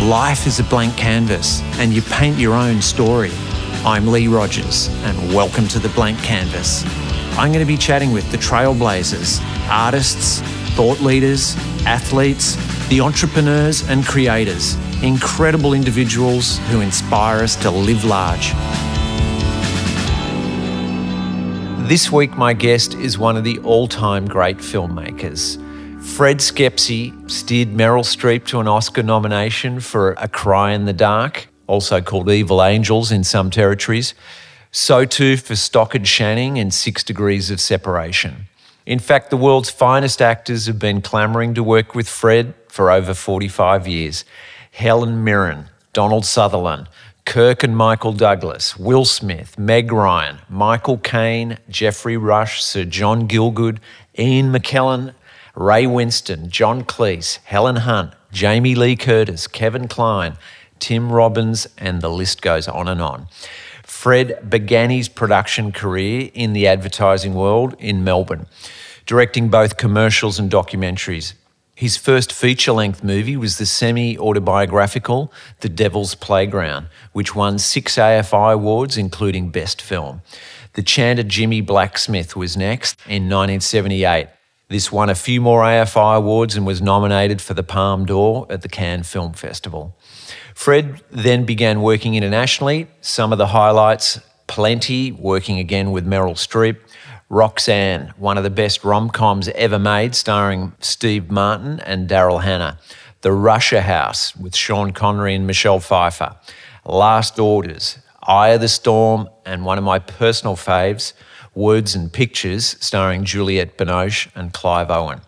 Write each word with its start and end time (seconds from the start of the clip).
Life 0.00 0.46
is 0.46 0.58
a 0.58 0.64
blank 0.64 0.96
canvas, 0.96 1.60
and 1.78 1.92
you 1.92 2.00
paint 2.00 2.38
your 2.38 2.54
own 2.54 2.80
story. 2.80 3.30
I'm 3.84 4.06
Lee 4.06 4.28
Rogers, 4.28 4.88
and 5.04 5.34
welcome 5.34 5.68
to 5.68 5.78
The 5.78 5.90
Blank 5.90 6.18
Canvas. 6.20 6.84
I'm 7.36 7.52
going 7.52 7.58
to 7.60 7.66
be 7.66 7.76
chatting 7.76 8.10
with 8.10 8.28
the 8.32 8.38
trailblazers, 8.38 9.42
artists, 9.68 10.40
thought 10.74 11.00
leaders, 11.00 11.54
athletes, 11.84 12.56
the 12.88 13.02
entrepreneurs 13.02 13.86
and 13.90 14.02
creators, 14.02 14.74
incredible 15.02 15.74
individuals 15.74 16.56
who 16.70 16.80
inspire 16.80 17.42
us 17.42 17.54
to 17.56 17.70
live 17.70 18.02
large. 18.02 18.54
This 21.86 22.10
week, 22.10 22.38
my 22.38 22.54
guest 22.54 22.94
is 22.94 23.18
one 23.18 23.36
of 23.36 23.44
the 23.44 23.58
all 23.58 23.86
time 23.86 24.26
great 24.26 24.56
filmmakers. 24.56 25.59
Fred 26.16 26.38
Schepisi 26.38 27.30
steered 27.30 27.68
Meryl 27.68 28.04
Streep 28.04 28.44
to 28.46 28.60
an 28.60 28.68
Oscar 28.68 29.02
nomination 29.02 29.80
for 29.80 30.12
A 30.18 30.28
Cry 30.28 30.72
in 30.72 30.84
the 30.84 30.92
Dark, 30.92 31.48
also 31.66 32.02
called 32.02 32.28
Evil 32.28 32.62
Angels 32.62 33.10
in 33.10 33.24
some 33.24 33.50
territories. 33.50 34.12
So 34.70 35.06
too 35.06 35.38
for 35.38 35.56
Stockard 35.56 36.04
Channing 36.04 36.58
and 36.58 36.74
Six 36.74 37.02
Degrees 37.02 37.50
of 37.50 37.58
Separation. 37.58 38.48
In 38.84 38.98
fact, 38.98 39.30
the 39.30 39.38
world's 39.38 39.70
finest 39.70 40.20
actors 40.20 40.66
have 40.66 40.78
been 40.78 41.00
clamouring 41.00 41.54
to 41.54 41.62
work 41.62 41.94
with 41.94 42.08
Fred 42.08 42.54
for 42.68 42.90
over 42.90 43.14
45 43.14 43.88
years. 43.88 44.24
Helen 44.72 45.24
Mirren, 45.24 45.70
Donald 45.94 46.26
Sutherland, 46.26 46.88
Kirk 47.24 47.62
and 47.62 47.76
Michael 47.76 48.12
Douglas, 48.12 48.76
Will 48.76 49.04
Smith, 49.04 49.58
Meg 49.58 49.90
Ryan, 49.90 50.40
Michael 50.50 50.98
Caine, 50.98 51.58
Geoffrey 51.68 52.16
Rush, 52.16 52.62
Sir 52.62 52.84
John 52.84 53.26
Gielgud, 53.26 53.78
Ian 54.18 54.52
McKellen, 54.52 55.14
Ray 55.54 55.84
Winstone, 55.84 56.48
John 56.48 56.84
Cleese, 56.84 57.38
Helen 57.44 57.76
Hunt, 57.76 58.12
Jamie 58.32 58.74
Lee 58.74 58.96
Curtis, 58.96 59.46
Kevin 59.46 59.88
Kline, 59.88 60.36
Tim 60.78 61.12
Robbins, 61.12 61.66
and 61.78 62.00
the 62.00 62.08
list 62.08 62.42
goes 62.42 62.68
on 62.68 62.88
and 62.88 63.02
on. 63.02 63.26
Fred 63.84 64.48
began 64.48 64.90
his 64.90 65.08
production 65.08 65.72
career 65.72 66.30
in 66.32 66.52
the 66.52 66.66
advertising 66.66 67.34
world 67.34 67.74
in 67.78 68.04
Melbourne, 68.04 68.46
directing 69.04 69.48
both 69.48 69.76
commercials 69.76 70.38
and 70.38 70.50
documentaries. 70.50 71.34
His 71.74 71.96
first 71.96 72.32
feature 72.32 72.72
length 72.72 73.02
movie 73.02 73.36
was 73.36 73.58
the 73.58 73.66
semi 73.66 74.16
autobiographical 74.18 75.32
The 75.60 75.68
Devil's 75.68 76.14
Playground, 76.14 76.88
which 77.12 77.34
won 77.34 77.58
six 77.58 77.96
AFI 77.96 78.54
awards, 78.54 78.96
including 78.96 79.50
Best 79.50 79.80
Film. 79.80 80.22
The 80.74 80.82
Chant 80.82 81.18
of 81.18 81.28
Jimmie 81.28 81.62
Blacksmith 81.62 82.36
was 82.36 82.56
next 82.56 83.00
in 83.06 83.30
1978. 83.30 84.28
This 84.70 84.92
won 84.92 85.10
a 85.10 85.16
few 85.16 85.40
more 85.40 85.62
AFI 85.64 86.18
awards 86.18 86.54
and 86.54 86.64
was 86.64 86.80
nominated 86.80 87.42
for 87.42 87.54
the 87.54 87.64
Palme 87.64 88.06
d'Or 88.06 88.46
at 88.48 88.62
the 88.62 88.68
Cannes 88.68 89.02
Film 89.02 89.32
Festival. 89.32 89.96
Fred 90.54 91.02
then 91.10 91.44
began 91.44 91.82
working 91.82 92.14
internationally. 92.14 92.86
Some 93.00 93.32
of 93.32 93.38
the 93.38 93.48
highlights 93.48 94.20
Plenty, 94.46 95.10
working 95.10 95.58
again 95.58 95.90
with 95.90 96.06
Meryl 96.06 96.36
Streep. 96.36 96.76
Roxanne, 97.28 98.14
one 98.16 98.38
of 98.38 98.44
the 98.44 98.50
best 98.50 98.84
rom 98.84 99.10
coms 99.10 99.48
ever 99.48 99.78
made, 99.78 100.14
starring 100.14 100.72
Steve 100.78 101.32
Martin 101.32 101.80
and 101.80 102.08
Daryl 102.08 102.42
Hannah. 102.44 102.78
The 103.22 103.32
Russia 103.32 103.82
House 103.82 104.36
with 104.36 104.54
Sean 104.54 104.92
Connery 104.92 105.34
and 105.34 105.48
Michelle 105.48 105.80
Pfeiffer. 105.80 106.36
Last 106.84 107.40
Orders, 107.40 107.98
Eye 108.22 108.50
of 108.50 108.60
the 108.60 108.68
Storm, 108.68 109.28
and 109.44 109.64
one 109.64 109.78
of 109.78 109.84
my 109.84 109.98
personal 109.98 110.54
faves, 110.54 111.12
Words 111.54 111.94
and 111.94 112.12
Pictures, 112.12 112.76
starring 112.80 113.24
Juliette 113.24 113.76
Binoche 113.76 114.28
and 114.34 114.52
Clive 114.52 114.90
Owen. 114.90 115.20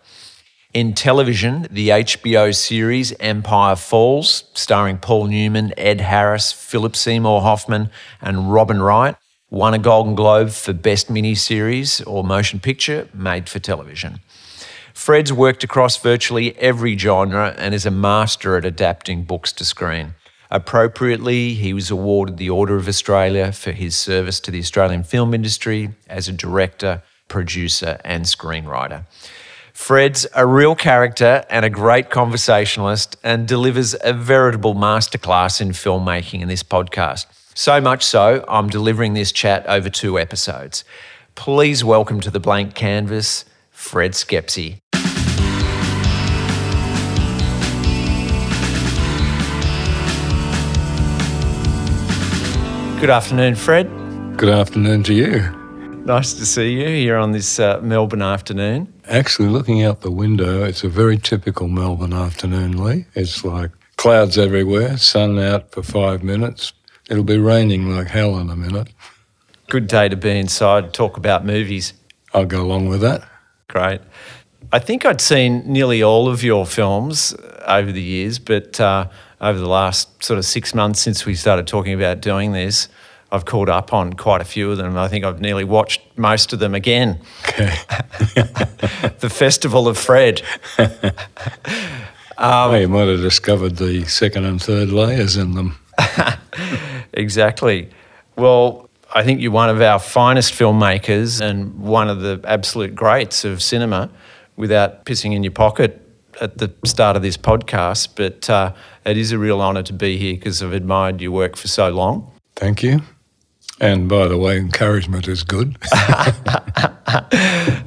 In 0.73 0.93
television, 0.93 1.67
the 1.69 1.89
HBO 1.89 2.55
series 2.55 3.13
Empire 3.19 3.75
Falls, 3.75 4.45
starring 4.53 4.97
Paul 4.97 5.27
Newman, 5.27 5.71
Ed 5.77 6.01
Harris, 6.01 6.51
Philip 6.51 6.95
Seymour 6.95 7.41
Hoffman, 7.41 7.91
and 8.21 8.51
Robin 8.51 8.81
Wright, 8.81 9.15
won 9.51 9.75
a 9.75 9.79
Golden 9.79 10.15
Globe 10.15 10.49
for 10.49 10.73
Best 10.73 11.09
Miniseries 11.09 12.01
or 12.07 12.23
Motion 12.23 12.59
Picture 12.59 13.07
made 13.13 13.47
for 13.47 13.59
television. 13.59 14.19
Fred's 14.95 15.31
worked 15.31 15.63
across 15.63 15.97
virtually 15.97 16.57
every 16.57 16.97
genre 16.97 17.53
and 17.57 17.75
is 17.75 17.85
a 17.85 17.91
master 17.91 18.57
at 18.57 18.65
adapting 18.65 19.25
books 19.25 19.51
to 19.53 19.65
screen. 19.65 20.15
Appropriately, 20.53 21.55
he 21.55 21.73
was 21.73 21.89
awarded 21.89 22.37
the 22.37 22.51
Order 22.51 22.75
of 22.75 22.87
Australia 22.87 23.51
for 23.51 23.71
his 23.71 23.97
service 23.97 24.39
to 24.41 24.51
the 24.51 24.59
Australian 24.59 25.03
film 25.03 25.33
industry 25.33 25.89
as 26.07 26.27
a 26.27 26.31
director, 26.31 27.01
producer, 27.27 27.99
and 28.05 28.25
screenwriter. 28.25 29.05
Fred's 29.73 30.27
a 30.35 30.45
real 30.45 30.75
character 30.75 31.43
and 31.49 31.65
a 31.65 31.71
great 31.71 32.11
conversationalist 32.11 33.17
and 33.23 33.47
delivers 33.47 33.95
a 34.03 34.13
veritable 34.13 34.75
masterclass 34.75 35.59
in 35.59 35.69
filmmaking 35.69 36.41
in 36.41 36.49
this 36.49 36.61
podcast. 36.61 37.25
So 37.55 37.81
much 37.81 38.03
so, 38.03 38.45
I'm 38.47 38.69
delivering 38.69 39.15
this 39.15 39.31
chat 39.31 39.65
over 39.65 39.89
two 39.89 40.19
episodes. 40.19 40.83
Please 41.33 41.83
welcome 41.83 42.21
to 42.21 42.29
the 42.29 42.39
blank 42.39 42.75
canvas, 42.75 43.45
Fred 43.71 44.11
Schepisi. 44.11 44.77
Good 53.03 53.09
afternoon, 53.09 53.55
Fred. 53.55 54.37
Good 54.37 54.47
afternoon 54.47 55.03
to 55.03 55.13
you. 55.13 55.41
Nice 56.05 56.31
to 56.35 56.45
see 56.45 56.79
you 56.79 56.87
here 56.87 57.17
on 57.17 57.33
this 57.33 57.59
uh, 57.59 57.81
Melbourne 57.83 58.21
afternoon. 58.21 58.93
Actually, 59.09 59.49
looking 59.49 59.83
out 59.83 59.99
the 59.99 60.09
window, 60.09 60.63
it's 60.63 60.85
a 60.85 60.87
very 60.87 61.17
typical 61.17 61.67
Melbourne 61.67 62.13
afternoon, 62.13 62.81
Lee. 62.81 63.03
It's 63.13 63.43
like 63.43 63.71
clouds 63.97 64.37
everywhere, 64.37 64.95
sun 64.95 65.37
out 65.37 65.69
for 65.71 65.83
five 65.83 66.23
minutes. 66.23 66.71
It'll 67.09 67.25
be 67.25 67.37
raining 67.37 67.93
like 67.93 68.07
hell 68.07 68.37
in 68.37 68.49
a 68.49 68.55
minute. 68.55 68.87
Good 69.67 69.87
day 69.87 70.07
to 70.07 70.15
be 70.15 70.39
inside, 70.39 70.93
talk 70.93 71.17
about 71.17 71.45
movies. 71.45 71.91
I'll 72.33 72.45
go 72.45 72.61
along 72.61 72.87
with 72.87 73.01
that. 73.01 73.27
Great. 73.67 73.99
I 74.71 74.79
think 74.79 75.05
I'd 75.05 75.19
seen 75.19 75.69
nearly 75.69 76.01
all 76.01 76.29
of 76.29 76.41
your 76.41 76.65
films 76.65 77.35
over 77.67 77.91
the 77.91 78.01
years, 78.01 78.39
but 78.39 78.79
uh, 78.79 79.09
over 79.43 79.59
the 79.59 79.67
last 79.67 80.23
sort 80.23 80.39
of 80.39 80.45
six 80.45 80.73
months 80.73 81.01
since 81.01 81.25
we 81.25 81.35
started 81.35 81.67
talking 81.67 81.93
about 81.93 82.21
doing 82.21 82.53
this, 82.53 82.87
I've 83.29 83.45
caught 83.45 83.67
up 83.67 83.93
on 83.93 84.13
quite 84.13 84.41
a 84.41 84.45
few 84.45 84.71
of 84.71 84.77
them. 84.77 84.97
I 84.97 85.09
think 85.09 85.25
I've 85.25 85.41
nearly 85.41 85.65
watched 85.65 86.01
most 86.17 86.53
of 86.53 86.59
them 86.59 86.73
again. 86.73 87.19
Okay. 87.49 87.75
the 89.19 89.29
Festival 89.31 89.87
of 89.87 89.97
Fred. 89.97 90.41
Um, 92.35 92.75
you 92.75 92.87
might 92.89 93.07
have 93.07 93.21
discovered 93.21 93.75
the 93.75 94.05
second 94.05 94.45
and 94.45 94.61
third 94.61 94.89
layers 94.89 95.37
in 95.37 95.53
them. 95.53 95.77
exactly. 97.13 97.91
Well, 98.35 98.89
I 99.13 99.23
think 99.23 99.39
you're 99.39 99.51
one 99.51 99.69
of 99.69 99.79
our 99.81 99.99
finest 99.99 100.53
filmmakers 100.53 101.39
and 101.41 101.79
one 101.79 102.09
of 102.09 102.21
the 102.21 102.41
absolute 102.43 102.95
greats 102.95 103.45
of 103.45 103.61
cinema 103.61 104.09
without 104.55 105.05
pissing 105.05 105.33
in 105.33 105.43
your 105.43 105.51
pocket 105.51 106.02
at 106.41 106.57
the 106.57 106.73
start 106.85 107.15
of 107.15 107.21
this 107.21 107.37
podcast. 107.37 108.09
But 108.15 108.49
uh, 108.49 108.73
it 109.05 109.17
is 109.17 109.31
a 109.31 109.37
real 109.37 109.61
honour 109.61 109.83
to 109.83 109.93
be 109.93 110.17
here 110.17 110.35
because 110.35 110.61
I've 110.63 110.73
admired 110.73 111.21
your 111.21 111.31
work 111.31 111.55
for 111.55 111.67
so 111.67 111.89
long. 111.89 112.31
Thank 112.55 112.83
you. 112.83 113.01
And 113.79 114.07
by 114.07 114.27
the 114.27 114.37
way, 114.37 114.57
encouragement 114.57 115.27
is 115.27 115.43
good. 115.43 115.75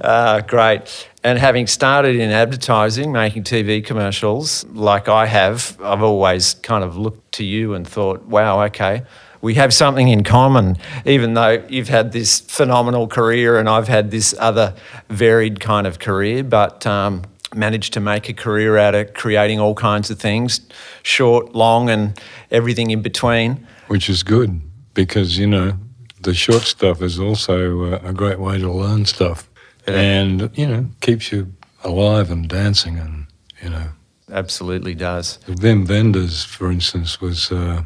uh, 0.00 0.40
great. 0.46 1.08
And 1.22 1.38
having 1.38 1.66
started 1.66 2.16
in 2.16 2.30
advertising, 2.30 3.12
making 3.12 3.44
TV 3.44 3.84
commercials, 3.84 4.64
like 4.66 5.08
I 5.08 5.26
have, 5.26 5.78
I've 5.82 6.02
always 6.02 6.54
kind 6.54 6.84
of 6.84 6.96
looked 6.96 7.32
to 7.32 7.44
you 7.44 7.74
and 7.74 7.86
thought, 7.86 8.24
wow, 8.26 8.62
okay, 8.66 9.04
we 9.40 9.54
have 9.54 9.72
something 9.72 10.08
in 10.08 10.24
common, 10.24 10.76
even 11.04 11.34
though 11.34 11.64
you've 11.68 11.88
had 11.88 12.12
this 12.12 12.40
phenomenal 12.40 13.06
career 13.06 13.58
and 13.58 13.68
I've 13.68 13.88
had 13.88 14.10
this 14.10 14.34
other 14.38 14.74
varied 15.08 15.60
kind 15.60 15.86
of 15.86 15.98
career, 15.98 16.42
but 16.42 16.86
um, 16.86 17.22
managed 17.54 17.92
to 17.94 18.00
make 18.00 18.28
a 18.28 18.34
career 18.34 18.76
out 18.76 18.94
of 18.94 19.14
creating 19.14 19.60
all 19.60 19.74
kinds 19.74 20.10
of 20.10 20.18
things, 20.18 20.60
short, 21.02 21.54
long, 21.54 21.88
and 21.88 22.20
everything 22.50 22.90
in 22.90 23.02
between. 23.02 23.66
Which 23.88 24.08
is 24.08 24.22
good 24.22 24.60
because, 24.94 25.38
you 25.38 25.46
know, 25.46 25.78
the 26.20 26.34
short 26.34 26.62
stuff 26.62 27.02
is 27.02 27.18
also 27.18 27.92
uh, 27.92 28.00
a 28.02 28.12
great 28.12 28.40
way 28.40 28.58
to 28.58 28.70
learn 28.70 29.04
stuff 29.04 29.48
yeah. 29.86 29.94
and, 29.94 30.50
you 30.54 30.66
know, 30.66 30.86
keeps 31.00 31.30
you 31.30 31.52
alive 31.84 32.30
and 32.30 32.48
dancing 32.48 32.98
and, 32.98 33.26
you 33.62 33.70
know. 33.70 33.88
Absolutely 34.30 34.94
does. 34.94 35.38
Wim 35.46 35.88
Wenders, 35.88 36.42
for 36.42 36.70
instance, 36.70 37.20
was, 37.20 37.52
uh, 37.52 37.84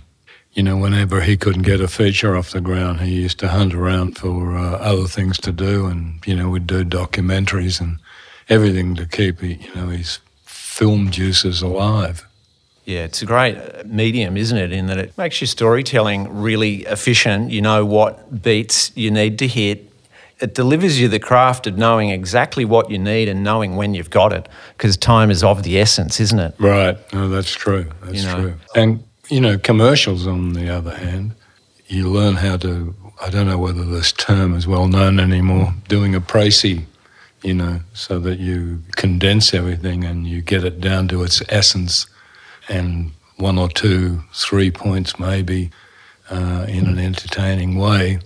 you 0.53 0.63
know, 0.63 0.77
whenever 0.77 1.21
he 1.21 1.37
couldn't 1.37 1.63
get 1.63 1.81
a 1.81 1.89
feature 1.89 2.35
off 2.37 2.51
the 2.51 2.61
ground, 2.61 3.01
he 3.01 3.15
used 3.15 3.39
to 3.41 3.49
hunt 3.49 3.75
around 3.75 4.17
for 4.17 4.57
uh, 4.57 4.79
other 4.79 5.07
things 5.07 5.39
to 5.39 5.53
do 5.53 5.87
and, 5.87 6.27
you 6.27 6.35
know, 6.35 6.49
would 6.49 6.67
do 6.67 6.85
documentaries 6.85 7.81
and 7.81 7.99
everything 8.51 8.95
to 8.97 9.07
keep, 9.07 9.43
you 9.43 9.59
know, 9.75 9.89
his 9.89 10.19
film 10.45 11.11
juices 11.11 11.63
alive. 11.63 12.27
Yeah, 12.85 13.05
it's 13.05 13.23
a 13.23 13.27
great 13.27 13.57
medium, 13.87 14.37
isn't 14.37 14.57
it? 14.59 14.73
In 14.73 14.87
that 14.87 14.99
it 14.99 15.17
makes 15.17 15.41
your 15.41 15.49
storytelling 15.49 16.41
really 16.43 16.85
efficient. 16.87 17.51
You 17.51 17.63
know 17.63 17.87
what 17.87 18.43
beats 18.43 18.91
you 18.97 19.11
need 19.11 19.39
to 19.39 19.47
hit. 19.47 19.87
it 20.41 20.55
delivers 20.55 20.99
you 20.99 21.07
the 21.07 21.19
craft 21.19 21.67
of 21.67 21.77
knowing 21.77 22.09
exactly 22.11 22.65
what 22.65 22.91
you 22.91 22.99
need 22.99 23.29
and 23.29 23.45
knowing 23.45 23.77
when 23.77 23.93
you've 23.95 24.09
got 24.11 24.33
it 24.33 24.49
because 24.77 24.97
time 24.97 25.31
is 25.31 25.45
of 25.45 25.63
the 25.63 25.79
essence, 25.79 26.19
isn't 26.19 26.39
it? 26.41 26.55
Right. 26.59 26.97
No, 27.13 27.29
that's 27.29 27.53
true. 27.53 27.87
That's 28.03 28.23
You 28.23 28.29
know. 28.29 28.41
true. 28.41 28.55
And, 28.75 29.05
you 29.29 29.41
know, 29.41 29.59
commercials, 29.59 30.27
on 30.27 30.55
the 30.55 30.71
other 30.71 30.97
hand, 30.97 31.33
you 31.89 32.09
learn 32.09 32.37
how 32.37 32.57
to, 32.57 32.95
I 33.21 33.29
don't 33.29 33.47
know 33.47 33.59
whether 33.59 33.85
this 33.85 34.13
term 34.13 34.55
is 34.57 34.67
well 34.67 34.89
known 34.89 35.21
anymore, 35.21 35.75
doing 35.89 36.15
a 36.15 36.21
précis, 36.23 36.85
you 37.43 37.55
know, 37.55 37.81
so 37.95 38.19
that 38.21 38.39
you 38.39 38.83
condense 38.97 39.55
everything 39.55 40.05
and 40.05 40.27
you 40.27 40.43
get 40.43 40.65
it 40.65 40.81
down 40.81 41.09
to 41.09 41.23
its 41.23 41.43
essence 41.49 42.07
and 42.69 43.13
one 43.37 43.59
or 43.59 43.69
two, 43.69 44.23
three 44.33 44.71
points 44.71 45.19
maybe 45.19 45.71
uh, 46.31 46.67
in 46.69 46.87
an 46.87 46.99
entertaining 46.99 47.77
way. 47.77 48.19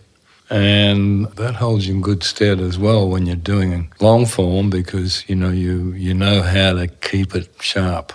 And 0.51 1.27
that 1.37 1.55
holds 1.55 1.89
you 1.89 1.95
in 1.95 2.01
good 2.03 2.23
stead 2.23 2.61
as 2.61 2.79
well 2.79 3.09
when 3.09 3.27
you're 3.27 3.37
doing 3.37 3.93
long 4.01 4.27
form 4.27 4.69
because 4.69 5.27
you 5.29 5.35
know 5.35 5.51
you 5.51 5.93
you 5.93 6.13
know 6.13 6.43
how 6.43 6.75
to 6.75 6.87
keep 6.87 7.35
it 7.35 7.49
sharp. 7.61 8.13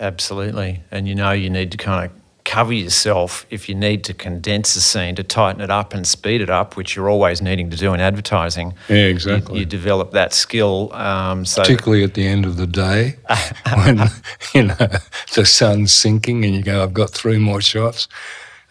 Absolutely. 0.00 0.82
And 0.90 1.06
you 1.06 1.14
know 1.14 1.32
you 1.32 1.50
need 1.50 1.72
to 1.72 1.78
kind 1.78 2.10
of 2.10 2.25
cover 2.46 2.72
yourself 2.72 3.44
if 3.50 3.68
you 3.68 3.74
need 3.74 4.04
to 4.04 4.14
condense 4.14 4.76
a 4.76 4.80
scene 4.80 5.16
to 5.16 5.24
tighten 5.24 5.60
it 5.60 5.68
up 5.68 5.92
and 5.92 6.06
speed 6.06 6.40
it 6.40 6.48
up, 6.48 6.76
which 6.76 6.94
you're 6.94 7.10
always 7.10 7.42
needing 7.42 7.68
to 7.68 7.76
do 7.76 7.92
in 7.92 8.00
advertising. 8.00 8.72
Yeah, 8.88 8.96
You, 8.96 9.08
exactly. 9.08 9.58
you 9.58 9.66
develop 9.66 10.12
that 10.12 10.32
skill. 10.32 10.92
Um, 10.94 11.44
so 11.44 11.60
Particularly 11.60 12.04
at 12.04 12.14
the 12.14 12.26
end 12.26 12.46
of 12.46 12.56
the 12.56 12.66
day 12.66 13.16
when 13.74 14.08
you 14.54 14.62
know 14.62 14.88
the 15.34 15.44
sun's 15.44 15.92
sinking 15.92 16.44
and 16.44 16.54
you 16.54 16.62
go, 16.62 16.82
I've 16.82 16.94
got 16.94 17.10
three 17.10 17.38
more 17.38 17.60
shots. 17.60 18.08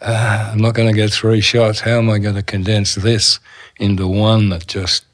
Uh, 0.02 0.50
I'm 0.54 0.60
not 0.60 0.74
going 0.74 0.88
to 0.88 0.96
get 0.96 1.12
three 1.12 1.42
shots. 1.42 1.82
How 1.82 1.98
am 1.98 2.10
I 2.10 2.18
going 2.18 2.36
to 2.36 2.44
condense 2.44 2.96
this 2.96 3.40
into 3.78 4.08
one 4.08 4.50
that 4.50 4.68
just 4.68 5.06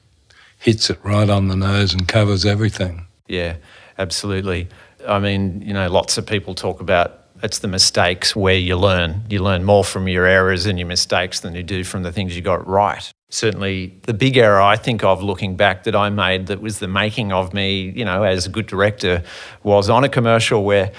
hits 0.60 0.90
it 0.90 1.00
right 1.04 1.30
on 1.30 1.48
the 1.48 1.56
nose 1.56 1.94
and 1.94 2.08
covers 2.08 2.46
everything? 2.46 3.06
Yeah, 3.28 3.56
absolutely. 3.98 4.69
I 5.08 5.18
mean, 5.19 5.62
you 5.62 5.74
know, 5.74 5.90
lots 5.90 6.19
of 6.19 6.28
people 6.28 6.54
talk 6.54 6.80
about 6.80 7.21
it's 7.44 7.60
the 7.60 7.68
mistakes 7.68 8.36
where 8.36 8.56
you 8.56 8.76
learn. 8.78 9.24
You 9.30 9.42
learn 9.42 9.64
more 9.64 9.84
from 9.84 10.08
your 10.08 10.26
errors 10.26 10.66
and 10.66 10.78
your 10.78 10.88
mistakes 10.88 11.40
than 11.40 11.56
you 11.56 11.64
do 11.64 11.84
from 11.84 12.04
the 12.04 12.12
things 12.12 12.36
you 12.36 12.42
got 12.42 12.68
right. 12.68 13.12
Certainly, 13.30 14.00
the 14.04 14.14
big 14.14 14.38
error 14.38 14.62
I 14.62 14.76
think 14.76 15.04
of 15.04 15.24
looking 15.24 15.56
back 15.56 15.84
that 15.86 15.96
I 15.96 16.10
made 16.10 16.48
that 16.48 16.62
was 16.62 16.80
the 16.80 16.88
making 16.88 17.32
of 17.32 17.54
me, 17.54 17.90
you 17.96 18.04
know, 18.04 18.24
as 18.24 18.46
a 18.46 18.50
good 18.50 18.68
director 18.68 19.24
was 19.64 19.90
on 19.90 20.04
a 20.04 20.10
commercial 20.10 20.64
where 20.64 20.92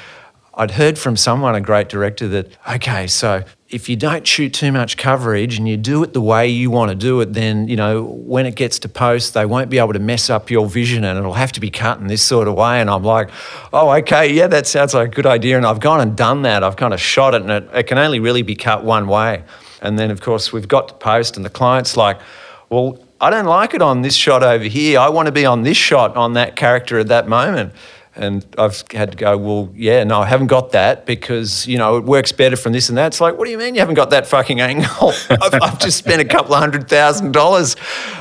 I'd 0.55 0.73
heard 0.73 0.99
from 0.99 1.17
someone, 1.17 1.55
a 1.55 1.61
great 1.61 1.89
director, 1.89 2.29
that, 2.29 2.57
okay, 2.71 3.07
so 3.07 3.45
if 3.73 3.89
you 3.89 3.97
don't 3.97 4.27
shoot 4.27 4.53
too 4.53 4.71
much 4.71 4.99
coverage 4.99 5.57
and 5.57 5.67
you 5.67 5.79
do 5.79 6.03
it 6.03 6.13
the 6.13 6.21
way 6.21 6.47
you 6.47 6.71
want 6.71 6.91
to 6.91 6.95
do 6.95 7.23
it, 7.23 7.33
then, 7.33 7.69
you 7.69 7.75
know, 7.75 8.03
when 8.03 8.45
it 8.45 8.55
gets 8.55 8.79
to 8.81 8.89
post, 8.89 9.33
they 9.33 9.47
won't 9.47 9.71
be 9.71 9.79
able 9.79 9.95
to 9.95 9.99
mess 9.99 10.29
up 10.29 10.51
your 10.51 10.67
vision 10.67 11.05
and 11.05 11.19
it'll 11.19 11.33
have 11.33 11.53
to 11.53 11.61
be 11.61 11.71
cut 11.71 11.99
in 11.99 12.07
this 12.07 12.23
sort 12.23 12.49
of 12.49 12.55
way. 12.55 12.83
And 12.83 12.91
I'm 12.91 13.03
like, 13.03 13.31
oh, 13.73 13.91
okay, 13.93 14.31
yeah, 14.31 14.47
that 14.49 14.67
sounds 14.67 14.93
like 14.93 15.09
a 15.09 15.11
good 15.11 15.25
idea. 15.25 15.57
And 15.57 15.65
I've 15.65 15.81
gone 15.81 16.03
and 16.03 16.15
done 16.15 16.43
that. 16.43 16.63
I've 16.63 16.77
kind 16.77 16.93
of 16.93 17.01
shot 17.01 17.35
it 17.35 17.41
and 17.41 17.51
it, 17.51 17.69
it 17.73 17.83
can 17.85 17.97
only 17.97 18.21
really 18.21 18.43
be 18.43 18.55
cut 18.55 18.85
one 18.85 19.09
way. 19.09 19.43
And 19.81 19.99
then, 19.99 20.11
of 20.11 20.21
course, 20.21 20.53
we've 20.53 20.69
got 20.69 20.89
to 20.89 20.95
post 20.95 21.39
and 21.39 21.45
the 21.45 21.51
client's 21.51 21.97
like, 21.97 22.21
well, 22.69 22.99
I 23.23 23.31
don't 23.31 23.47
like 23.47 23.73
it 23.73 23.81
on 23.81 24.03
this 24.03 24.15
shot 24.15 24.43
over 24.43 24.65
here. 24.65 25.01
I 25.01 25.09
want 25.09 25.27
to 25.27 25.33
be 25.33 25.47
on 25.47 25.63
this 25.63 25.79
shot 25.79 26.15
on 26.15 26.35
that 26.35 26.57
character 26.57 26.99
at 26.99 27.09
that 27.09 27.27
moment. 27.27 27.73
And 28.15 28.45
I've 28.59 28.85
had 28.93 29.13
to 29.13 29.17
go, 29.17 29.39
well, 29.39 29.71
yeah, 29.75 30.05
no, 30.05 30.21
I 30.21 30.27
haven't 30.27 30.49
got 30.49 30.73
that 30.73 31.07
because, 31.07 31.67
you 31.67 31.79
know, 31.79 31.97
it 31.97 32.05
works 32.05 32.31
better 32.31 32.57
from 32.57 32.73
this 32.75 32.91
and 32.91 32.99
that. 32.99 33.07
It's 33.07 33.21
like, 33.23 33.39
what 33.39 33.47
do 33.47 33.51
you 33.51 33.57
mean 33.57 33.75
you 33.75 33.81
haven't 33.81 33.95
got 33.95 34.11
that 34.11 34.27
fucking 34.27 34.61
angle? 34.61 35.13
I've, 35.31 35.55
I've 35.55 35.79
just 35.79 35.97
spent 35.97 36.21
a 36.21 36.25
couple 36.27 36.53
of 36.55 36.61
hundred 36.61 36.89
thousand 36.91 37.33
dollars 37.33 37.75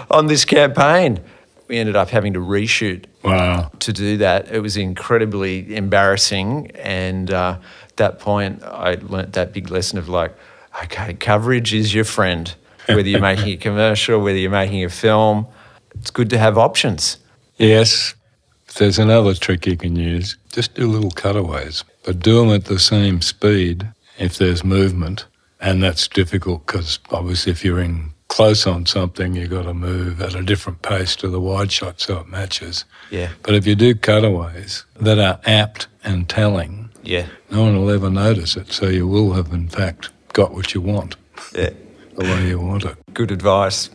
on 0.09 0.27
this 0.27 0.45
campaign. 0.45 1.19
We 1.67 1.77
ended 1.77 1.95
up 1.97 2.09
having 2.09 2.33
to 2.33 2.39
reshoot 2.39 3.05
Wow. 3.23 3.69
to 3.79 3.93
do 3.93 4.17
that. 4.17 4.49
It 4.51 4.59
was 4.61 4.77
incredibly 4.77 5.75
embarrassing. 5.75 6.71
And 6.75 7.29
uh, 7.31 7.57
at 7.89 7.97
that 7.97 8.19
point, 8.19 8.63
I 8.63 8.95
learnt 8.95 9.33
that 9.33 9.51
big 9.53 9.69
lesson 9.71 9.97
of 9.97 10.07
like, 10.07 10.33
okay, 10.83 11.13
coverage 11.15 11.73
is 11.73 11.93
your 11.93 12.05
friend. 12.05 12.53
Whether 12.88 13.09
you're 13.09 13.19
making 13.31 13.49
a 13.49 13.57
commercial, 13.57 14.21
whether 14.21 14.38
you're 14.38 14.51
making 14.51 14.83
a 14.85 14.89
film, 14.89 15.47
it's 15.95 16.11
good 16.11 16.29
to 16.31 16.38
have 16.38 16.57
options. 16.57 17.17
Yes, 17.57 18.15
there's 18.75 19.00
another 19.00 19.33
trick 19.33 19.65
you 19.65 19.77
can 19.77 19.95
use. 19.95 20.38
Just 20.51 20.75
do 20.75 20.88
little 20.88 21.12
cutaways, 21.12 21.83
but 22.03 22.19
do 22.19 22.39
them 22.39 22.50
at 22.50 22.65
the 22.65 22.79
same 22.79 23.21
speed 23.21 23.88
if 24.18 24.38
there's 24.38 24.63
movement. 24.63 25.25
And 25.59 25.83
that's 25.83 26.07
difficult 26.07 26.65
because 26.65 27.00
obviously, 27.12 27.51
if 27.51 27.63
you're 27.63 27.79
in 27.79 28.13
close 28.27 28.65
on 28.65 28.85
something, 28.85 29.35
you've 29.35 29.50
got 29.50 29.63
to 29.63 29.73
move 29.73 30.21
at 30.21 30.33
a 30.33 30.41
different 30.41 30.81
pace 30.81 31.15
to 31.18 31.27
the 31.27 31.39
wide 31.39 31.71
shot 31.71 32.00
so 32.00 32.19
it 32.19 32.27
matches. 32.27 32.85
Yeah, 33.12 33.29
But 33.44 33.56
if 33.56 33.68
you 33.68 33.75
do 33.75 33.94
cutaways 33.94 34.85
that 35.00 35.19
are 35.19 35.39
apt 35.45 35.88
and 36.03 36.27
telling, 36.29 36.89
yeah, 37.03 37.27
no 37.51 37.63
one 37.63 37.77
will 37.77 37.91
ever 37.91 38.09
notice 38.09 38.56
it. 38.56 38.71
So 38.71 38.88
you 38.88 39.07
will 39.07 39.33
have, 39.33 39.51
in 39.51 39.67
fact, 39.67 40.09
got 40.33 40.53
what 40.53 40.74
you 40.74 40.81
want 40.81 41.15
yeah. 41.53 41.71
the 42.15 42.24
way 42.24 42.47
you 42.47 42.59
want 42.59 42.85
it. 42.85 42.95
Good 43.13 43.31
advice. 43.31 43.89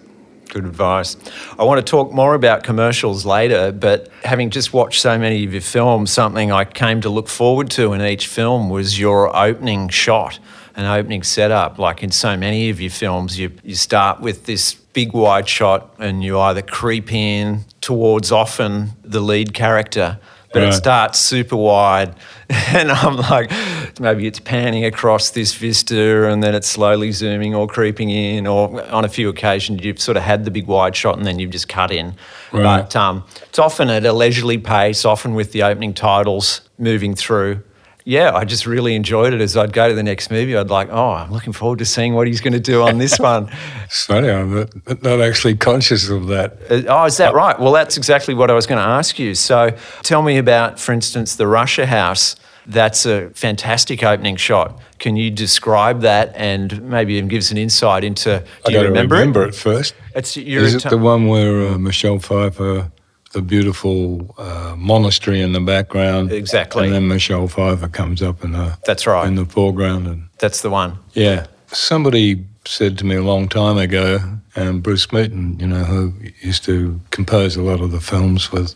Good 0.48 0.64
advice. 0.64 1.16
I 1.58 1.64
want 1.64 1.84
to 1.84 1.90
talk 1.90 2.12
more 2.12 2.34
about 2.34 2.62
commercials 2.62 3.26
later, 3.26 3.72
but 3.72 4.08
having 4.24 4.50
just 4.50 4.72
watched 4.72 5.00
so 5.00 5.18
many 5.18 5.44
of 5.44 5.52
your 5.52 5.60
films, 5.60 6.12
something 6.12 6.52
I 6.52 6.64
came 6.64 7.00
to 7.00 7.08
look 7.08 7.28
forward 7.28 7.68
to 7.70 7.92
in 7.92 8.00
each 8.00 8.26
film 8.28 8.70
was 8.70 8.98
your 8.98 9.36
opening 9.36 9.88
shot 9.88 10.38
and 10.76 10.86
opening 10.86 11.22
setup. 11.24 11.78
Like 11.78 12.02
in 12.02 12.12
so 12.12 12.36
many 12.36 12.70
of 12.70 12.80
your 12.80 12.90
films, 12.90 13.38
you, 13.38 13.50
you 13.64 13.74
start 13.74 14.20
with 14.20 14.46
this 14.46 14.74
big 14.74 15.12
wide 15.12 15.48
shot 15.48 15.94
and 15.98 16.22
you 16.22 16.38
either 16.38 16.62
creep 16.62 17.12
in 17.12 17.64
towards 17.80 18.30
often 18.30 18.90
the 19.02 19.20
lead 19.20 19.52
character, 19.52 20.18
but 20.56 20.68
it 20.68 20.72
starts 20.72 21.18
super 21.18 21.56
wide. 21.56 22.14
And 22.48 22.92
I'm 22.92 23.16
like, 23.16 23.50
maybe 23.98 24.28
it's 24.28 24.38
panning 24.38 24.84
across 24.84 25.30
this 25.30 25.52
vista 25.52 26.28
and 26.28 26.44
then 26.44 26.54
it's 26.54 26.68
slowly 26.68 27.10
zooming 27.10 27.56
or 27.56 27.66
creeping 27.66 28.08
in, 28.08 28.46
or 28.46 28.84
on 28.84 29.04
a 29.04 29.08
few 29.08 29.28
occasions 29.28 29.84
you've 29.84 30.00
sort 30.00 30.16
of 30.16 30.22
had 30.22 30.44
the 30.44 30.52
big 30.52 30.68
wide 30.68 30.94
shot 30.94 31.16
and 31.16 31.26
then 31.26 31.40
you've 31.40 31.50
just 31.50 31.68
cut 31.68 31.90
in. 31.90 32.14
Right. 32.52 32.82
But 32.82 32.94
um, 32.94 33.24
it's 33.48 33.58
often 33.58 33.90
at 33.90 34.06
a 34.06 34.12
leisurely 34.12 34.58
pace, 34.58 35.04
often 35.04 35.34
with 35.34 35.50
the 35.50 35.64
opening 35.64 35.92
titles 35.92 36.60
moving 36.78 37.16
through. 37.16 37.62
Yeah, 38.08 38.32
I 38.36 38.44
just 38.44 38.66
really 38.66 38.94
enjoyed 38.94 39.34
it 39.34 39.40
as 39.40 39.56
I'd 39.56 39.72
go 39.72 39.88
to 39.88 39.94
the 39.94 40.02
next 40.04 40.30
movie. 40.30 40.56
I'd 40.56 40.70
like, 40.70 40.88
oh, 40.92 41.10
I'm 41.10 41.32
looking 41.32 41.52
forward 41.52 41.80
to 41.80 41.84
seeing 41.84 42.14
what 42.14 42.28
he's 42.28 42.40
going 42.40 42.52
to 42.52 42.60
do 42.60 42.82
on 42.82 42.98
this 42.98 43.18
one. 43.18 43.50
It's 43.86 44.04
funny, 44.06 44.30
I'm 44.30 44.54
not, 44.54 45.02
not 45.02 45.20
actually 45.20 45.56
conscious 45.56 46.08
of 46.08 46.28
that. 46.28 46.56
Uh, 46.70 46.82
Oh, 46.88 47.04
is 47.04 47.16
that 47.16 47.34
right? 47.34 47.58
Well, 47.58 47.72
that's 47.72 47.96
exactly 47.96 48.32
what 48.32 48.48
I 48.48 48.54
was 48.54 48.64
going 48.68 48.78
to 48.78 48.88
ask 48.88 49.18
you. 49.18 49.34
So 49.34 49.76
tell 50.02 50.22
me 50.22 50.38
about, 50.38 50.78
for 50.78 50.92
instance, 50.92 51.34
the 51.34 51.48
Russia 51.48 51.84
House. 51.86 52.36
That's 52.68 53.06
a 53.06 53.30
fantastic 53.30 54.02
opening 54.04 54.36
shot. 54.36 54.80
Can 55.00 55.16
you 55.16 55.30
describe 55.32 56.00
that 56.02 56.32
and 56.36 56.82
maybe 56.88 57.14
even 57.14 57.28
give 57.28 57.38
us 57.38 57.50
an 57.50 57.58
insight 57.58 58.02
into? 58.04 58.38
Do 58.40 58.44
I 58.66 58.70
you 58.80 58.80
remember, 58.86 59.14
remember 59.16 59.44
it? 59.44 59.48
it 59.48 59.54
first. 59.56 59.94
It's 60.14 60.36
Is 60.36 60.74
it 60.74 60.80
ti- 60.80 60.88
the 60.90 60.98
one 60.98 61.26
where 61.26 61.68
uh, 61.68 61.78
Michelle 61.78 62.18
Pfeiffer, 62.20 62.90
the 63.36 63.42
beautiful 63.42 64.34
uh, 64.38 64.74
monastery 64.78 65.42
in 65.42 65.52
the 65.52 65.60
background, 65.60 66.32
Exactly. 66.32 66.84
and 66.86 66.94
then 66.94 67.06
Michelle 67.06 67.48
Pfeiffer 67.48 67.88
comes 67.88 68.22
up 68.22 68.42
in 68.42 68.52
the 68.52 68.78
That's 68.86 69.06
right. 69.06 69.28
in 69.28 69.34
the 69.34 69.44
foreground, 69.44 70.06
and 70.06 70.28
That's 70.38 70.62
the 70.62 70.70
one. 70.70 70.98
yeah, 71.12 71.46
somebody 71.66 72.42
said 72.64 72.96
to 72.98 73.04
me 73.04 73.14
a 73.16 73.22
long 73.22 73.46
time 73.48 73.76
ago, 73.76 74.18
and 74.54 74.82
Bruce 74.82 75.02
Smeaton, 75.02 75.58
you 75.60 75.66
know, 75.66 75.84
who 75.84 76.14
used 76.40 76.64
to 76.64 76.98
compose 77.10 77.56
a 77.56 77.62
lot 77.62 77.80
of 77.82 77.90
the 77.90 78.00
films 78.00 78.50
with, 78.50 78.74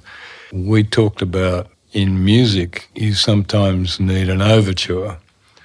we 0.53 0.85
talked 0.85 1.23
about 1.23 1.69
in 1.93 2.23
music, 2.23 2.89
you 2.95 3.15
sometimes 3.15 3.99
need 3.99 4.29
an 4.29 4.43
overture, 4.43 5.17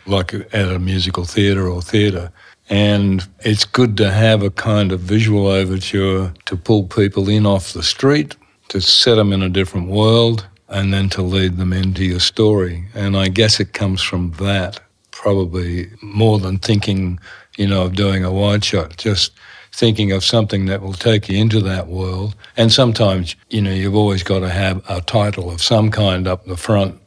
like 0.07 0.33
at 0.33 0.71
a 0.71 0.79
musical 0.79 1.25
theatre 1.25 1.67
or 1.67 1.81
theatre. 1.81 2.31
And 2.69 3.27
it's 3.41 3.65
good 3.65 3.97
to 3.97 4.09
have 4.09 4.41
a 4.41 4.49
kind 4.49 4.91
of 4.93 5.01
visual 5.01 5.47
overture 5.47 6.33
to 6.45 6.55
pull 6.55 6.83
people 6.87 7.27
in 7.29 7.45
off 7.45 7.73
the 7.73 7.83
street, 7.83 8.35
to 8.69 8.81
set 8.81 9.15
them 9.15 9.33
in 9.33 9.41
a 9.41 9.49
different 9.49 9.87
world, 9.87 10.47
and 10.69 10.93
then 10.93 11.09
to 11.09 11.21
lead 11.21 11.57
them 11.57 11.73
into 11.73 12.03
your 12.03 12.19
story. 12.19 12.85
And 12.93 13.15
I 13.15 13.27
guess 13.27 13.59
it 13.59 13.73
comes 13.73 14.01
from 14.01 14.31
that, 14.39 14.79
probably 15.11 15.89
more 16.01 16.39
than 16.39 16.57
thinking, 16.57 17.19
you 17.57 17.67
know, 17.67 17.83
of 17.83 17.95
doing 17.95 18.23
a 18.23 18.31
wide 18.31 18.63
shot, 18.63 18.97
just 18.97 19.31
thinking 19.71 20.11
of 20.11 20.23
something 20.23 20.65
that 20.65 20.81
will 20.81 20.93
take 20.93 21.29
you 21.29 21.37
into 21.37 21.59
that 21.61 21.87
world. 21.87 22.35
And 22.57 22.71
sometimes, 22.71 23.35
you 23.49 23.61
know, 23.61 23.71
you've 23.71 23.95
always 23.95 24.23
got 24.23 24.39
to 24.39 24.49
have 24.49 24.81
a 24.89 25.01
title 25.01 25.51
of 25.51 25.61
some 25.61 25.91
kind 25.91 26.27
up 26.27 26.45
the 26.45 26.57
front 26.57 26.99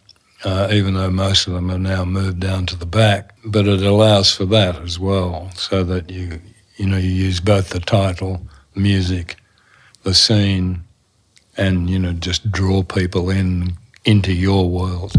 uh, 0.45 0.69
even 0.71 0.95
though 0.95 1.11
most 1.11 1.47
of 1.47 1.53
them 1.53 1.71
are 1.71 1.79
now 1.79 2.05
moved 2.05 2.41
down 2.41 2.67
to 2.67 2.77
the 2.77 2.87
back. 2.87 3.35
But 3.45 3.67
it 3.67 3.83
allows 3.83 4.35
for 4.35 4.45
that 4.47 4.77
as 4.77 4.99
well, 4.99 5.50
so 5.55 5.85
that 5.85 6.11
you 6.11 6.41
you 6.77 6.87
know 6.87 6.97
you 6.97 7.11
use 7.11 7.41
both 7.41 7.71
the 7.71 7.81
title, 7.81 8.47
music, 8.75 9.37
the 10.03 10.15
scene, 10.15 10.85
and 11.59 11.91
you 11.91 11.99
know 11.99 12.12
just 12.12 12.50
draw 12.50 12.83
people 12.83 13.29
in 13.31 13.73
into 14.05 14.33
your 14.33 14.69
world. 14.71 15.12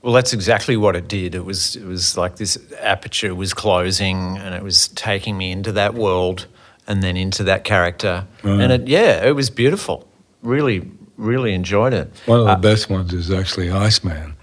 Well, 0.00 0.12
that's 0.14 0.32
exactly 0.32 0.76
what 0.76 0.96
it 0.96 1.08
did. 1.08 1.34
It 1.34 1.44
was 1.44 1.76
it 1.76 1.84
was 1.84 2.16
like 2.16 2.36
this 2.36 2.56
aperture 2.80 3.34
was 3.34 3.52
closing 3.52 4.38
and 4.38 4.54
it 4.54 4.62
was 4.62 4.88
taking 4.88 5.36
me 5.36 5.50
into 5.52 5.72
that 5.72 5.94
world. 5.94 6.46
and 6.90 7.02
then 7.02 7.18
into 7.18 7.44
that 7.44 7.64
character. 7.64 8.26
And 8.42 8.72
it, 8.72 8.88
yeah, 8.88 9.22
it 9.28 9.32
was 9.36 9.50
beautiful. 9.50 10.08
Really, 10.42 10.90
really 11.18 11.52
enjoyed 11.52 11.92
it. 11.92 12.10
One 12.24 12.38
of 12.40 12.46
the 12.46 12.52
uh, 12.52 12.56
best 12.56 12.88
ones 12.88 13.12
is 13.12 13.30
actually 13.30 13.70
Iceman. 13.70 14.34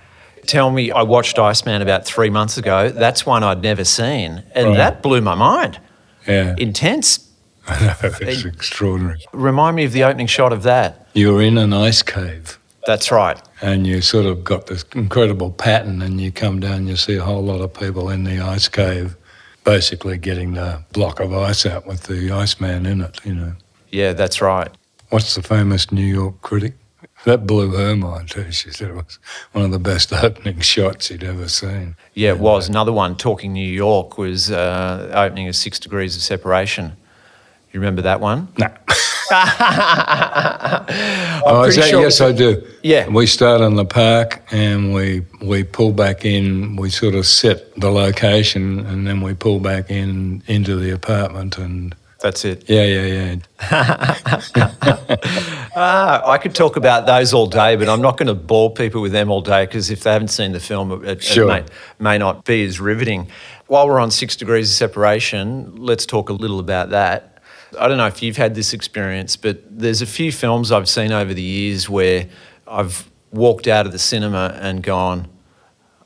Tell 0.45 0.69
me, 0.69 0.91
I 0.91 1.01
watched 1.01 1.39
Iceman 1.39 1.81
about 1.81 2.05
three 2.05 2.29
months 2.29 2.55
ago. 2.59 2.89
That's 2.91 3.25
one 3.25 3.43
I'd 3.43 3.63
never 3.63 3.83
seen, 3.83 4.43
and 4.53 4.67
Right. 4.67 4.77
that 4.77 5.01
blew 5.01 5.21
my 5.21 5.33
mind. 5.33 5.79
Yeah, 6.27 6.53
Intense. 6.59 7.24
I 7.67 7.85
know, 7.85 7.95
it's 8.21 8.45
extraordinary. 8.45 9.19
Remind 9.33 9.75
me 9.75 9.85
of 9.85 9.91
the 9.91 10.03
opening 10.03 10.27
shot 10.27 10.53
of 10.53 10.63
that. 10.63 11.07
You're 11.13 11.41
in 11.41 11.57
an 11.57 11.73
ice 11.73 12.01
cave. 12.03 12.59
That's 12.85 13.11
right. 13.11 13.41
and 13.61 13.87
you 13.87 14.01
sort 14.01 14.27
of 14.27 14.43
got 14.43 14.67
this 14.67 14.85
incredible 14.93 15.49
pattern 15.51 16.03
and 16.03 16.21
you 16.21 16.31
come 16.31 16.59
down 16.59 16.85
you 16.85 16.95
see 16.95 17.15
a 17.15 17.23
whole 17.23 17.41
lot 17.43 17.59
of 17.61 17.73
people 17.73 18.09
in 18.11 18.25
the 18.25 18.39
ice 18.39 18.67
cave 18.67 19.15
basically 19.63 20.19
getting 20.19 20.53
the 20.53 20.83
block 20.93 21.19
of 21.19 21.33
ice 21.33 21.65
out 21.65 21.87
with 21.87 22.03
the 22.03 22.29
iceman 22.31 22.85
in 22.85 23.01
it 23.01 23.19
you 23.25 23.33
know 23.33 23.53
Yeah, 23.89 24.13
that's 24.13 24.39
right. 24.39 24.69
what's 25.09 25.33
the 25.33 25.41
famous 25.41 25.91
new 25.91 26.05
york 26.05 26.41
critic 26.43 26.75
that 27.23 27.47
blew 27.47 27.71
her 27.71 27.95
mind 27.95 28.29
too 28.29 28.51
she 28.51 28.69
said 28.69 28.89
it 28.91 28.93
was 28.93 29.17
one 29.53 29.65
of 29.65 29.71
the 29.71 29.79
best 29.79 30.13
opening 30.23 30.59
shots 30.59 31.07
she'd 31.07 31.23
ever 31.23 31.47
seen 31.47 31.95
Yeah, 32.13 32.33
it 32.33 32.39
was. 32.39 32.69
Another 32.69 32.93
one, 32.93 33.15
Talking 33.15 33.51
New 33.51 33.67
York, 33.67 34.19
was 34.19 34.51
uh, 34.51 35.11
opening 35.15 35.47
of 35.47 35.55
Six 35.55 35.79
Degrees 35.79 36.15
of 36.15 36.21
Separation. 36.21 36.95
You 37.75 37.81
remember 37.81 38.03
that 38.03 38.21
one? 38.21 38.47
no 38.57 38.67
oh, 41.45 41.65
is 41.67 41.75
that, 41.75 41.87
sure- 41.89 42.01
yes 42.03 42.21
i 42.21 42.31
do 42.31 42.65
Yeah. 42.83 43.09
we 43.09 43.25
start 43.25 43.59
in 43.59 43.75
the 43.75 43.83
park 43.83 44.41
and 44.51 44.93
we 44.93 45.23
we 45.41 45.65
pull 45.65 45.91
back 45.91 46.23
in 46.23 46.77
we 46.77 46.89
sort 46.89 47.15
of 47.15 47.25
set 47.27 47.75
the 47.75 47.91
location 47.91 48.85
and 48.85 49.05
then 49.05 49.19
we 49.19 49.33
pull 49.33 49.59
back 49.59 49.91
in 49.91 50.41
into 50.47 50.77
the 50.77 50.91
apartment 50.91 51.57
and 51.57 51.93
That's 52.21 52.45
it. 52.45 52.63
yeah 52.69 52.85
yeah 52.85 53.35
yeah 53.59 53.59
Ah, 55.77 56.29
I 56.31 56.37
could 56.37 56.55
talk 56.55 56.77
about 56.77 57.05
those 57.05 57.33
all 57.33 57.47
day, 57.47 57.75
but 57.75 57.89
I'm 57.89 58.01
not 58.01 58.15
going 58.15 58.27
to 58.27 58.33
bore 58.33 58.71
people 58.73 59.01
with 59.01 59.11
them 59.11 59.29
all 59.29 59.41
day 59.41 59.65
because 59.65 59.91
if 59.91 60.03
they 60.03 60.13
haven't 60.13 60.29
seen 60.29 60.53
the 60.53 60.59
film, 60.61 60.89
it, 61.03 61.37
it 61.37 61.45
may, 61.45 61.65
may 61.99 62.17
not 62.17 62.45
be 62.45 62.63
as 62.63 62.79
riveting. 62.79 63.27
While 63.67 63.89
we're 63.89 63.99
on 63.99 64.09
Six 64.09 64.37
Degrees 64.37 64.69
of 64.69 64.75
Separation, 64.77 65.75
let's 65.75 66.05
talk 66.05 66.29
a 66.29 66.33
little 66.33 66.59
about 66.61 66.91
that. 66.91 67.34
I 67.79 67.87
don't 67.87 67.97
know 67.97 68.07
if 68.07 68.21
you've 68.21 68.37
had 68.37 68.55
this 68.55 68.73
experience, 68.73 69.35
but 69.35 69.61
there's 69.69 70.01
a 70.01 70.05
few 70.05 70.31
films 70.31 70.71
I've 70.71 70.89
seen 70.89 71.11
over 71.11 71.33
the 71.33 71.41
years 71.41 71.89
where 71.89 72.27
I've 72.67 73.09
walked 73.31 73.67
out 73.67 73.85
of 73.85 73.91
the 73.91 73.99
cinema 73.99 74.57
and 74.61 74.81
gone, 74.81 75.27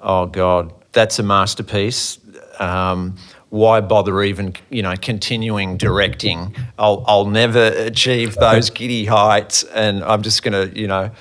oh 0.01 0.25
God, 0.25 0.73
that's 0.91 1.19
a 1.19 1.23
masterpiece. 1.23 2.19
Um, 2.59 3.15
why 3.49 3.81
bother 3.81 4.21
even, 4.21 4.55
you 4.69 4.81
know, 4.81 4.95
continuing 4.95 5.77
directing? 5.77 6.55
I'll, 6.77 7.03
I'll 7.07 7.25
never 7.25 7.67
achieve 7.75 8.35
those 8.35 8.69
giddy 8.69 9.05
heights, 9.05 9.63
and 9.63 10.03
I'm 10.03 10.21
just 10.21 10.43
going 10.43 10.71
to, 10.71 10.79
you 10.79 10.87
know, 10.87 11.11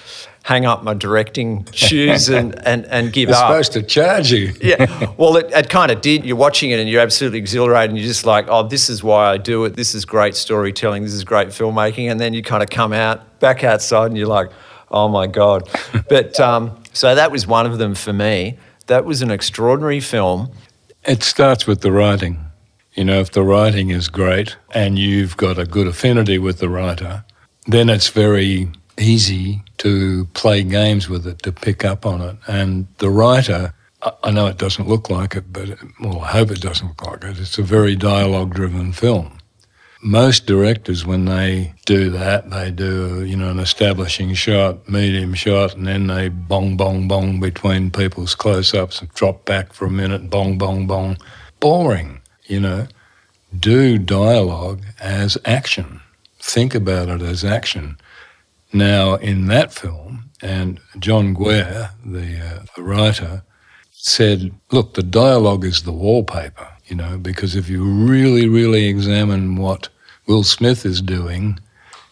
hang 0.48 0.64
up 0.64 0.82
my 0.82 0.94
directing 0.94 1.62
shoes 1.72 2.30
and, 2.30 2.58
and, 2.66 2.86
and 2.86 3.12
give 3.12 3.28
It's 3.28 3.36
up. 3.36 3.48
supposed 3.48 3.72
to 3.74 3.82
charge 3.82 4.32
you. 4.32 4.54
Yeah, 4.62 5.12
well, 5.18 5.36
it, 5.36 5.50
it 5.52 5.68
kind 5.68 5.90
of 5.92 6.00
did. 6.00 6.24
You're 6.24 6.36
watching 6.36 6.70
it 6.70 6.80
and 6.80 6.88
you're 6.88 7.02
absolutely 7.02 7.38
exhilarated, 7.38 7.90
and 7.90 7.98
you're 7.98 8.08
just 8.08 8.24
like, 8.24 8.46
oh, 8.48 8.66
this 8.66 8.88
is 8.88 9.04
why 9.04 9.30
I 9.30 9.36
do 9.36 9.66
it. 9.66 9.76
This 9.76 9.94
is 9.94 10.06
great 10.06 10.34
storytelling. 10.34 11.02
This 11.02 11.12
is 11.12 11.22
great 11.22 11.48
filmmaking. 11.48 12.10
And 12.10 12.18
then 12.18 12.32
you 12.32 12.42
kind 12.42 12.62
of 12.62 12.70
come 12.70 12.94
out, 12.94 13.40
back 13.40 13.62
outside, 13.62 14.06
and 14.06 14.16
you're 14.16 14.26
like, 14.26 14.50
oh 14.90 15.06
my 15.08 15.26
God. 15.26 15.68
But 16.08 16.40
um, 16.40 16.82
so 16.94 17.14
that 17.14 17.30
was 17.30 17.46
one 17.46 17.66
of 17.66 17.76
them 17.76 17.94
for 17.94 18.14
me. 18.14 18.56
That 18.86 19.04
was 19.04 19.20
an 19.20 19.30
extraordinary 19.30 20.00
film. 20.00 20.50
It 21.04 21.22
starts 21.22 21.66
with 21.66 21.82
the 21.82 21.92
writing. 21.92 22.42
You 22.94 23.04
know, 23.04 23.20
if 23.20 23.32
the 23.32 23.42
writing 23.42 23.90
is 23.90 24.08
great 24.08 24.56
and 24.72 24.98
you've 24.98 25.36
got 25.36 25.58
a 25.58 25.66
good 25.66 25.86
affinity 25.86 26.38
with 26.38 26.58
the 26.58 26.70
writer, 26.70 27.24
then 27.66 27.90
it's 27.90 28.08
very 28.08 28.70
easy 28.98 29.62
to 29.78 30.26
play 30.34 30.62
games 30.62 31.08
with 31.08 31.26
it, 31.26 31.42
to 31.42 31.52
pick 31.52 31.84
up 31.84 32.04
on 32.04 32.20
it. 32.20 32.36
And 32.46 32.86
the 32.98 33.10
writer, 33.10 33.72
I- 34.02 34.30
know 34.30 34.46
it 34.46 34.58
doesn't 34.58 34.88
look 34.88 35.10
like 35.10 35.34
it, 35.34 35.52
but 35.52 35.78
well, 36.00 36.20
I 36.20 36.28
hope 36.32 36.50
it 36.50 36.60
doesn't 36.60 36.88
look 36.88 37.06
like 37.06 37.24
it. 37.24 37.38
It's 37.38 37.58
a 37.58 37.62
very 37.62 37.96
dialogue 37.96 38.54
driven 38.54 38.92
film. 38.92 39.38
Most 40.00 40.46
directors, 40.46 41.04
when 41.04 41.24
they 41.24 41.74
do 41.84 42.08
that, 42.10 42.50
they 42.50 42.70
do, 42.70 43.24
you 43.24 43.36
know, 43.36 43.50
an 43.50 43.58
establishing 43.58 44.32
shot, 44.34 44.88
medium 44.88 45.34
shot, 45.34 45.74
and 45.74 45.88
then 45.88 46.06
they 46.06 46.28
bong, 46.28 46.76
bong, 46.76 47.08
bong 47.08 47.40
between 47.40 47.90
people's 47.90 48.36
close 48.36 48.72
ups 48.74 49.00
and 49.00 49.12
drop 49.14 49.44
back 49.44 49.72
for 49.72 49.86
a 49.86 49.90
minute, 49.90 50.30
bong, 50.30 50.56
bong, 50.56 50.86
bong. 50.86 51.16
Boring, 51.58 52.20
you 52.46 52.60
know. 52.60 52.86
Do 53.58 53.98
dialogue 53.98 54.82
as 55.00 55.36
action. 55.44 56.00
Think 56.38 56.74
about 56.76 57.08
it 57.08 57.22
as 57.22 57.44
action. 57.44 57.96
Now, 58.72 59.14
in 59.14 59.46
that 59.46 59.72
film, 59.72 60.30
and 60.42 60.80
John 60.98 61.34
Guare, 61.34 61.90
the, 62.04 62.38
uh, 62.38 62.64
the 62.76 62.82
writer, 62.82 63.42
said, 63.92 64.52
look, 64.70 64.94
the 64.94 65.02
dialogue 65.02 65.64
is 65.64 65.82
the 65.82 65.92
wallpaper, 65.92 66.68
you 66.86 66.96
know, 66.96 67.18
because 67.18 67.56
if 67.56 67.68
you 67.68 67.82
really, 67.84 68.46
really 68.48 68.86
examine 68.86 69.56
what 69.56 69.88
Will 70.26 70.44
Smith 70.44 70.84
is 70.86 71.02
doing, 71.02 71.58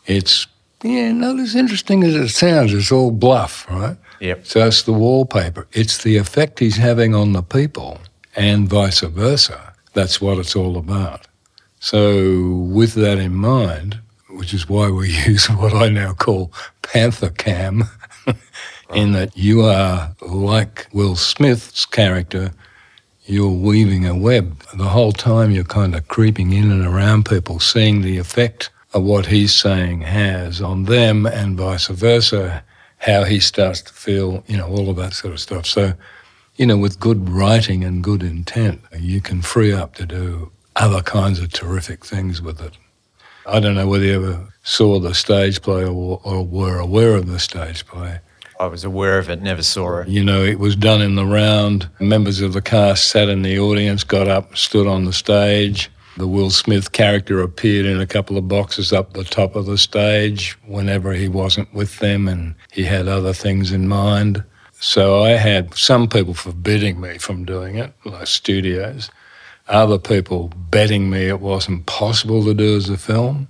it's, 0.06 0.46
yeah, 0.82 1.12
not 1.12 1.38
as 1.38 1.54
interesting 1.54 2.02
as 2.02 2.14
it 2.14 2.28
sounds. 2.28 2.72
It's 2.72 2.92
all 2.92 3.10
bluff, 3.10 3.66
right? 3.70 3.96
Yep. 4.20 4.46
So 4.46 4.66
it's 4.66 4.82
the 4.82 4.92
wallpaper. 4.92 5.66
It's 5.72 6.02
the 6.02 6.16
effect 6.16 6.58
he's 6.58 6.76
having 6.76 7.14
on 7.14 7.32
the 7.32 7.42
people 7.42 7.98
and 8.34 8.68
vice 8.68 9.00
versa. 9.00 9.74
That's 9.94 10.20
what 10.20 10.38
it's 10.38 10.56
all 10.56 10.76
about. 10.76 11.26
So, 11.80 12.48
with 12.50 12.94
that 12.94 13.18
in 13.18 13.34
mind, 13.34 14.00
which 14.36 14.54
is 14.54 14.68
why 14.68 14.90
we 14.90 15.10
use 15.26 15.46
what 15.50 15.74
I 15.74 15.88
now 15.88 16.12
call 16.12 16.52
Panther 16.82 17.30
Cam, 17.30 17.84
in 18.94 19.12
that 19.12 19.36
you 19.36 19.62
are 19.62 20.14
like 20.20 20.88
Will 20.92 21.16
Smith's 21.16 21.86
character, 21.86 22.52
you're 23.24 23.50
weaving 23.50 24.06
a 24.06 24.14
web. 24.14 24.62
The 24.74 24.84
whole 24.84 25.12
time 25.12 25.50
you're 25.50 25.64
kind 25.64 25.94
of 25.94 26.06
creeping 26.08 26.52
in 26.52 26.70
and 26.70 26.86
around 26.86 27.26
people, 27.26 27.58
seeing 27.58 28.02
the 28.02 28.18
effect 28.18 28.70
of 28.94 29.02
what 29.02 29.26
he's 29.26 29.54
saying 29.54 30.02
has 30.02 30.60
on 30.60 30.84
them 30.84 31.26
and 31.26 31.56
vice 31.56 31.88
versa, 31.88 32.62
how 32.98 33.24
he 33.24 33.40
starts 33.40 33.82
to 33.82 33.92
feel, 33.92 34.44
you 34.46 34.56
know, 34.56 34.68
all 34.68 34.88
of 34.88 34.96
that 34.96 35.12
sort 35.12 35.34
of 35.34 35.40
stuff. 35.40 35.66
So, 35.66 35.92
you 36.54 36.66
know, 36.66 36.78
with 36.78 37.00
good 37.00 37.28
writing 37.28 37.84
and 37.84 38.02
good 38.02 38.22
intent, 38.22 38.80
you 38.98 39.20
can 39.20 39.42
free 39.42 39.72
up 39.72 39.96
to 39.96 40.06
do 40.06 40.52
other 40.76 41.02
kinds 41.02 41.40
of 41.40 41.52
terrific 41.52 42.04
things 42.04 42.40
with 42.40 42.60
it. 42.60 42.74
I 43.46 43.60
don't 43.60 43.74
know 43.74 43.86
whether 43.86 44.04
you 44.04 44.14
ever 44.14 44.48
saw 44.64 44.98
the 44.98 45.14
stage 45.14 45.62
play 45.62 45.84
or, 45.84 46.20
or 46.24 46.44
were 46.44 46.78
aware 46.78 47.14
of 47.14 47.28
the 47.28 47.38
stage 47.38 47.86
play. 47.86 48.18
I 48.58 48.66
was 48.66 48.84
aware 48.84 49.18
of 49.18 49.28
it, 49.28 49.42
never 49.42 49.62
saw 49.62 50.00
it. 50.00 50.08
You 50.08 50.24
know, 50.24 50.42
it 50.42 50.58
was 50.58 50.74
done 50.74 51.02
in 51.02 51.14
the 51.14 51.26
round. 51.26 51.88
Members 52.00 52.40
of 52.40 52.54
the 52.54 52.62
cast 52.62 53.08
sat 53.08 53.28
in 53.28 53.42
the 53.42 53.58
audience, 53.58 54.02
got 54.02 54.28
up, 54.28 54.56
stood 54.56 54.86
on 54.86 55.04
the 55.04 55.12
stage. 55.12 55.90
The 56.16 56.26
Will 56.26 56.50
Smith 56.50 56.92
character 56.92 57.42
appeared 57.42 57.84
in 57.84 58.00
a 58.00 58.06
couple 58.06 58.38
of 58.38 58.48
boxes 58.48 58.92
up 58.92 59.12
the 59.12 59.24
top 59.24 59.54
of 59.54 59.66
the 59.66 59.76
stage 59.76 60.56
whenever 60.66 61.12
he 61.12 61.28
wasn't 61.28 61.72
with 61.74 61.98
them 61.98 62.26
and 62.26 62.54
he 62.72 62.84
had 62.84 63.06
other 63.06 63.34
things 63.34 63.70
in 63.70 63.86
mind. 63.86 64.42
So 64.80 65.22
I 65.22 65.30
had 65.30 65.74
some 65.74 66.08
people 66.08 66.34
forbidding 66.34 67.00
me 67.00 67.18
from 67.18 67.44
doing 67.44 67.76
it, 67.76 67.92
like 68.04 68.26
studios, 68.26 69.10
other 69.68 69.98
people 69.98 70.52
betting 70.70 71.10
me 71.10 71.26
it 71.26 71.40
wasn't 71.40 71.86
possible 71.86 72.44
to 72.44 72.54
do 72.54 72.76
as 72.76 72.88
a 72.88 72.96
film. 72.96 73.48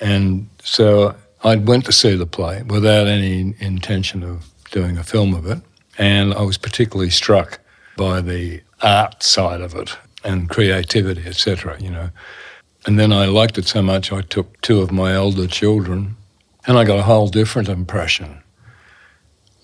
And 0.00 0.48
so 0.62 1.14
I 1.42 1.56
went 1.56 1.84
to 1.86 1.92
see 1.92 2.16
the 2.16 2.26
play 2.26 2.62
without 2.62 3.06
any 3.06 3.54
intention 3.58 4.22
of 4.22 4.46
doing 4.70 4.98
a 4.98 5.04
film 5.04 5.34
of 5.34 5.46
it. 5.46 5.60
And 5.98 6.34
I 6.34 6.42
was 6.42 6.58
particularly 6.58 7.10
struck 7.10 7.60
by 7.96 8.20
the 8.20 8.60
art 8.82 9.22
side 9.22 9.60
of 9.60 9.74
it 9.74 9.96
and 10.24 10.50
creativity, 10.50 11.26
etc., 11.26 11.80
you 11.80 11.90
know. 11.90 12.10
And 12.84 12.98
then 12.98 13.12
I 13.12 13.26
liked 13.26 13.58
it 13.58 13.66
so 13.66 13.82
much 13.82 14.12
I 14.12 14.20
took 14.20 14.60
two 14.60 14.80
of 14.80 14.92
my 14.92 15.14
elder 15.14 15.46
children 15.46 16.16
and 16.66 16.78
I 16.78 16.84
got 16.84 16.98
a 16.98 17.02
whole 17.02 17.28
different 17.28 17.68
impression. 17.68 18.42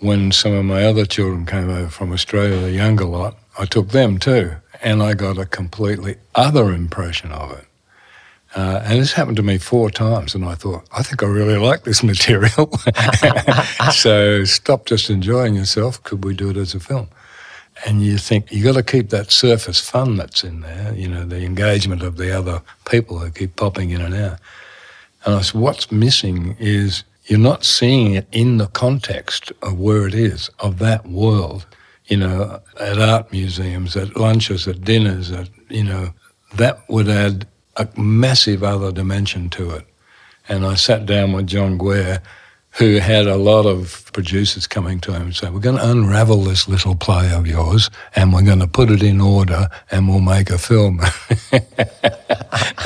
When 0.01 0.33
some 0.33 0.53
of 0.53 0.65
my 0.65 0.85
other 0.85 1.05
children 1.05 1.47
came 1.47 1.69
over 1.71 1.89
from 1.89 2.13
Australia, 2.13 2.59
the 2.59 2.73
younger 2.73 3.05
lot, 3.05 3.37
I 3.59 3.67
took 3.67 3.89
them 3.91 4.19
too, 4.19 4.57
and 4.83 5.03
I 5.03 5.15
got 5.15 5.39
a 5.39 5.47
completely 5.47 6.17
other 6.35 6.73
impression 6.73 7.33
of 7.33 7.53
it. 7.53 7.65
Uh, 8.55 8.83
and 8.85 9.01
this 9.01 9.13
happened 9.13 9.37
to 9.37 9.43
me 9.43 9.57
four 9.57 9.91
times, 9.91 10.35
and 10.35 10.45
I 10.45 10.55
thought, 10.55 10.87
I 10.93 11.03
think 11.03 11.23
I 11.23 11.27
really 11.27 11.57
like 11.57 11.85
this 11.85 12.03
material. 12.13 12.71
so 13.93 14.45
stop 14.45 14.85
just 14.85 15.09
enjoying 15.09 15.55
yourself. 15.55 16.03
Could 16.03 16.25
we 16.25 16.35
do 16.35 16.51
it 16.51 16.57
as 16.57 16.75
a 16.75 16.81
film? 16.81 17.09
And 17.87 18.03
you 18.03 18.19
think 18.19 18.53
you 18.53 18.63
got 18.63 18.75
to 18.75 18.83
keep 18.83 19.09
that 19.11 19.31
surface 19.31 19.81
fun 19.81 20.17
that's 20.17 20.45
in 20.45 20.61
there, 20.61 20.93
you 20.95 21.09
know, 21.09 21.25
the 21.25 21.43
engagement 21.43 22.03
of 22.03 22.17
the 22.19 22.37
other 22.37 22.61
people 22.85 23.19
who 23.19 23.31
keep 23.31 23.57
popping 23.57 23.91
in 23.91 24.03
and 24.03 24.15
out. 24.15 24.39
And 25.25 25.35
I 25.37 25.41
said, 25.41 25.61
what's 25.61 25.91
missing 25.91 26.55
is 26.59 27.05
you're 27.27 27.39
not 27.39 27.65
seeing 27.65 28.15
it 28.15 28.27
in 28.31 28.59
the 28.59 28.67
context 28.67 29.53
of 29.63 29.79
where 29.79 30.07
it 30.07 30.15
is, 30.15 30.51
of 30.59 30.79
that 30.81 31.07
world, 31.07 31.65
you 32.07 32.17
know, 32.17 32.61
at 32.81 32.99
art 32.99 33.33
museums, 33.33 33.97
at 33.97 34.17
lunches, 34.17 34.67
at 34.67 34.83
dinners, 34.83 35.31
at, 35.31 35.49
you 35.69 35.85
know, 35.85 36.13
that 36.55 36.89
would 36.89 37.09
add 37.09 37.47
a 37.77 37.89
massive 37.97 38.63
other 38.63 38.93
dimension 38.93 39.49
to 39.51 39.71
it. 39.71 39.87
And 40.49 40.67
I 40.67 40.75
sat 40.75 41.07
down 41.07 41.33
with 41.33 41.47
John 41.47 41.79
Guare, 41.79 42.21
who 42.73 42.97
had 42.97 43.27
a 43.27 43.37
lot 43.37 43.67
of 43.67 44.11
producers 44.13 44.67
coming 44.67 44.99
to 45.01 45.13
him 45.13 45.23
and 45.23 45.37
say, 45.37 45.51
We're 45.51 45.61
going 45.61 45.77
to 45.77 45.91
unravel 45.91 46.43
this 46.43 46.69
little 46.69 46.95
play 46.95 47.31
of 47.33 47.47
yours 47.47 47.91
and 48.17 48.33
we're 48.33 48.43
going 48.43 48.61
to 48.61 48.67
put 48.67 48.91
it 48.91 49.03
in 49.03 49.21
order 49.21 49.69
and 49.91 50.09
we'll 50.09 50.21
make 50.21 50.49
a 50.51 50.59
film. 50.59 51.01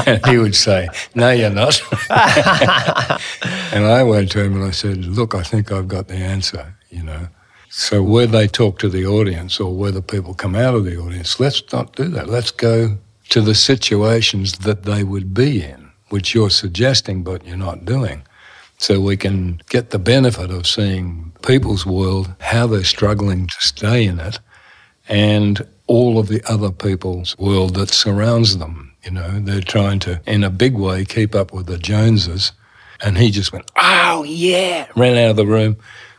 and 0.06 0.26
he 0.26 0.38
would 0.38 0.56
say, 0.56 0.88
No, 1.14 1.30
you're 1.30 1.50
not. 1.50 1.80
and 2.11 3.87
I 3.87 4.02
went 4.02 4.30
to 4.32 4.42
him 4.42 4.56
and 4.56 4.64
I 4.64 4.73
said, 4.73 5.04
Look, 5.04 5.35
I 5.35 5.42
think 5.42 5.70
I've 5.70 5.88
got 5.88 6.08
the 6.08 6.16
answer, 6.16 6.75
you 6.90 7.04
know. 7.04 7.28
So 7.78 8.02
where 8.02 8.26
they 8.26 8.49
talk 8.49 8.78
to 8.78 8.88
the 8.88 9.04
audience 9.04 9.61
or 9.61 9.71
whether 9.71 10.00
people 10.00 10.33
come 10.33 10.56
out 10.56 10.75
of 10.75 10.87
the 10.87 10.97
audience, 10.99 11.38
let's 11.38 11.62
not 11.75 11.95
do 11.95 12.04
that. 12.09 12.26
Let's 12.26 12.50
go 12.50 12.97
to 13.28 13.40
the 13.42 13.54
situations 13.54 14.52
that 14.61 14.85
they 14.85 15.04
would 15.04 15.35
be 15.35 15.62
in, 15.62 15.90
which 16.09 16.35
you're 16.35 16.49
suggesting 16.49 17.23
but 17.23 17.47
you're 17.47 17.59
not 17.59 17.85
doing. 17.85 18.23
So 18.78 18.99
we 18.99 19.18
can 19.18 19.61
get 19.68 19.90
the 19.90 19.99
benefit 19.99 20.50
of 20.50 20.66
seeing 20.66 21.33
people's 21.42 21.85
world, 21.85 22.35
how 22.40 22.66
they're 22.66 22.83
struggling 22.83 23.47
to 23.47 23.61
stay 23.61 24.06
in 24.06 24.21
it, 24.21 24.38
and 25.06 25.61
all 25.87 26.18
of 26.18 26.28
the 26.28 26.42
other 26.50 26.71
people's 26.71 27.37
world 27.38 27.75
that 27.75 27.90
surrounds 27.90 28.56
them. 28.56 28.95
You 29.04 29.11
know, 29.11 29.38
they're 29.38 29.61
trying 29.61 29.99
to, 30.00 30.23
in 30.25 30.45
a 30.45 30.50
big 30.50 30.76
way, 30.76 31.04
keep 31.04 31.35
up 31.35 31.52
with 31.52 31.66
the 31.66 31.76
Joneses. 31.76 32.52
And 33.02 33.18
he 33.18 33.30
just 33.30 33.52
went, 33.52 33.71
oh, 33.76 34.23
yeah, 34.23 34.87
ran 34.97 35.18
out 35.18 35.33
of 35.33 35.37
the 35.37 35.47
room 35.47 35.76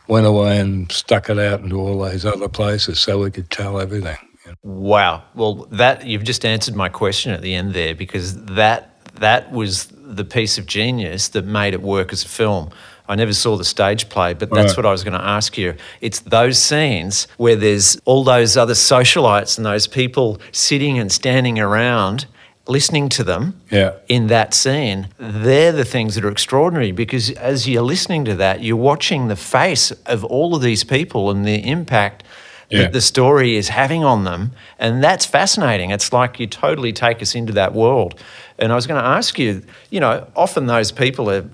went 0.08 0.26
away 0.26 0.58
and 0.58 0.90
stuck 0.90 1.30
it 1.30 1.38
out 1.38 1.60
into 1.60 1.76
all 1.76 1.98
those 1.98 2.24
other 2.24 2.48
places 2.48 2.98
so 2.98 3.18
we 3.20 3.30
could 3.30 3.50
tell 3.50 3.78
everything. 3.78 4.16
Wow. 4.62 5.22
Well, 5.34 5.66
that 5.72 6.06
you've 6.06 6.24
just 6.24 6.44
answered 6.44 6.74
my 6.74 6.88
question 6.88 7.32
at 7.32 7.42
the 7.42 7.54
end 7.54 7.74
there 7.74 7.94
because 7.94 8.44
that 8.46 8.94
that 9.16 9.52
was 9.52 9.88
the 9.92 10.24
piece 10.24 10.58
of 10.58 10.66
genius 10.66 11.28
that 11.28 11.44
made 11.44 11.74
it 11.74 11.82
work 11.82 12.12
as 12.12 12.24
a 12.24 12.28
film. 12.28 12.70
I 13.08 13.14
never 13.14 13.32
saw 13.32 13.56
the 13.56 13.64
stage 13.64 14.08
play, 14.08 14.34
but 14.34 14.50
that's 14.50 14.72
right. 14.72 14.76
what 14.76 14.86
I 14.86 14.92
was 14.92 15.02
going 15.02 15.18
to 15.18 15.24
ask 15.24 15.56
you. 15.56 15.74
It's 16.00 16.20
those 16.20 16.58
scenes 16.58 17.26
where 17.38 17.56
there's 17.56 17.96
all 18.04 18.22
those 18.22 18.56
other 18.56 18.74
socialites 18.74 19.56
and 19.56 19.64
those 19.64 19.86
people 19.86 20.40
sitting 20.52 20.98
and 20.98 21.10
standing 21.10 21.58
around 21.58 22.26
listening 22.68 23.08
to 23.08 23.24
them 23.24 23.60
yeah. 23.70 23.94
in 24.08 24.26
that 24.28 24.54
scene, 24.54 25.08
they're 25.18 25.72
the 25.72 25.84
things 25.84 26.14
that 26.14 26.24
are 26.24 26.30
extraordinary 26.30 26.92
because 26.92 27.30
as 27.32 27.68
you're 27.68 27.82
listening 27.82 28.24
to 28.26 28.34
that, 28.34 28.62
you're 28.62 28.76
watching 28.76 29.28
the 29.28 29.36
face 29.36 29.90
of 30.06 30.24
all 30.24 30.54
of 30.54 30.62
these 30.62 30.84
people 30.84 31.30
and 31.30 31.44
the 31.44 31.66
impact 31.68 32.24
yeah. 32.70 32.82
that 32.82 32.92
the 32.92 33.00
story 33.00 33.56
is 33.56 33.70
having 33.70 34.04
on 34.04 34.24
them. 34.24 34.52
And 34.78 35.02
that's 35.02 35.24
fascinating. 35.24 35.90
It's 35.90 36.12
like 36.12 36.38
you 36.38 36.46
totally 36.46 36.92
take 36.92 37.22
us 37.22 37.34
into 37.34 37.52
that 37.54 37.72
world. 37.72 38.20
And 38.58 38.72
I 38.72 38.74
was 38.74 38.86
going 38.86 39.00
to 39.00 39.08
ask 39.08 39.38
you, 39.38 39.62
you 39.90 40.00
know, 40.00 40.26
often 40.36 40.66
those 40.66 40.92
people 40.92 41.30
are 41.30 41.48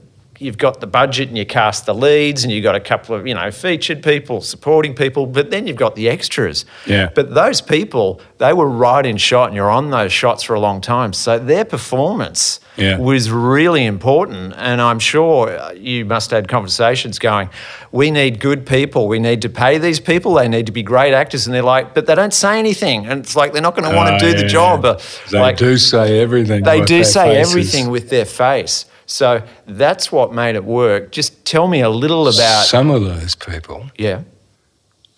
you've 0.45 0.59
got 0.59 0.81
the 0.81 0.87
budget 0.87 1.29
and 1.29 1.39
you 1.39 1.47
cast 1.47 1.87
the 1.87 1.95
leads 1.95 2.45
and 2.45 2.53
you've 2.53 2.63
got 2.63 2.75
a 2.75 2.81
couple 2.81 3.15
of 3.15 3.27
you 3.27 3.35
know 3.35 3.51
featured 3.51 4.03
people 4.03 4.43
supporting 4.43 4.95
people 4.95 5.25
but 5.25 5.51
then 5.51 5.67
you've 5.67 5.79
got 5.79 5.97
the 5.97 6.09
extras. 6.09 6.67
Yeah. 6.87 7.11
But 7.15 7.35
those 7.35 7.63
people 7.63 8.21
they 8.39 8.53
were 8.53 8.69
right 8.69 9.05
in 9.07 9.17
shot 9.17 9.49
and 9.49 9.57
you're 9.57 9.71
on 9.71 9.91
those 9.91 10.13
shots 10.13 10.43
for 10.43 10.55
a 10.55 10.61
long 10.61 10.83
time. 10.83 11.15
So 11.15 11.39
their 11.39 11.65
performance 11.65 12.61
yeah. 12.77 12.99
was 12.99 13.31
really 13.31 13.87
important. 13.87 14.53
And 14.57 14.81
i'm 14.83 14.99
sure 14.99 15.73
you 15.75 16.05
must 16.05 16.31
have 16.31 16.39
had 16.43 16.49
conversations 16.49 17.19
going 17.19 17.49
we 17.91 18.11
need 18.11 18.41
good 18.41 18.67
people. 18.67 19.07
We 19.07 19.21
need 19.21 19.41
to 19.43 19.49
pay 19.49 19.79
these 19.79 20.01
people. 20.01 20.35
They 20.35 20.49
need 20.49 20.67
to 20.67 20.73
be 20.73 20.83
great 20.83 21.15
actors. 21.15 21.47
And 21.47 21.55
they're 21.55 21.63
like 21.63 21.95
but 21.95 22.07
they 22.07 22.15
don't 22.15 22.35
say 22.35 22.59
anything. 22.59 23.07
And 23.07 23.21
it's 23.21 23.35
like 23.35 23.53
they're 23.53 23.63
not 23.63 23.75
going 23.75 23.89
to 23.89 23.97
want 23.97 24.09
to 24.09 24.15
uh, 24.17 24.19
do 24.19 24.37
yeah, 24.37 24.43
the 24.43 24.49
job. 24.49 24.85
Yeah. 24.85 24.99
they 25.31 25.41
like, 25.41 25.57
do 25.57 25.79
say 25.79 26.21
everything 26.21 26.65
they 26.65 26.85
do 26.85 27.03
say 27.03 27.37
faces. 27.37 27.51
everything 27.51 27.91
with 27.91 28.11
their 28.11 28.27
face 28.27 28.85
so 29.07 29.43
that's 29.67 30.11
what 30.11 30.33
made 30.33 30.55
it 30.55 30.65
work. 30.65 31.13
Just 31.13 31.45
tell 31.45 31.69
me 31.69 31.81
a 31.81 31.89
little 31.89 32.23
about. 32.23 32.67
Some 32.67 32.91
of 32.91 33.03
those 33.03 33.35
people 33.35 33.87
yeah. 33.97 34.23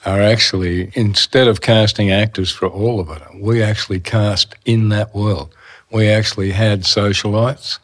are 0.05 0.21
actually, 0.21 0.91
instead 0.95 1.49
of 1.49 1.61
casting 1.61 2.11
actors 2.11 2.51
for 2.51 2.67
all 2.67 3.01
of 3.01 3.11
it, 3.11 3.23
we 3.41 3.63
actually 3.63 4.01
cast 4.01 4.55
in 4.65 4.89
that 4.91 5.15
world. 5.15 5.55
We 5.93 6.09
actually 6.09 6.51
had 6.51 6.83
socialites, 6.83 7.79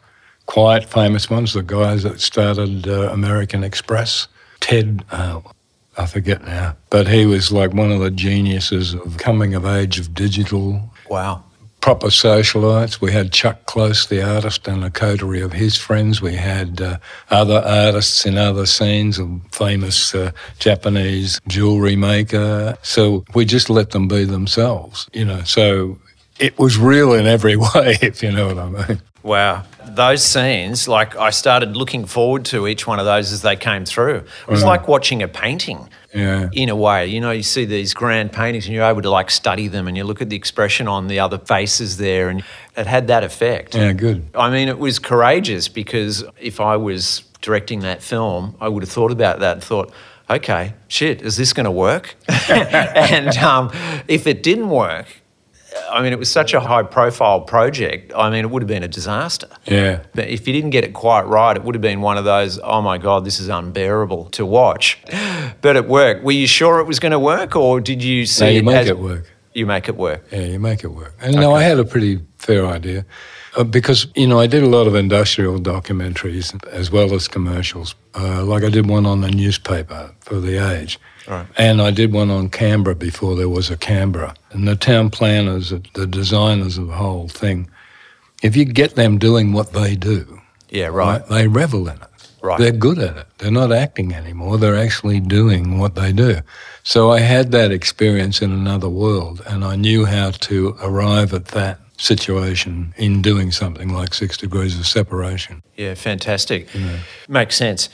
quite 0.45 0.89
famous 0.89 1.29
ones, 1.29 1.53
the 1.53 1.63
guys 1.63 2.03
that 2.03 2.19
started 2.19 2.87
uh, 2.87 3.09
American 3.11 3.63
Express. 3.63 4.27
Ted, 4.59 5.05
uh, 5.11 5.41
I 5.97 6.05
forget 6.05 6.43
now, 6.45 6.75
but 6.89 7.07
he 7.07 7.25
was 7.25 7.51
like 7.51 7.73
one 7.73 7.91
of 7.91 7.99
the 7.99 8.11
geniuses 8.11 8.93
of 8.93 9.17
coming 9.17 9.53
of 9.53 9.65
age 9.65 9.99
of 9.99 10.13
digital. 10.13 10.89
Wow 11.09 11.43
proper 11.83 12.07
socialites. 12.07 13.01
We 13.01 13.11
had 13.11 13.33
Chuck 13.33 13.65
Close, 13.65 14.05
the 14.05 14.23
artist, 14.23 14.69
and 14.69 14.85
a 14.85 14.89
coterie 14.89 15.41
of 15.41 15.51
his 15.51 15.75
friends. 15.75 16.21
We 16.21 16.35
had 16.35 16.79
uh, 16.79 16.97
other 17.29 17.61
artists 17.65 18.25
in 18.25 18.37
other 18.37 18.65
scenes, 18.65 19.19
a 19.19 19.27
famous 19.51 20.15
uh, 20.15 20.31
Japanese 20.59 21.41
jewelry 21.49 21.97
maker. 21.97 22.77
So 22.83 23.25
we 23.35 23.43
just 23.43 23.69
let 23.69 23.89
them 23.89 24.07
be 24.07 24.23
themselves, 24.23 25.09
you 25.11 25.25
know. 25.25 25.43
So 25.43 25.97
it 26.39 26.57
was 26.57 26.77
real 26.77 27.13
in 27.13 27.25
every 27.25 27.55
way, 27.75 27.97
if 28.01 28.23
you 28.23 28.31
know 28.31 28.47
what 28.47 28.57
I 28.57 28.69
mean. 28.69 29.01
Wow. 29.23 29.63
Those 29.85 30.23
scenes, 30.23 30.87
like 30.87 31.15
I 31.15 31.29
started 31.29 31.77
looking 31.77 32.05
forward 32.05 32.45
to 32.45 32.67
each 32.67 32.85
one 32.85 32.99
of 32.99 33.05
those 33.05 33.31
as 33.31 33.41
they 33.41 33.55
came 33.55 33.85
through. 33.85 34.17
It 34.17 34.47
was 34.47 34.63
like 34.63 34.87
watching 34.87 35.21
a 35.21 35.27
painting 35.27 35.87
yeah. 36.13 36.49
in 36.51 36.69
a 36.69 36.75
way. 36.75 37.07
You 37.07 37.21
know, 37.21 37.31
you 37.31 37.43
see 37.43 37.65
these 37.65 37.93
grand 37.93 38.31
paintings 38.31 38.65
and 38.65 38.75
you're 38.75 38.85
able 38.85 39.01
to 39.01 39.09
like 39.09 39.29
study 39.29 39.67
them 39.67 39.87
and 39.87 39.95
you 39.95 40.03
look 40.03 40.21
at 40.21 40.29
the 40.29 40.35
expression 40.35 40.87
on 40.87 41.07
the 41.07 41.19
other 41.19 41.37
faces 41.37 41.97
there 41.97 42.29
and 42.29 42.43
it 42.75 42.87
had 42.87 43.07
that 43.07 43.23
effect. 43.23 43.75
Yeah, 43.75 43.93
good. 43.93 44.25
I 44.35 44.49
mean, 44.49 44.67
it 44.67 44.79
was 44.79 44.99
courageous 44.99 45.67
because 45.67 46.23
if 46.39 46.59
I 46.59 46.75
was 46.75 47.23
directing 47.41 47.81
that 47.81 48.01
film, 48.01 48.55
I 48.59 48.67
would 48.67 48.83
have 48.83 48.91
thought 48.91 49.11
about 49.11 49.39
that 49.39 49.53
and 49.53 49.63
thought, 49.63 49.93
okay, 50.29 50.73
shit, 50.87 51.21
is 51.21 51.37
this 51.37 51.53
going 51.53 51.65
to 51.65 51.71
work? 51.71 52.15
and 52.49 53.37
um, 53.37 53.71
if 54.07 54.27
it 54.27 54.43
didn't 54.43 54.69
work, 54.69 55.07
I 55.93 56.01
mean, 56.01 56.11
it 56.11 56.17
was 56.17 56.31
such 56.31 56.55
a 56.55 56.59
high 56.59 56.81
profile 56.81 57.41
project. 57.41 58.11
I 58.15 58.31
mean, 58.31 58.43
it 58.45 58.49
would 58.49 58.63
have 58.63 58.67
been 58.67 58.81
a 58.81 58.87
disaster. 58.87 59.47
Yeah. 59.65 60.01
But 60.15 60.27
if 60.27 60.47
you 60.47 60.53
didn't 60.53 60.71
get 60.71 60.83
it 60.83 60.93
quite 60.93 61.27
right, 61.27 61.55
it 61.55 61.63
would 61.63 61.75
have 61.75 61.83
been 61.83 62.01
one 62.01 62.17
of 62.17 62.25
those, 62.25 62.59
oh 62.63 62.81
my 62.81 62.97
God, 62.97 63.25
this 63.25 63.39
is 63.39 63.47
unbearable 63.47 64.25
to 64.31 64.45
watch. 64.45 64.99
But 65.61 65.75
it 65.75 65.87
worked. 65.87 66.23
Were 66.23 66.31
you 66.31 66.47
sure 66.47 66.79
it 66.79 66.87
was 66.87 66.99
going 66.99 67.11
to 67.11 67.19
work 67.19 67.55
or 67.55 67.79
did 67.79 68.03
you 68.03 68.25
see 68.25 68.45
no, 68.45 68.49
you 68.49 68.59
it 68.59 68.65
make 68.65 68.75
as, 68.75 68.89
it 68.89 68.97
work. 68.97 69.31
You 69.53 69.65
make 69.67 69.87
it 69.87 69.95
work. 69.95 70.25
Yeah, 70.31 70.39
you 70.39 70.59
make 70.59 70.83
it 70.83 70.87
work. 70.87 71.13
And 71.21 71.35
okay. 71.35 71.39
no, 71.39 71.53
I 71.53 71.61
had 71.61 71.77
a 71.77 71.85
pretty 71.85 72.19
fair 72.37 72.65
idea. 72.65 73.05
Uh, 73.55 73.63
because, 73.63 74.07
you 74.15 74.25
know, 74.25 74.39
I 74.39 74.47
did 74.47 74.63
a 74.63 74.67
lot 74.67 74.87
of 74.87 74.95
industrial 74.95 75.59
documentaries 75.59 76.55
as 76.69 76.91
well 76.91 77.13
as 77.13 77.27
commercials. 77.27 77.93
Uh, 78.15 78.43
like 78.43 78.63
I 78.63 78.69
did 78.69 78.89
one 78.89 79.05
on 79.05 79.21
the 79.21 79.29
newspaper 79.29 80.11
for 80.21 80.39
The 80.39 80.57
Age. 80.57 80.99
Right. 81.27 81.47
And 81.57 81.81
I 81.81 81.91
did 81.91 82.13
one 82.13 82.29
on 82.29 82.49
Canberra 82.49 82.95
before 82.95 83.35
there 83.35 83.49
was 83.49 83.69
a 83.69 83.77
Canberra. 83.77 84.35
And 84.51 84.67
the 84.67 84.75
town 84.75 85.09
planners, 85.09 85.73
the 85.93 86.07
designers 86.07 86.77
of 86.77 86.87
the 86.87 86.95
whole 86.95 87.27
thing, 87.27 87.69
if 88.41 88.55
you 88.55 88.65
get 88.65 88.95
them 88.95 89.17
doing 89.17 89.53
what 89.53 89.73
they 89.73 89.95
do, 89.95 90.41
yeah, 90.69 90.87
right. 90.87 91.21
right 91.21 91.27
they 91.29 91.47
revel 91.47 91.87
in 91.87 91.95
it. 91.95 92.07
Right. 92.41 92.59
They're 92.59 92.73
good 92.73 92.99
at 92.99 93.15
it. 93.15 93.27
They're 93.37 93.51
not 93.51 93.71
acting 93.71 94.13
anymore. 94.13 94.57
They're 94.57 94.75
actually 94.75 95.21
doing 95.21 95.79
what 95.79 95.95
they 95.95 96.11
do. 96.11 96.41
So 96.83 97.09
I 97.09 97.19
had 97.19 97.53
that 97.53 97.71
experience 97.71 98.41
in 98.41 98.51
another 98.51 98.89
world, 98.89 99.41
and 99.47 99.63
I 99.63 99.77
knew 99.77 100.03
how 100.03 100.31
to 100.31 100.75
arrive 100.81 101.33
at 101.33 101.45
that 101.47 101.79
situation 101.95 102.93
in 102.97 103.21
doing 103.21 103.49
something 103.51 103.93
like 103.93 104.13
six 104.13 104.35
degrees 104.35 104.77
of 104.77 104.85
separation. 104.85 105.63
Yeah, 105.77 105.93
fantastic. 105.93 106.67
Makes 107.29 107.55
sense. 107.55 107.87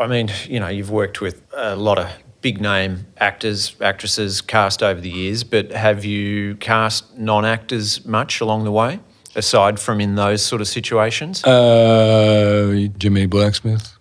I 0.00 0.06
mean, 0.06 0.30
you 0.46 0.60
know, 0.60 0.68
you've 0.68 0.90
worked 0.90 1.20
with 1.20 1.42
a 1.54 1.76
lot 1.76 1.98
of 1.98 2.08
big 2.40 2.60
name 2.60 3.06
actors, 3.18 3.76
actresses 3.80 4.40
cast 4.40 4.82
over 4.82 5.00
the 5.00 5.10
years, 5.10 5.44
but 5.44 5.72
have 5.72 6.04
you 6.04 6.56
cast 6.56 7.16
non 7.18 7.44
actors 7.44 8.04
much 8.04 8.40
along 8.40 8.64
the 8.64 8.72
way, 8.72 9.00
aside 9.34 9.78
from 9.78 10.00
in 10.00 10.14
those 10.14 10.42
sort 10.42 10.60
of 10.60 10.68
situations? 10.68 11.44
Uh, 11.44 12.88
Jimmie 12.98 13.26
Blacksmith. 13.26 13.96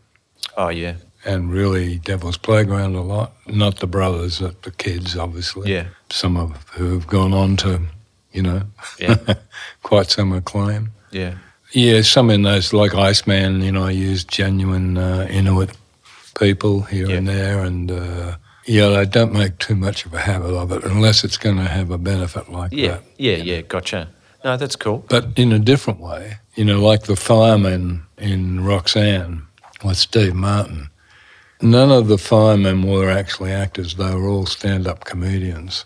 Oh, 0.58 0.70
yeah. 0.70 0.96
And 1.26 1.52
really 1.52 1.98
Devil's 2.00 2.38
Playground 2.38 2.96
a 2.96 3.02
lot. 3.02 3.34
Not 3.48 3.80
the 3.80 3.88
brothers, 3.88 4.40
but 4.40 4.62
the 4.64 4.72
kids, 4.72 5.18
obviously. 5.18 5.72
Yeah. 5.72 5.88
Some 6.10 6.38
of 6.38 6.64
who 6.70 6.94
have 6.94 7.08
gone 7.08 7.34
on 7.34 7.58
to, 7.58 7.82
you 8.32 8.42
know, 8.42 8.64
yeah. 8.98 9.18
quite 9.84 10.08
some 10.08 10.32
acclaim. 10.32 10.92
Yeah. 11.12 11.36
Yeah, 11.72 12.02
some 12.02 12.32
in 12.32 12.42
those, 12.42 12.74
like 12.74 12.96
Iceman, 12.96 13.62
you 13.62 13.72
know, 13.72 13.84
I 13.84 13.92
used 13.92 14.28
genuine 14.28 14.98
uh, 14.98 15.28
Inuit 15.30 15.70
people 16.40 16.82
here 16.82 17.10
and 17.12 17.28
there, 17.28 17.64
and 17.64 17.92
uh, 17.92 18.38
yeah, 18.66 18.90
I 18.90 19.06
don't 19.06 19.34
make 19.34 19.60
too 19.60 19.76
much 19.76 20.06
of 20.06 20.14
a 20.14 20.20
habit 20.20 20.56
of 20.56 20.72
it 20.72 20.84
unless 20.84 21.24
it's 21.24 21.38
going 21.38 21.58
to 21.58 21.64
have 21.64 21.92
a 21.92 21.98
benefit 21.98 22.50
like 22.50 22.72
yeah. 22.72 22.88
that. 22.88 23.04
Yeah, 23.18 23.36
yeah, 23.36 23.44
yeah, 23.44 23.62
gotcha. 23.62 24.10
No, 24.44 24.56
that's 24.56 24.78
cool. 24.78 25.04
But 25.10 25.28
in 25.36 25.52
a 25.52 25.60
different 25.60 26.00
way, 26.00 26.38
you 26.56 26.64
know, 26.64 26.80
like 26.80 27.04
the 27.04 27.18
firemen 27.18 28.04
in 28.18 28.64
Roxanne 28.64 29.44
with 29.84 29.98
Steve 29.98 30.36
Martin. 30.36 30.90
None 31.62 31.92
of 31.92 32.08
the 32.08 32.18
firemen 32.18 32.84
were 32.84 33.10
actually 33.10 33.52
actors; 33.52 33.96
they 33.96 34.16
were 34.16 34.30
all 34.30 34.46
stand-up 34.46 35.04
comedians, 35.04 35.84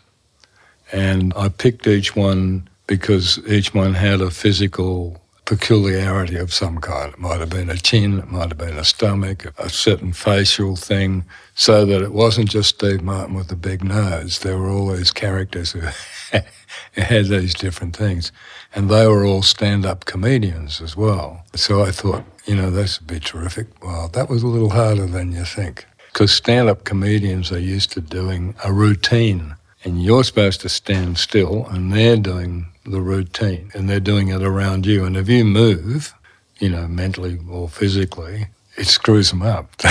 and 0.92 1.34
I 1.36 1.50
picked 1.50 1.88
each 1.88 2.16
one 2.16 2.70
because 2.86 3.40
each 3.48 3.74
one 3.74 3.96
had 3.96 4.22
a 4.22 4.30
physical 4.30 5.23
peculiarity 5.46 6.38
of 6.38 6.54
some 6.54 6.80
kind. 6.80 7.14
It 7.14 7.20
might 7.20 7.40
have 7.40 7.50
been 7.50 7.70
a 7.70 7.78
chin, 7.78 8.20
it 8.20 8.32
might 8.32 8.50
have 8.50 8.58
been 8.58 8.78
a 8.78 8.84
stomach, 8.84 9.46
a 9.58 9.70
certain 9.70 10.14
facial 10.14 10.76
thing, 10.76 11.26
so 11.56 11.86
that 11.86 12.02
it 12.02 12.14
wasn't 12.14 12.50
just 12.50 12.76
Steve 12.76 13.02
Martin 13.04 13.36
with 13.36 13.50
the 13.50 13.56
big 13.56 13.84
nose. 13.84 14.40
There 14.40 14.58
were 14.58 14.70
all 14.70 14.88
these 14.88 15.12
characters 15.12 15.72
who 15.72 15.82
had 17.02 17.26
these 17.26 17.54
different 17.54 17.96
things. 17.96 18.32
And 18.74 18.90
they 18.90 19.06
were 19.08 19.26
all 19.26 19.44
stand 19.44 19.86
up 19.86 20.06
comedians 20.06 20.82
as 20.82 20.96
well. 20.96 21.44
So 21.56 21.84
I 21.84 21.92
thought, 21.92 22.24
you 22.46 22.56
know, 22.56 22.72
this 22.72 23.00
would 23.00 23.08
be 23.08 23.20
terrific. 23.20 23.68
Well, 23.84 24.08
that 24.10 24.30
was 24.30 24.44
a 24.44 24.48
little 24.48 24.72
harder 24.72 25.06
than 25.06 25.32
you 25.32 25.46
think. 25.46 25.86
Because 26.12 26.32
stand 26.32 26.70
up 26.70 26.84
comedians 26.84 27.52
are 27.52 27.60
used 27.60 27.92
to 27.92 28.02
doing 28.02 28.56
a 28.64 28.72
routine, 28.72 29.56
and 29.84 30.04
you're 30.04 30.24
supposed 30.24 30.62
to 30.62 30.70
stand 30.70 31.18
still, 31.18 31.68
and 31.68 31.92
they're 31.92 32.18
doing 32.18 32.68
the 32.86 33.02
routine, 33.02 33.72
and 33.74 33.90
they're 33.90 34.00
doing 34.00 34.30
it 34.30 34.42
around 34.42 34.86
you. 34.86 35.06
And 35.06 35.16
if 35.18 35.30
you 35.30 35.46
move, 35.46 36.14
you 36.60 36.70
know, 36.70 36.88
mentally 36.88 37.40
or 37.50 37.70
physically, 37.70 38.48
it 38.78 38.88
screws 38.88 39.30
them 39.30 39.42
up. 39.42 39.74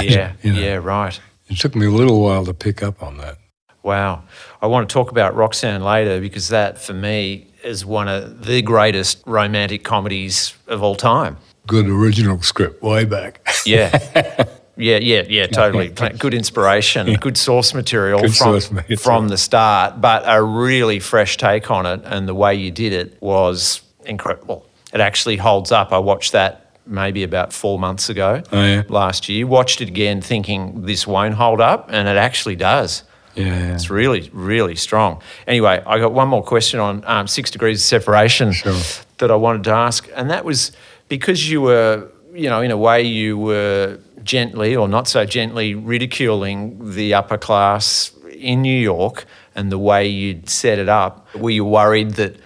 yeah, 0.00 0.32
you 0.42 0.52
know. 0.52 0.60
yeah, 0.60 0.74
right. 0.76 1.18
It 1.48 1.58
took 1.58 1.74
me 1.74 1.86
a 1.86 1.90
little 1.90 2.20
while 2.20 2.44
to 2.46 2.54
pick 2.54 2.82
up 2.82 3.02
on 3.02 3.18
that. 3.18 3.38
Wow. 3.82 4.22
I 4.60 4.66
want 4.68 4.88
to 4.88 4.92
talk 4.92 5.10
about 5.10 5.34
Roxanne 5.34 5.82
later 5.82 6.20
because 6.20 6.48
that, 6.48 6.80
for 6.80 6.94
me, 6.94 7.48
is 7.64 7.84
one 7.84 8.08
of 8.08 8.44
the 8.46 8.62
greatest 8.62 9.22
romantic 9.26 9.84
comedies 9.84 10.54
of 10.66 10.82
all 10.82 10.94
time. 10.94 11.36
Good 11.66 11.86
original 11.86 12.40
script, 12.42 12.82
way 12.82 13.04
back. 13.04 13.46
yeah. 13.66 14.44
Yeah, 14.76 14.98
yeah, 14.98 15.22
yeah, 15.28 15.46
totally. 15.48 15.88
Good 15.88 16.32
inspiration, 16.32 17.14
good 17.16 17.36
source 17.36 17.74
material 17.74 18.20
good 18.20 18.34
from 18.34 18.60
source 18.60 19.00
from 19.02 19.28
the 19.28 19.36
start, 19.36 20.00
but 20.00 20.22
a 20.26 20.42
really 20.42 20.98
fresh 20.98 21.36
take 21.36 21.70
on 21.70 21.84
it, 21.84 22.00
and 22.04 22.26
the 22.26 22.34
way 22.34 22.54
you 22.54 22.70
did 22.70 22.92
it 22.92 23.20
was 23.20 23.82
incredible. 24.04 24.66
It 24.92 25.00
actually 25.00 25.36
holds 25.36 25.72
up. 25.72 25.92
I 25.92 25.98
watched 25.98 26.32
that 26.32 26.62
maybe 26.86 27.22
about 27.22 27.52
four 27.52 27.78
months 27.78 28.08
ago, 28.08 28.42
oh, 28.50 28.62
yeah. 28.62 28.82
last 28.88 29.28
year. 29.28 29.46
Watched 29.46 29.80
it 29.80 29.88
again, 29.88 30.20
thinking 30.20 30.82
this 30.82 31.06
won't 31.06 31.34
hold 31.34 31.60
up, 31.60 31.88
and 31.90 32.08
it 32.08 32.16
actually 32.16 32.56
does. 32.56 33.04
Yeah, 33.34 33.44
yeah. 33.44 33.74
It's 33.74 33.90
really, 33.90 34.30
really 34.32 34.74
strong. 34.74 35.22
Anyway, 35.46 35.82
I 35.86 35.98
got 35.98 36.12
one 36.12 36.28
more 36.28 36.42
question 36.42 36.80
on 36.80 37.02
um, 37.06 37.26
six 37.26 37.50
degrees 37.50 37.80
of 37.80 37.84
separation 37.84 38.52
sure. 38.52 38.78
that 39.18 39.30
I 39.30 39.36
wanted 39.36 39.64
to 39.64 39.70
ask, 39.70 40.08
and 40.14 40.30
that 40.30 40.44
was 40.44 40.72
because 41.08 41.50
you 41.50 41.60
were, 41.60 42.08
you 42.34 42.48
know, 42.50 42.60
in 42.60 42.70
a 42.70 42.76
way, 42.76 43.02
you 43.02 43.38
were 43.38 43.98
gently 44.24 44.74
or 44.76 44.88
not 44.88 45.08
so 45.08 45.24
gently 45.24 45.74
ridiculing 45.74 46.94
the 46.94 47.14
upper 47.14 47.38
class 47.38 48.12
in 48.30 48.62
New 48.62 48.78
York 48.78 49.24
and 49.54 49.70
the 49.70 49.78
way 49.78 50.06
you'd 50.06 50.48
set 50.48 50.78
it 50.78 50.88
up. 50.88 51.34
Were 51.34 51.50
you 51.50 51.64
worried 51.64 52.12
that 52.12 52.36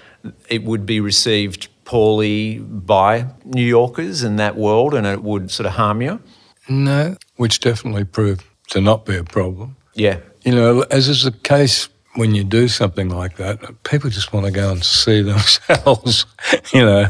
it 0.49 0.65
would 0.65 0.87
be 0.87 1.01
received 1.01 1.69
poorly 1.85 2.59
by 2.59 3.27
New 3.45 3.65
Yorkers 3.65 4.23
in 4.23 4.37
that 4.37 4.57
world 4.57 4.95
and 4.95 5.07
it 5.07 5.23
would 5.23 5.51
sort 5.51 5.67
of 5.67 5.73
harm 5.73 6.03
you? 6.03 6.21
No, 6.69 7.17
which 7.37 7.61
definitely 7.61 8.05
proved 8.05 8.45
to 8.69 8.81
not 8.81 9.07
be 9.07 9.17
a 9.17 9.25
problem. 9.25 9.77
Yeah. 9.95 10.19
You 10.43 10.53
know, 10.53 10.83
as 10.91 11.09
is 11.09 11.23
the 11.23 11.31
case 11.31 11.89
when 12.16 12.35
you 12.35 12.44
do 12.44 12.68
something 12.68 13.09
like 13.09 13.37
that, 13.37 13.83
people 13.85 14.11
just 14.11 14.33
want 14.33 14.46
to 14.46 14.52
go 14.52 14.72
and 14.72 14.85
see 14.85 15.22
themselves, 15.22 16.26
you 16.72 16.81
know, 16.81 17.09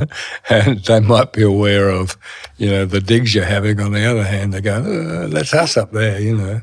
and 0.48 0.84
they 0.84 1.00
might 1.00 1.32
be 1.32 1.42
aware 1.42 1.88
of, 1.88 2.16
you 2.56 2.68
know, 2.68 2.84
the 2.84 3.00
digs 3.00 3.34
you're 3.34 3.44
having. 3.44 3.80
On 3.80 3.92
the 3.92 4.04
other 4.04 4.24
hand, 4.24 4.52
they 4.52 4.60
go, 4.60 4.82
oh, 4.84 5.28
that's 5.28 5.54
us 5.54 5.76
up 5.76 5.92
there, 5.92 6.20
you 6.20 6.36
know. 6.36 6.62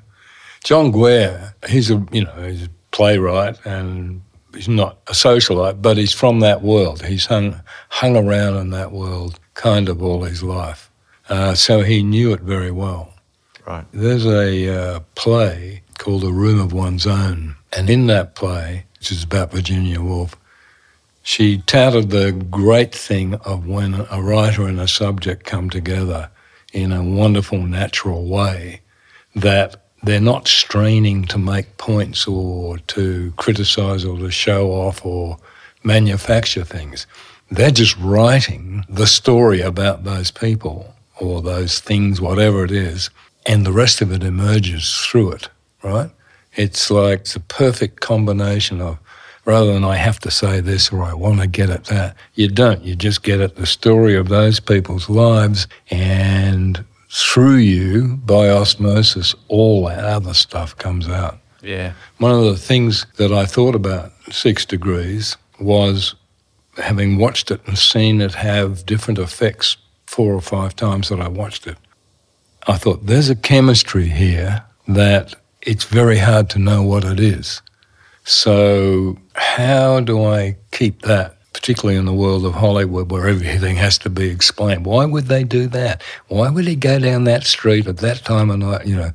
John 0.63 0.91
Guare, 0.91 1.53
he's 1.67 1.91
a, 1.91 2.06
you 2.12 2.23
know, 2.23 2.47
he's 2.47 2.63
a 2.63 2.69
playwright 2.91 3.58
and 3.65 4.21
he's 4.53 4.69
not 4.69 4.99
a 5.08 5.12
socialite, 5.12 5.82
but 5.82 5.97
he's 5.97 6.13
from 6.13 6.39
that 6.39 6.62
world. 6.62 7.03
He's 7.03 7.25
hung, 7.25 7.62
hung 7.89 8.15
around 8.15 8.58
in 8.58 8.69
that 8.69 8.91
world 8.91 9.39
kind 9.53 9.89
of 9.89 10.01
all 10.01 10.23
his 10.23 10.43
life. 10.43 10.89
Uh, 11.29 11.56
so 11.56 11.82
he 11.82 12.03
knew 12.03 12.34
it 12.34 12.41
very 12.41 12.71
well. 12.71 13.13
Right. 13.65 13.86
There's 13.93 14.25
a 14.25 14.95
uh, 14.95 14.99
play 15.15 15.84
called 15.97 16.23
A 16.23 16.32
Room 16.32 16.60
of 16.60 16.73
One's 16.73 17.08
Own. 17.08 17.56
And 17.75 17.89
in 17.89 18.07
that 18.07 18.36
play, 18.36 18.86
which 18.99 19.12
is 19.12 19.23
about 19.23 19.51
Virginia 19.51 20.01
Woolf, 20.01 20.36
she 21.23 21.59
touted 21.59 22.09
the 22.09 22.31
great 22.31 22.93
thing 22.93 23.36
of 23.36 23.65
when 23.67 24.05
a 24.12 24.21
writer 24.21 24.67
and 24.67 24.79
a 24.79 24.88
subject 24.88 25.45
come 25.45 25.69
together 25.69 26.29
in 26.73 26.91
a 26.91 27.03
wonderful, 27.03 27.59
natural 27.59 28.25
way, 28.25 28.81
that 29.36 29.75
they're 30.03 30.19
not 30.19 30.47
straining 30.47 31.23
to 31.25 31.38
make 31.38 31.77
points 31.77 32.27
or 32.27 32.77
to 32.79 33.33
criticize 33.38 34.03
or 34.03 34.17
to 34.19 34.29
show 34.29 34.71
off 34.71 35.05
or 35.05 35.38
manufacture 35.83 36.65
things. 36.65 37.07
They're 37.49 37.71
just 37.71 37.97
writing 37.97 38.83
the 38.89 39.07
story 39.07 39.62
about 39.62 40.03
those 40.03 40.29
people 40.31 40.93
or 41.19 41.41
those 41.41 41.79
things, 41.79 42.19
whatever 42.19 42.65
it 42.65 42.71
is, 42.71 43.09
and 43.45 43.65
the 43.65 43.71
rest 43.71 44.01
of 44.01 44.12
it 44.12 44.23
emerges 44.23 44.97
through 44.97 45.31
it 45.31 45.49
right? 45.83 46.09
It's 46.56 46.92
like 46.92 47.22
it's 47.22 47.36
a 47.36 47.39
perfect 47.39 48.02
combination 48.02 48.82
of 48.82 49.00
rather 49.46 49.74
than 49.74 49.84
I 49.84 49.96
have 49.96 50.20
to 50.20 50.32
say 50.32 50.62
this 50.62 50.92
or 50.92 51.04
I 51.04 51.13
want 51.13 51.42
to 51.42 51.48
get 51.48 51.70
at 51.70 51.86
that. 51.86 52.16
You 52.36 52.48
don't. 52.48 52.84
You 52.84 52.96
just 52.96 53.24
get 53.24 53.42
at 53.42 53.56
the 53.56 53.66
story 53.66 54.16
of 54.16 54.30
those 54.30 54.60
people's 54.60 55.10
lives 55.10 55.68
and 55.89 56.84
through 57.10 57.58
you, 57.58 58.18
by 58.26 58.50
osmosis, 58.50 59.36
all 59.48 59.88
that 59.88 60.04
other 60.04 60.34
stuff 60.34 60.76
comes 60.78 61.08
out. 61.08 61.38
Yeah. 61.62 61.94
One 62.18 62.32
of 62.32 62.44
the 62.44 62.58
things 62.58 63.06
that 63.18 63.32
I 63.32 63.46
thought 63.46 63.76
about 63.76 64.12
Six 64.32 64.66
Degrees 64.66 65.38
was 65.60 66.16
having 66.78 67.18
watched 67.18 67.52
it 67.52 67.62
and 67.68 67.78
seen 67.78 68.20
it 68.20 68.34
have 68.34 68.86
different 68.86 69.20
effects 69.20 69.78
four 70.08 70.34
or 70.34 70.42
five 70.42 70.76
times 70.76 71.10
that 71.10 71.22
I 71.22 71.28
watched 71.28 71.68
it. 71.68 71.78
I 72.68 72.78
thought 72.78 73.06
there's 73.06 73.30
a 73.30 73.36
chemistry 73.36 74.10
here 74.10 74.63
that 74.88 75.36
it's 75.65 75.86
very 75.86 76.17
hard 76.17 76.49
to 76.52 76.60
know 76.60 76.84
what 76.84 77.04
it 77.04 77.19
is. 77.19 77.62
So, 78.26 79.17
how 79.36 79.99
do 79.99 80.23
I 80.23 80.56
keep 80.71 81.02
that, 81.02 81.38
particularly 81.54 81.97
in 81.97 82.06
the 82.06 82.13
world 82.13 82.45
of 82.45 82.54
Hollywood 82.54 83.12
where 83.12 83.28
everything 83.28 83.76
has 83.78 83.97
to 83.99 84.10
be 84.10 84.30
explained? 84.30 84.86
Why 84.86 85.06
would 85.06 85.26
they 85.26 85.43
do 85.43 85.67
that? 85.67 86.02
Why 86.28 86.49
would 86.49 86.65
he 86.65 86.76
go 86.76 86.99
down 86.99 87.26
that 87.26 87.43
street 87.43 87.88
at 87.88 87.97
that 87.97 88.23
time 88.23 88.49
of 88.49 88.60
night? 88.60 88.86
You 88.86 88.95
know, 88.95 89.12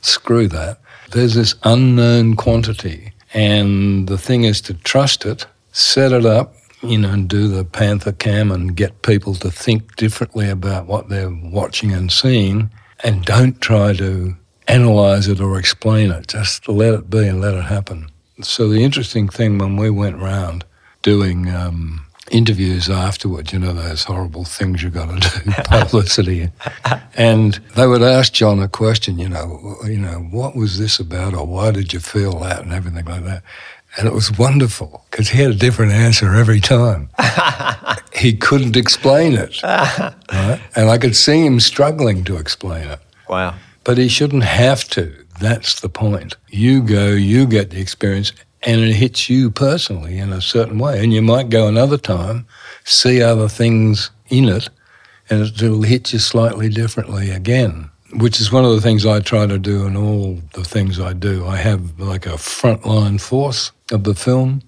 screw 0.00 0.48
that. 0.48 0.80
There's 1.10 1.34
this 1.34 1.54
unknown 1.64 2.36
quantity, 2.36 3.12
and 3.34 4.08
the 4.08 4.18
thing 4.18 4.44
is 4.44 4.60
to 4.62 4.74
trust 4.74 5.26
it, 5.26 5.46
set 5.72 6.12
it 6.12 6.24
up, 6.24 6.54
you 6.82 6.98
know, 6.98 7.10
and 7.10 7.28
do 7.28 7.48
the 7.48 7.64
panther 7.64 8.12
cam 8.12 8.50
and 8.50 8.76
get 8.76 9.02
people 9.02 9.34
to 9.36 9.50
think 9.50 9.96
differently 9.96 10.48
about 10.48 10.86
what 10.86 11.08
they're 11.08 11.30
watching 11.30 11.92
and 11.92 12.10
seeing, 12.10 12.70
and 13.04 13.24
don't 13.24 13.60
try 13.60 13.92
to 13.94 14.36
analyze 14.68 15.28
it 15.28 15.40
or 15.40 15.58
explain 15.58 16.10
it. 16.10 16.28
Just 16.28 16.68
let 16.68 16.94
it 16.94 17.10
be 17.10 17.26
and 17.26 17.40
let 17.40 17.54
it 17.54 17.64
happen. 17.64 18.08
So 18.42 18.68
the 18.68 18.82
interesting 18.82 19.28
thing 19.28 19.58
when 19.58 19.76
we 19.76 19.90
went 19.90 20.18
round 20.18 20.64
doing 21.02 21.50
um, 21.54 22.06
interviews 22.30 22.88
afterwards, 22.88 23.52
you 23.52 23.58
know, 23.58 23.72
those 23.72 24.04
horrible 24.04 24.44
things 24.44 24.82
you've 24.82 24.94
got 24.94 25.20
to 25.20 25.40
do, 25.40 25.52
publicity, 25.64 26.48
and 27.14 27.54
they 27.76 27.86
would 27.86 28.02
ask 28.02 28.32
John 28.32 28.60
a 28.60 28.68
question, 28.68 29.18
you 29.18 29.28
know, 29.28 29.76
you 29.84 29.98
know, 29.98 30.26
what 30.30 30.56
was 30.56 30.78
this 30.78 30.98
about, 30.98 31.34
or 31.34 31.46
why 31.46 31.70
did 31.70 31.92
you 31.92 32.00
feel 32.00 32.38
that, 32.40 32.62
and 32.62 32.72
everything 32.72 33.04
like 33.04 33.24
that. 33.24 33.42
And 33.98 34.08
it 34.08 34.14
was 34.14 34.32
wonderful 34.38 35.04
because 35.10 35.28
he 35.28 35.42
had 35.42 35.50
a 35.50 35.54
different 35.54 35.92
answer 35.92 36.34
every 36.34 36.60
time. 36.60 37.10
he 38.14 38.34
couldn't 38.34 38.76
explain 38.76 39.34
it. 39.34 39.60
Right? 40.32 40.62
And 40.74 40.88
I 40.88 40.96
could 40.96 41.14
see 41.14 41.44
him 41.44 41.60
struggling 41.60 42.24
to 42.24 42.38
explain 42.38 42.88
it. 42.88 42.98
Wow. 43.28 43.54
But 43.84 43.98
he 43.98 44.08
shouldn't 44.08 44.44
have 44.44 44.84
to. 44.90 45.14
That's 45.40 45.80
the 45.80 45.88
point. 45.88 46.36
You 46.48 46.82
go, 46.82 47.08
you 47.08 47.46
get 47.46 47.70
the 47.70 47.80
experience, 47.80 48.32
and 48.62 48.80
it 48.80 48.92
hits 48.94 49.28
you 49.28 49.50
personally 49.50 50.18
in 50.18 50.32
a 50.32 50.40
certain 50.40 50.78
way. 50.78 51.02
And 51.02 51.12
you 51.12 51.22
might 51.22 51.50
go 51.50 51.66
another 51.66 51.98
time, 51.98 52.46
see 52.84 53.22
other 53.22 53.48
things 53.48 54.10
in 54.28 54.48
it, 54.48 54.68
and 55.28 55.42
it'll 55.42 55.82
hit 55.82 56.12
you 56.12 56.18
slightly 56.18 56.68
differently 56.68 57.30
again, 57.30 57.90
which 58.14 58.40
is 58.40 58.52
one 58.52 58.64
of 58.64 58.72
the 58.72 58.80
things 58.80 59.04
I 59.04 59.20
try 59.20 59.46
to 59.46 59.58
do 59.58 59.86
in 59.86 59.96
all 59.96 60.40
the 60.54 60.64
things 60.64 61.00
I 61.00 61.12
do. 61.12 61.46
I 61.46 61.56
have 61.56 61.98
like 61.98 62.26
a 62.26 62.36
frontline 62.36 63.20
force 63.20 63.72
of 63.90 64.04
the 64.04 64.14
film, 64.14 64.62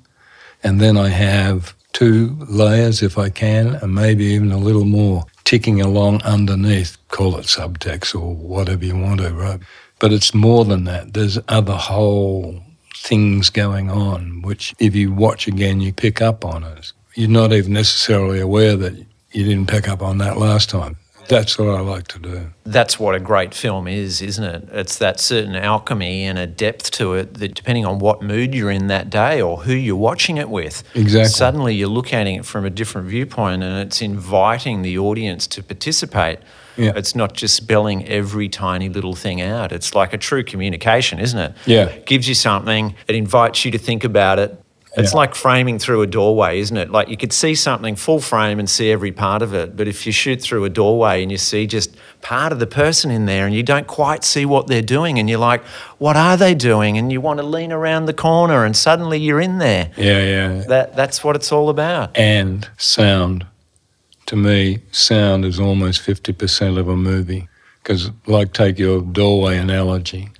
and 0.62 0.80
then 0.80 0.96
I 0.96 1.08
have 1.08 1.74
two 1.92 2.36
layers 2.48 3.02
if 3.02 3.16
I 3.16 3.30
can, 3.30 3.74
and 3.76 3.94
maybe 3.94 4.24
even 4.24 4.50
a 4.50 4.58
little 4.58 4.84
more 4.84 5.24
ticking 5.44 5.80
along 5.80 6.22
underneath, 6.22 6.96
call 7.08 7.36
it 7.36 7.46
subtext 7.46 8.14
or 8.14 8.34
whatever 8.34 8.84
you 8.84 8.96
want 8.96 9.20
to, 9.20 9.30
right? 9.32 9.60
But 9.98 10.12
it's 10.12 10.34
more 10.34 10.64
than 10.64 10.84
that. 10.84 11.14
There's 11.14 11.38
other 11.48 11.74
whole 11.74 12.60
things 12.96 13.50
going 13.50 13.90
on, 13.90 14.42
which 14.42 14.74
if 14.78 14.94
you 14.94 15.12
watch 15.12 15.46
again, 15.46 15.80
you 15.80 15.92
pick 15.92 16.20
up 16.22 16.44
on 16.44 16.64
it. 16.64 16.92
You're 17.14 17.28
not 17.28 17.52
even 17.52 17.72
necessarily 17.72 18.40
aware 18.40 18.76
that 18.76 18.94
you 19.32 19.44
didn't 19.44 19.68
pick 19.68 19.88
up 19.88 20.02
on 20.02 20.18
that 20.18 20.38
last 20.38 20.70
time. 20.70 20.96
That's 21.28 21.58
what 21.58 21.68
I 21.68 21.80
like 21.80 22.08
to 22.08 22.18
do. 22.18 22.50
That's 22.64 22.98
what 22.98 23.14
a 23.14 23.20
great 23.20 23.54
film 23.54 23.86
is, 23.88 24.20
isn't 24.22 24.44
it? 24.44 24.68
It's 24.72 24.98
that 24.98 25.20
certain 25.20 25.54
alchemy 25.54 26.24
and 26.24 26.38
a 26.38 26.46
depth 26.46 26.90
to 26.92 27.14
it 27.14 27.34
that, 27.34 27.54
depending 27.54 27.84
on 27.86 27.98
what 27.98 28.22
mood 28.22 28.54
you're 28.54 28.70
in 28.70 28.86
that 28.88 29.10
day 29.10 29.40
or 29.40 29.58
who 29.58 29.72
you're 29.74 29.96
watching 29.96 30.36
it 30.38 30.48
with, 30.48 30.82
Exactly. 30.94 31.28
suddenly 31.28 31.74
you're 31.74 31.88
looking 31.88 32.18
at 32.18 32.26
it 32.26 32.44
from 32.44 32.64
a 32.64 32.70
different 32.70 33.08
viewpoint 33.08 33.62
and 33.62 33.78
it's 33.86 34.00
inviting 34.02 34.82
the 34.82 34.98
audience 34.98 35.46
to 35.48 35.62
participate. 35.62 36.38
Yeah. 36.76 36.92
It's 36.96 37.14
not 37.14 37.34
just 37.34 37.54
spelling 37.54 38.04
every 38.08 38.48
tiny 38.48 38.88
little 38.88 39.14
thing 39.14 39.40
out. 39.40 39.70
It's 39.70 39.94
like 39.94 40.12
a 40.12 40.18
true 40.18 40.42
communication, 40.42 41.20
isn't 41.20 41.38
it? 41.38 41.52
Yeah. 41.66 41.84
It 41.86 42.06
gives 42.06 42.28
you 42.28 42.34
something, 42.34 42.96
it 43.06 43.14
invites 43.14 43.64
you 43.64 43.70
to 43.70 43.78
think 43.78 44.02
about 44.04 44.38
it. 44.40 44.60
It's 44.96 45.12
Yeah. 45.12 45.18
like 45.18 45.34
framing 45.34 45.78
through 45.80 46.02
a 46.02 46.06
doorway, 46.06 46.60
isn't 46.60 46.76
it? 46.76 46.90
Like 46.90 47.08
you 47.08 47.16
could 47.16 47.32
see 47.32 47.54
something 47.54 47.96
full 47.96 48.20
frame 48.20 48.58
and 48.60 48.70
see 48.70 48.92
every 48.92 49.10
part 49.10 49.42
of 49.42 49.52
it. 49.52 49.76
But 49.76 49.88
if 49.88 50.06
you 50.06 50.12
shoot 50.12 50.40
through 50.40 50.64
a 50.64 50.70
doorway 50.70 51.22
and 51.22 51.32
you 51.32 51.38
see 51.38 51.66
just 51.66 51.96
part 52.22 52.52
of 52.52 52.58
the 52.60 52.66
person 52.66 53.10
in 53.10 53.26
there 53.26 53.44
and 53.46 53.54
you 53.54 53.62
don't 53.64 53.86
quite 53.88 54.22
see 54.24 54.46
what 54.46 54.68
they're 54.68 54.82
doing 54.82 55.18
and 55.18 55.28
you're 55.28 55.38
like, 55.40 55.64
what 55.98 56.16
are 56.16 56.36
they 56.36 56.54
doing? 56.54 56.96
And 56.96 57.10
you 57.10 57.20
want 57.20 57.38
to 57.40 57.46
lean 57.46 57.72
around 57.72 58.06
the 58.06 58.14
corner 58.14 58.64
and 58.64 58.76
suddenly 58.76 59.18
you're 59.18 59.40
in 59.40 59.58
there. 59.58 59.90
Yeah, 59.96 60.22
yeah. 60.22 60.64
That, 60.68 60.94
that's 60.94 61.24
what 61.24 61.34
it's 61.34 61.50
all 61.50 61.68
about. 61.70 62.16
And 62.16 62.68
sound. 62.78 63.46
To 64.26 64.36
me, 64.36 64.78
sound 64.92 65.44
is 65.44 65.58
almost 65.60 66.00
50% 66.02 66.78
of 66.78 66.88
a 66.88 66.96
movie. 66.96 67.48
Because, 67.82 68.10
like, 68.26 68.54
take 68.54 68.78
your 68.78 69.02
doorway 69.02 69.58
analogy. 69.58 70.30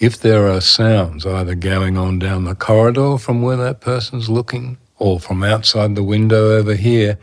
If 0.00 0.18
there 0.20 0.48
are 0.48 0.60
sounds 0.62 1.26
either 1.26 1.54
going 1.54 1.98
on 1.98 2.18
down 2.18 2.44
the 2.44 2.54
corridor 2.54 3.18
from 3.18 3.42
where 3.42 3.58
that 3.58 3.80
person's 3.82 4.28
looking 4.30 4.78
or 4.98 5.20
from 5.20 5.42
outside 5.44 5.94
the 5.94 6.02
window 6.02 6.56
over 6.56 6.74
here, 6.74 7.18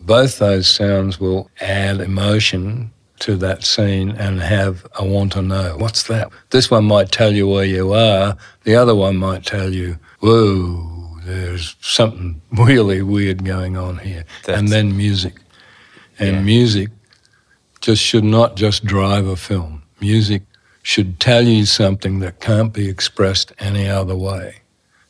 both 0.00 0.38
those 0.38 0.68
sounds 0.68 1.18
will 1.18 1.50
add 1.60 2.00
emotion 2.00 2.90
to 3.20 3.36
that 3.36 3.64
scene 3.64 4.10
and 4.12 4.40
have 4.40 4.86
a 4.98 5.04
want 5.04 5.32
to 5.32 5.42
know. 5.42 5.76
What's 5.78 6.04
that? 6.04 6.30
This 6.50 6.70
one 6.70 6.84
might 6.84 7.10
tell 7.10 7.32
you 7.32 7.48
where 7.48 7.64
you 7.64 7.92
are, 7.92 8.36
the 8.64 8.74
other 8.76 8.94
one 8.94 9.16
might 9.16 9.44
tell 9.44 9.72
you, 9.72 9.98
whoa, 10.20 11.18
there's 11.24 11.76
something 11.80 12.40
really 12.52 13.00
weird 13.02 13.44
going 13.44 13.76
on 13.78 13.98
here. 13.98 14.24
That's- 14.44 14.58
and 14.58 14.68
then 14.68 14.96
music. 14.96 15.36
And 16.18 16.36
Yeah. 16.36 16.42
music 16.42 16.88
just 17.80 18.02
should 18.02 18.24
not 18.24 18.56
just 18.56 18.84
drive 18.84 19.26
a 19.26 19.36
film. 19.36 19.82
Music 20.00 20.42
should 20.82 21.20
tell 21.20 21.42
you 21.46 21.66
something 21.66 22.20
that 22.20 22.40
can't 22.40 22.72
be 22.72 22.88
expressed 22.88 23.52
any 23.58 23.88
other 23.88 24.16
way. 24.16 24.56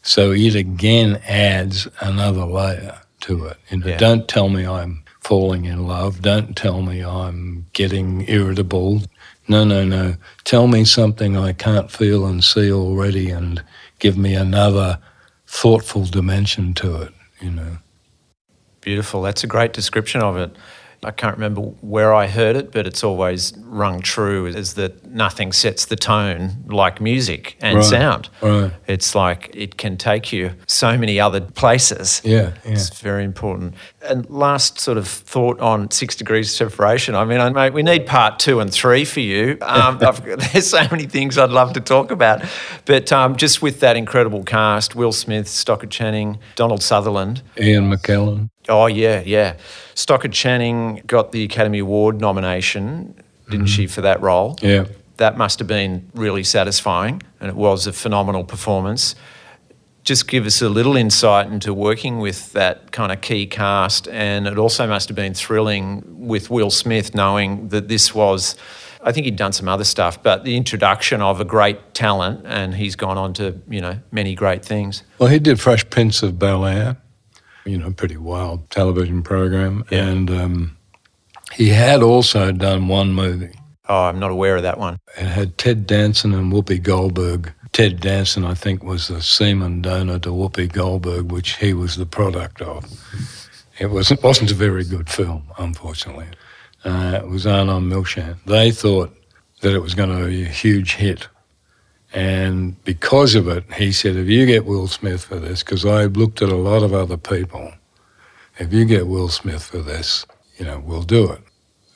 So 0.03 0.33
it 0.33 0.55
again 0.55 1.21
adds 1.27 1.87
another 2.01 2.45
layer 2.45 3.01
to 3.21 3.47
it. 3.47 3.57
You 3.71 3.79
know, 3.79 3.87
Yeah. 3.87 3.99
Don't 3.99 4.29
tell 4.29 4.49
me 4.49 4.67
I'm 4.67 5.05
falling 5.21 5.67
in 5.67 5.87
love. 5.87 6.23
Don't 6.23 6.57
tell 6.57 6.83
me 6.83 7.05
I'm 7.05 7.67
getting 7.73 8.29
irritable. 8.29 9.03
No, 9.49 9.65
no, 9.65 9.85
no. 9.85 10.17
Tell 10.45 10.67
me 10.67 10.85
something 10.85 11.37
I 11.37 11.53
can't 11.53 11.91
feel 11.91 12.25
and 12.27 12.43
see 12.43 12.73
already 12.73 13.31
and 13.31 13.63
give 13.99 14.17
me 14.17 14.35
another 14.35 14.99
thoughtful 15.47 16.05
dimension 16.07 16.73
to 16.75 17.03
it, 17.03 17.13
you 17.41 17.51
know. 17.51 17.79
Beautiful. 18.81 19.21
That's 19.23 19.45
a 19.45 19.47
great 19.47 19.73
description 19.73 20.23
of 20.23 20.37
it. 20.37 20.57
I 21.03 21.11
can't 21.13 21.35
remember 21.35 21.63
where 21.81 22.13
I 22.13 22.27
heard 22.27 22.57
it, 22.57 22.73
but 22.73 22.87
it's 22.87 23.03
always 23.03 23.55
rung 23.65 24.01
true 24.03 24.45
is 24.47 24.75
that 24.75 25.07
nothing 25.11 25.53
sets 25.53 25.87
the 25.87 25.97
tone 25.97 26.65
like 26.67 27.01
music 27.01 27.57
and 27.63 27.77
Right, 27.79 27.85
sound. 27.85 28.29
right. 28.43 28.71
It's 28.87 29.15
like 29.15 29.51
it 29.55 29.79
can 29.79 29.97
take 29.97 30.31
you 30.33 30.53
so 30.67 30.99
many 30.99 31.19
other 31.19 31.41
places. 31.41 32.21
Yeah, 32.23 32.53
yeah. 32.65 32.73
It's 32.73 33.01
very 33.01 33.25
important. 33.25 33.75
And 34.03 34.29
last 34.29 34.79
sort 34.79 34.99
of 34.99 35.09
thought 35.09 35.59
on 35.61 35.91
six 35.91 36.17
degrees 36.17 36.55
separation. 36.55 37.15
I 37.15 37.25
mean, 37.25 37.53
mate, 37.55 37.73
we 37.73 37.83
need 37.83 38.07
part 38.07 38.39
two 38.39 38.61
and 38.61 38.71
three 38.73 39.05
for 39.07 39.21
you. 39.21 39.57
Um, 39.63 39.99
I've, 40.07 40.23
there's 40.53 40.69
so 40.69 40.87
many 40.91 41.07
things 41.07 41.39
I'd 41.39 41.51
love 41.51 41.73
to 41.75 41.81
talk 41.81 42.11
about. 42.11 42.43
But 42.85 43.11
um, 43.11 43.37
just 43.37 43.63
with 43.63 43.81
that 43.81 43.97
incredible 43.97 44.43
cast 44.45 44.95
Will 44.95 45.13
Smith, 45.13 45.49
Stockard 45.49 45.91
Channing, 45.91 46.39
Donald 46.57 46.83
Sutherland. 46.83 47.43
Ian 47.59 47.91
McKellen. 47.91 48.51
Oh, 48.71 48.87
yeah, 48.87 49.23
yeah. 49.27 49.57
Stockard 49.95 50.33
Channing 50.33 51.03
got 51.07 51.33
the 51.33 51.43
Academy 51.43 51.81
Award 51.81 52.21
nomination, 52.21 53.15
didn't 53.51 53.67
mm-hmm. 53.67 53.67
she, 53.67 53.87
for 53.89 54.01
that 54.03 54.23
role? 54.23 54.57
Yeah. 54.63 54.87
That 55.17 55.37
must 55.37 55.59
have 55.59 55.69
been 55.69 56.09
really 56.15 56.45
satisfying, 56.45 57.21
and 57.41 57.51
it 57.51 57.57
was 57.57 57.87
a 57.87 57.93
phenomenal 57.93 58.45
performance. 58.45 59.17
Just 60.05 60.29
give 60.29 60.47
us 60.47 60.63
a 60.63 60.69
little 60.69 60.97
insight 60.97 61.49
into 61.49 61.75
working 61.75 62.21
with 62.21 62.53
that 62.53 62.93
kind 62.93 63.13
of 63.13 63.21
key 63.21 63.47
cast, 63.47 64.09
and 64.09 64.47
it 64.47 64.57
also 64.57 64.87
must 64.87 65.09
have 65.09 65.17
been 65.17 65.35
thrilling 65.35 66.05
with 66.27 66.49
Will 66.49 66.71
Smith 66.71 67.15
knowing 67.15 67.69
that 67.69 67.89
this 67.89 68.15
was. 68.15 68.57
I 69.03 69.13
think 69.13 69.25
he'd 69.25 69.37
done 69.37 69.53
some 69.53 69.69
other 69.69 69.85
stuff, 69.85 70.23
but 70.23 70.45
the 70.45 70.57
introduction 70.57 71.23
of 71.23 71.41
a 71.41 71.45
great 71.45 71.95
talent, 71.95 72.43
and 72.45 72.75
he's 72.75 72.97
gone 72.97 73.19
on 73.19 73.35
to 73.35 73.61
you 73.69 73.81
know 73.81 73.99
many 74.11 74.35
great 74.35 74.65
things. 74.65 75.03
Well, 75.19 75.29
he 75.29 75.39
did 75.39 75.61
Fresh 75.61 75.91
Prince 75.91 76.23
of 76.23 76.39
Bel 76.39 76.65
Air, 76.65 76.97
you 77.71 77.79
know, 77.79 77.91
pretty 77.93 78.17
wild 78.17 78.69
television 78.71 79.23
program. 79.23 79.85
Yeah. 79.91 80.07
And 80.07 80.31
um, 80.31 80.77
he 81.53 81.69
had 81.69 82.03
also 82.03 82.53
done 82.53 82.89
one 82.89 83.13
movie. 83.13 83.55
Oh, 83.89 84.05
I'm 84.05 84.21
not 84.21 84.31
aware 84.31 84.57
of 84.57 84.63
that 84.63 84.79
one. 84.79 84.99
It 85.17 85.27
had 85.27 85.59
Ted 85.59 85.87
Danson 85.87 86.33
and 86.33 86.53
Whoopi 86.53 86.83
Goldberg. 86.83 87.53
Ted 87.73 88.01
Danson, 88.01 88.45
I 88.45 88.55
think, 88.55 88.83
was 88.83 89.09
the 89.09 89.23
semen 89.23 89.83
donor 89.83 90.19
to 90.21 90.31
Whoopi 90.31 90.73
Goldberg, 90.73 91.33
which 91.33 91.57
he 91.57 91.73
was 91.75 91.97
the 91.97 92.07
product 92.07 92.63
of. 92.63 92.85
It 93.79 93.87
wasn't, 93.87 94.23
wasn't 94.23 94.51
a 94.51 94.55
very 94.55 94.85
good 94.85 95.09
film, 95.09 95.45
unfortunately. 95.59 96.27
Uh, 96.85 97.21
it 97.23 97.29
was 97.29 97.47
Arnon 97.47 97.89
Milchan. 97.89 98.37
They 98.47 98.71
thought 98.71 99.17
that 99.61 99.75
it 99.75 99.81
was 99.81 99.95
going 99.95 100.11
to 100.11 100.27
be 100.27 100.43
a 100.43 100.49
huge 100.49 100.95
hit. 100.95 101.29
And 102.13 102.83
because 102.85 103.35
of 103.35 103.47
it, 103.49 103.65
he 103.75 103.93
said, 103.93 104.17
if 104.17 104.27
you 104.29 104.45
get 104.47 104.65
Will 104.65 104.89
Smith 104.89 105.25
for 105.25 105.37
this, 105.39 105.63
because 105.63 105.87
I've 105.87 106.17
looked 106.17 106.43
at 106.43 106.49
a 106.49 106.57
lot 106.57 106.83
of 106.83 106.93
other 106.93 107.17
people, 107.17 107.73
if 108.59 108.73
you 108.73 108.85
get 108.85 109.07
Will 109.07 109.29
Smith 109.29 109.63
for 109.65 109.79
this, 109.79 110.27
you 110.59 110.65
know, 110.65 110.81
we'll 110.85 111.03
do 111.03 111.31
it. 111.31 111.41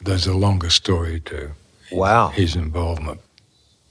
There's 0.00 0.26
a 0.26 0.34
longer 0.34 0.70
story 0.70 1.20
to 1.20 1.52
Wow. 1.90 2.28
his 2.28 2.54
involvement. 2.56 3.20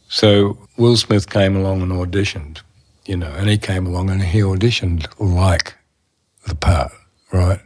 So 0.08 0.58
Will 0.78 0.96
Smith 0.98 1.30
came 1.30 1.56
along 1.56 1.82
and 1.82 1.92
auditioned, 1.92 2.62
you 3.06 3.18
know, 3.18 3.32
and 3.32 3.50
he 3.50 3.58
came 3.58 3.86
along 3.86 4.10
and 4.10 4.22
he 4.22 4.40
auditioned 4.40 5.08
like 5.20 5.74
the 6.48 6.56
part, 6.56 6.92
right? 7.32 7.60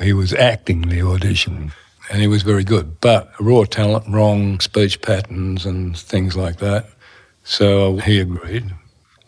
He 0.00 0.12
was 0.12 0.32
acting 0.32 0.82
the 0.82 1.02
audition 1.02 1.72
and 2.10 2.20
he 2.20 2.28
was 2.28 2.42
very 2.42 2.64
good, 2.64 3.00
but 3.00 3.32
raw 3.40 3.64
talent, 3.64 4.04
wrong 4.08 4.60
speech 4.60 5.00
patterns 5.02 5.64
and 5.66 5.96
things 5.96 6.36
like 6.36 6.58
that. 6.58 6.86
So 7.46 7.98
he 7.98 8.18
agreed 8.18 8.74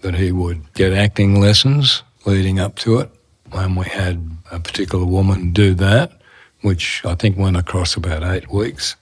that 0.01 0.17
he 0.17 0.33
would 0.33 0.75
get 0.75 0.93
acting 0.93 1.41
lessons 1.41 2.03
leading 2.27 2.59
up 2.59 2.75
to 2.77 2.99
it. 2.99 3.11
And 3.53 3.77
we 3.77 3.87
had 3.87 4.29
a 4.51 4.59
particular 4.59 5.05
woman 5.05 5.53
do 5.53 5.73
that, 5.75 6.21
which 6.63 7.01
I 7.05 7.15
think 7.15 7.39
went 7.39 7.57
across 7.57 7.97
about 7.97 8.25
eight 8.25 8.53
weeks 8.53 8.97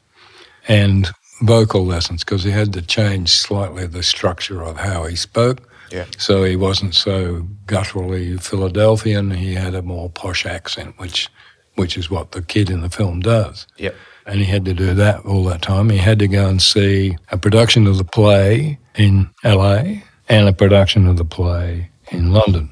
and 0.69 1.11
vocal 1.41 1.85
lessons 1.85 2.25
because 2.25 2.45
he 2.45 2.51
had 2.51 2.75
to 2.75 2.83
change 2.83 3.31
slightly 3.31 3.87
the 3.87 4.03
structure 4.03 4.63
of 4.63 4.77
how 4.77 5.05
he 5.05 5.17
spoke. 5.17 5.67
Yeah. 5.91 6.05
So 6.19 6.45
he 6.45 6.57
wasn't 6.57 6.95
so 6.95 7.47
gutturally 7.67 8.37
Philadelphian. 8.37 9.31
He 9.31 9.55
had 9.55 9.75
a 9.75 9.83
more 9.83 10.11
posh 10.11 10.45
accent, 10.45 10.99
which, 10.99 11.29
which 11.77 11.97
is 11.97 12.11
what 12.11 12.33
the 12.33 12.43
kid 12.43 12.69
in 12.69 12.83
the 12.83 12.91
film 12.91 13.21
does. 13.21 13.67
Yep. 13.79 13.95
And 14.27 14.41
he 14.41 14.47
had 14.47 14.65
to 14.65 14.75
do 14.75 14.93
that 14.95 15.25
all 15.25 15.45
that 15.45 15.63
time. 15.63 15.89
He 15.89 15.99
had 15.99 16.19
to 16.19 16.29
go 16.29 16.49
and 16.49 16.61
see 16.61 17.17
a 17.31 17.39
production 17.39 17.87
of 17.87 17.97
the 17.97 18.05
play 18.05 18.79
in 18.97 19.31
LA 19.45 20.01
and 20.29 20.49
a 20.49 20.53
production 20.53 21.07
of 21.07 21.17
the 21.17 21.25
play 21.25 21.91
in 22.11 22.33
London 22.33 22.71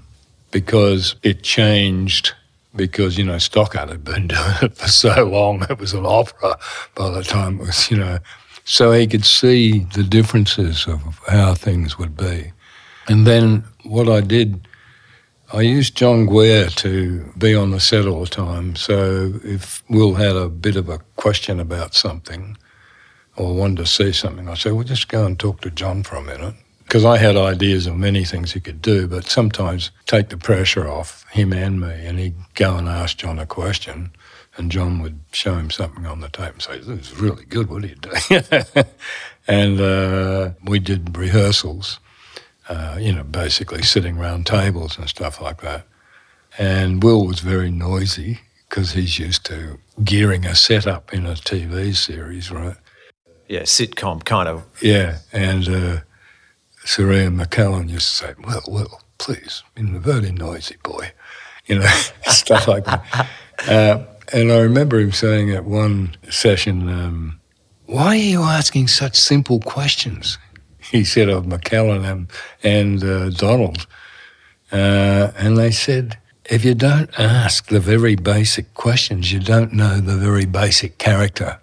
because 0.50 1.16
it 1.22 1.42
changed 1.42 2.32
because, 2.76 3.16
you 3.16 3.24
know, 3.24 3.38
Stockard 3.38 3.88
had 3.88 4.04
been 4.04 4.26
doing 4.28 4.54
it 4.62 4.76
for 4.76 4.88
so 4.88 5.24
long. 5.24 5.64
It 5.70 5.78
was 5.78 5.92
an 5.92 6.06
opera 6.06 6.58
by 6.94 7.10
the 7.10 7.22
time 7.22 7.60
it 7.60 7.66
was, 7.66 7.90
you 7.90 7.96
know. 7.96 8.18
So 8.64 8.92
he 8.92 9.06
could 9.06 9.24
see 9.24 9.80
the 9.94 10.02
differences 10.02 10.86
of 10.86 11.20
how 11.28 11.54
things 11.54 11.98
would 11.98 12.16
be. 12.16 12.52
And 13.08 13.26
then 13.26 13.64
what 13.82 14.08
I 14.08 14.22
did, 14.22 14.66
I 15.54 15.60
used 15.60 15.96
John 15.96 16.26
Guare 16.26 16.74
to 16.78 17.32
be 17.38 17.54
on 17.54 17.70
the 17.70 17.78
set 17.78 18.06
all 18.06 18.22
the 18.22 18.26
time. 18.26 18.74
So 18.74 19.34
if 19.44 19.84
Will 19.88 20.14
had 20.14 20.34
a 20.34 20.48
bit 20.48 20.74
of 20.74 20.88
a 20.88 20.98
question 21.14 21.60
about 21.60 21.94
something 21.94 22.56
or 23.36 23.54
wanted 23.54 23.76
to 23.76 23.86
see 23.86 24.10
something, 24.10 24.48
I'd 24.48 24.58
say, 24.58 24.72
well, 24.72 24.82
just 24.82 25.06
go 25.06 25.24
and 25.24 25.38
talk 25.38 25.60
to 25.60 25.70
John 25.70 26.02
for 26.02 26.16
a 26.16 26.22
minute. 26.24 26.56
Because 26.82 27.04
I 27.04 27.18
had 27.18 27.36
ideas 27.36 27.86
of 27.86 27.94
many 27.94 28.24
things 28.24 28.52
he 28.52 28.58
could 28.58 28.82
do, 28.82 29.06
but 29.06 29.26
sometimes 29.26 29.92
take 30.06 30.28
the 30.30 30.36
pressure 30.36 30.88
off 30.88 31.24
him 31.30 31.52
and 31.52 31.80
me, 31.80 32.04
and 32.04 32.18
he'd 32.18 32.34
go 32.54 32.76
and 32.76 32.88
ask 32.88 33.18
John 33.18 33.38
a 33.38 33.46
question, 33.46 34.10
and 34.56 34.72
John 34.72 35.00
would 35.02 35.20
show 35.30 35.54
him 35.54 35.70
something 35.70 36.04
on 36.04 36.20
the 36.20 36.28
tape 36.28 36.52
and 36.52 36.62
say, 36.62 36.78
"This 36.78 37.12
is 37.12 37.18
really 37.18 37.46
good. 37.46 37.70
What 37.70 37.84
are 37.84 37.86
you 37.86 37.94
doing?" 37.94 38.44
and 39.48 39.80
uh, 39.80 40.50
we 40.62 40.78
did 40.78 41.16
rehearsals, 41.16 42.00
uh, 42.68 42.96
you 43.00 43.12
know, 43.12 43.24
basically 43.24 43.82
sitting 43.82 44.18
around 44.18 44.46
tables 44.46 44.98
and 44.98 45.08
stuff 45.08 45.40
like 45.40 45.60
that. 45.60 45.86
And 46.58 47.02
Will 47.02 47.26
was 47.26 47.40
very 47.40 47.70
noisy 47.70 48.40
because 48.68 48.92
he's 48.92 49.18
used 49.18 49.44
to 49.46 49.78
gearing 50.02 50.46
a 50.46 50.54
setup 50.54 51.12
in 51.12 51.26
a 51.26 51.32
TV 51.34 51.94
series, 51.94 52.50
right? 52.50 52.76
Yeah, 53.48 53.62
sitcom 53.62 54.24
kind 54.24 54.48
of. 54.48 54.64
Yeah, 54.80 55.18
and 55.32 55.68
uh, 55.68 56.00
Sir 56.84 57.12
Ian 57.12 57.38
McKellen 57.38 57.90
used 57.90 58.08
to 58.08 58.16
say, 58.26 58.34
"Well, 58.42 58.62
well, 58.66 59.00
please, 59.18 59.62
in 59.76 59.94
a 59.94 59.98
very 59.98 60.32
noisy 60.32 60.76
boy," 60.82 61.12
you 61.66 61.78
know, 61.78 61.86
stuff 62.26 62.66
like 62.66 62.84
that. 62.86 63.28
Uh, 63.68 64.04
and 64.32 64.50
I 64.50 64.58
remember 64.58 64.98
him 64.98 65.12
saying 65.12 65.50
at 65.50 65.64
one 65.64 66.16
session, 66.30 66.88
um, 66.88 67.40
"Why 67.86 68.06
are 68.06 68.16
you 68.16 68.42
asking 68.42 68.88
such 68.88 69.16
simple 69.16 69.60
questions?" 69.60 70.38
He 70.94 71.02
said 71.02 71.28
of 71.28 71.44
McKellen 71.44 72.08
and, 72.08 72.30
and 72.62 73.02
uh, 73.02 73.30
Donald, 73.30 73.88
uh, 74.70 75.32
and 75.36 75.56
they 75.56 75.72
said, 75.72 76.18
"If 76.48 76.64
you 76.64 76.76
don't 76.76 77.10
ask 77.18 77.66
the 77.66 77.80
very 77.80 78.14
basic 78.14 78.74
questions, 78.74 79.32
you 79.32 79.40
don't 79.40 79.72
know 79.72 79.98
the 79.98 80.16
very 80.16 80.46
basic 80.46 80.98
character. 80.98 81.58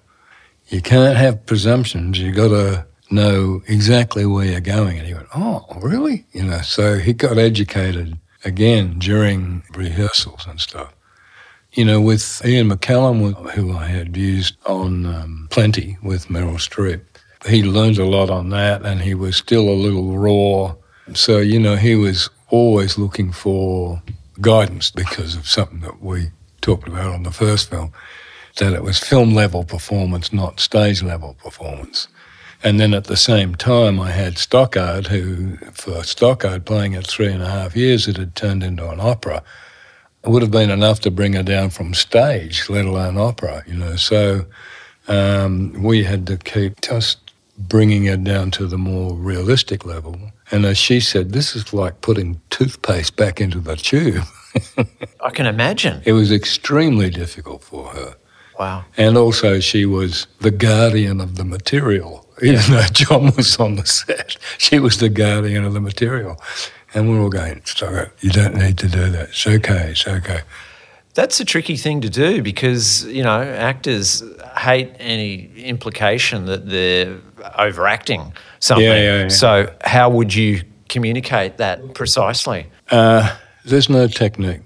You 0.67 0.81
can't 0.81 1.15
have 1.15 1.45
presumptions. 1.45 2.19
You've 2.19 2.35
got 2.35 2.49
to." 2.49 2.85
know 3.11 3.61
exactly 3.67 4.25
where 4.25 4.45
you're 4.45 4.61
going. 4.61 4.97
And 4.97 5.05
he 5.05 5.13
went, 5.13 5.27
Oh, 5.35 5.65
really? 5.81 6.25
You 6.31 6.43
know, 6.43 6.61
so 6.61 6.97
he 6.97 7.11
got 7.11 7.37
educated 7.37 8.17
again 8.45 8.99
during 8.99 9.63
rehearsals 9.75 10.45
and 10.47 10.61
stuff. 10.61 10.93
You 11.73 11.83
know, 11.83 11.99
with 11.99 12.41
Ian 12.45 12.69
McKellen, 12.69 13.51
who 13.51 13.73
I 13.73 13.87
had 13.87 14.15
used 14.15 14.55
on 14.65 15.05
um, 15.05 15.47
Plenty 15.51 15.97
with 16.01 16.27
Meryl 16.27 16.55
Streep, 16.55 17.01
he 17.45 17.63
learned 17.63 17.97
a 17.97 18.05
lot 18.05 18.29
on 18.29 18.49
that 18.49 18.83
and 18.83 19.01
he 19.01 19.13
was 19.13 19.35
still 19.35 19.69
a 19.69 19.71
little 19.71 20.17
raw. 20.17 20.75
So, 21.13 21.39
you 21.39 21.59
know, 21.59 21.75
he 21.75 21.95
was 21.95 22.29
always 22.49 22.97
looking 22.97 23.31
for 23.31 24.01
guidance 24.39 24.91
because 24.91 25.35
of 25.35 25.47
something 25.47 25.79
that 25.81 26.01
we 26.01 26.31
talked 26.61 26.87
about 26.87 27.13
on 27.13 27.23
the 27.23 27.31
first 27.31 27.69
film, 27.69 27.91
that 28.57 28.73
it 28.73 28.83
was 28.83 28.99
film 28.99 29.33
level 29.33 29.63
performance, 29.63 30.31
not 30.31 30.59
stage 30.59 31.01
level 31.01 31.35
performance. 31.35 32.07
And 32.63 32.79
then 32.79 32.93
at 32.93 33.05
the 33.05 33.17
same 33.17 33.55
time, 33.55 33.99
I 33.99 34.11
had 34.11 34.37
Stockard, 34.37 35.07
who, 35.07 35.57
for 35.73 36.03
Stockard 36.03 36.65
playing 36.65 36.93
it 36.93 37.07
three 37.07 37.31
and 37.31 37.41
a 37.41 37.49
half 37.49 37.75
years, 37.75 38.07
it 38.07 38.17
had 38.17 38.35
turned 38.35 38.63
into 38.63 38.87
an 38.89 38.99
opera. 38.99 39.41
It 40.23 40.29
would 40.29 40.43
have 40.43 40.51
been 40.51 40.69
enough 40.69 40.99
to 41.01 41.11
bring 41.11 41.33
her 41.33 41.41
down 41.41 41.71
from 41.71 41.95
stage, 41.95 42.69
let 42.69 42.85
alone 42.85 43.17
opera, 43.17 43.63
you 43.65 43.73
know. 43.73 43.95
So 43.95 44.45
um, 45.07 45.73
we 45.81 46.03
had 46.03 46.27
to 46.27 46.37
keep 46.37 46.81
just 46.81 47.20
bringing 47.67 48.05
it 48.05 48.23
down 48.23 48.51
to 48.51 48.67
the 48.67 48.77
more 48.77 49.15
realistic 49.15 49.85
level. 49.85 50.17
And 50.51 50.65
as 50.65 50.77
she 50.77 50.99
said, 50.99 51.31
this 51.31 51.55
is 51.55 51.73
like 51.73 52.01
putting 52.01 52.41
toothpaste 52.49 53.15
back 53.15 53.39
into 53.39 53.59
the 53.59 53.75
tube. 53.75 54.23
I 55.21 55.29
can 55.29 55.45
imagine. 55.45 56.01
It 56.05 56.13
was 56.13 56.31
extremely 56.31 57.09
difficult 57.09 57.63
for 57.63 57.87
her. 57.89 58.15
Wow. 58.59 58.85
And 58.97 59.17
also, 59.17 59.59
she 59.59 59.85
was 59.85 60.27
the 60.39 60.51
guardian 60.51 61.19
of 61.19 61.35
the 61.35 61.45
material 61.45 62.27
even 62.41 62.71
though 62.71 62.85
John 62.91 63.31
was 63.35 63.57
on 63.57 63.75
the 63.75 63.85
set, 63.85 64.37
she 64.57 64.79
was 64.79 64.97
the 64.97 65.09
guardian 65.09 65.63
of 65.63 65.73
the 65.73 65.79
material. 65.79 66.41
And 66.93 67.09
we're 67.09 67.21
all 67.21 67.29
going, 67.29 67.61
stop 67.65 67.93
it, 67.93 68.11
you 68.19 68.31
don't 68.31 68.55
need 68.55 68.77
to 68.79 68.87
do 68.87 69.09
that. 69.09 69.29
It's 69.29 69.47
okay, 69.47 69.91
it's 69.91 70.07
okay. 70.07 70.41
That's 71.13 71.39
a 71.39 71.45
tricky 71.45 71.77
thing 71.77 72.01
to 72.01 72.09
do 72.09 72.41
because, 72.41 73.05
you 73.05 73.23
know, 73.23 73.41
actors 73.41 74.23
hate 74.57 74.91
any 74.99 75.51
implication 75.57 76.45
that 76.45 76.69
they're 76.69 77.17
overacting 77.57 78.33
something. 78.59 78.85
Yeah, 78.85 78.95
yeah, 78.95 79.21
yeah. 79.23 79.27
So, 79.27 79.73
how 79.83 80.09
would 80.09 80.33
you 80.33 80.63
communicate 80.89 81.57
that 81.57 81.93
precisely? 81.93 82.67
Uh, 82.89 83.35
there's 83.65 83.89
no 83.89 84.07
technique. 84.07 84.61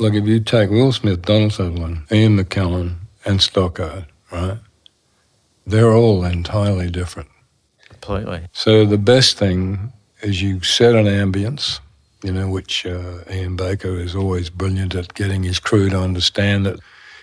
Like 0.00 0.14
if 0.14 0.26
you 0.26 0.40
take 0.40 0.70
Will 0.70 0.92
Smith, 0.92 1.22
Donald 1.22 1.52
Sutherland, 1.52 2.02
Ian 2.10 2.36
McKellen, 2.36 2.96
and 3.24 3.40
Stockard, 3.40 4.06
right? 4.32 4.58
they're 5.66 5.92
all 5.92 6.24
entirely 6.24 6.90
different. 6.90 7.28
Completely. 7.88 8.46
So 8.52 8.84
the 8.84 8.98
best 8.98 9.38
thing 9.38 9.92
is 10.22 10.42
you 10.42 10.62
set 10.62 10.94
an 10.94 11.06
ambience, 11.06 11.80
you 12.24 12.32
know, 12.32 12.48
which 12.48 12.86
uh, 12.86 13.18
Ian 13.30 13.54
Baker 13.54 14.00
is 14.00 14.16
always 14.16 14.50
brilliant 14.50 14.94
at 14.94 15.14
getting 15.14 15.42
his 15.42 15.60
crew 15.60 15.90
to 15.90 16.00
understand 16.00 16.64
that 16.66 16.80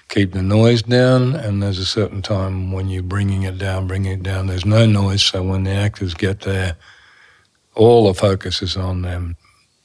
keep 0.09 0.31
the 0.33 0.43
noise 0.43 0.83
down, 0.83 1.35
and 1.35 1.63
there's 1.63 1.79
a 1.79 1.85
certain 1.85 2.21
time 2.21 2.71
when 2.71 2.87
you're 2.87 3.01
bringing 3.01 3.43
it 3.43 3.57
down, 3.57 3.87
bringing 3.87 4.11
it 4.11 4.23
down. 4.23 4.47
There's 4.47 4.65
no 4.65 4.85
noise, 4.85 5.23
so 5.23 5.41
when 5.41 5.63
the 5.63 5.71
actors 5.71 6.13
get 6.13 6.41
there, 6.41 6.75
all 7.75 8.07
the 8.07 8.13
focus 8.13 8.61
is 8.61 8.77
on 8.77 9.01
them. 9.01 9.35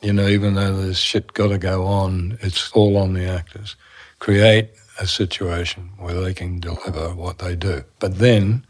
You 0.02 0.12
know, 0.12 0.28
even 0.28 0.54
though 0.54 0.76
there's 0.76 0.98
shit 0.98 1.32
got 1.32 1.48
to 1.48 1.58
go 1.58 1.86
on, 1.86 2.36
it's 2.42 2.70
all 2.72 2.98
on 2.98 3.14
the 3.14 3.24
actors. 3.24 3.74
Create 4.18 4.70
a 5.00 5.06
situation 5.06 5.90
where 5.98 6.20
they 6.20 6.34
can 6.34 6.60
deliver 6.60 7.14
what 7.14 7.38
they 7.38 7.56
do. 7.56 7.84
But 8.00 8.18
then 8.18 8.66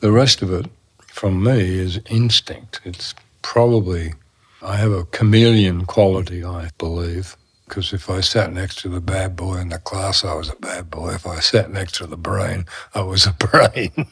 the 0.00 0.12
rest 0.12 0.42
of 0.42 0.52
it, 0.52 0.66
from 1.06 1.42
me, 1.42 1.78
is 1.78 2.00
instinct. 2.10 2.80
It's 2.84 3.14
probably, 3.42 4.14
I 4.62 4.76
have 4.76 4.92
a 4.92 5.04
chameleon 5.04 5.86
quality, 5.86 6.44
I 6.44 6.70
believe. 6.78 7.36
Because 7.66 7.92
if 7.92 8.10
I 8.10 8.20
sat 8.20 8.52
next 8.52 8.80
to 8.80 8.88
the 8.88 9.00
bad 9.00 9.34
boy 9.34 9.56
in 9.56 9.70
the 9.70 9.78
class, 9.78 10.24
I 10.24 10.34
was 10.34 10.50
a 10.50 10.56
bad 10.56 10.90
boy. 10.90 11.14
If 11.14 11.26
I 11.26 11.40
sat 11.40 11.70
next 11.70 11.94
to 11.96 12.06
the 12.06 12.18
brain, 12.18 12.66
I 12.94 13.02
was 13.02 13.26
a 13.26 13.32
brain. 13.38 14.06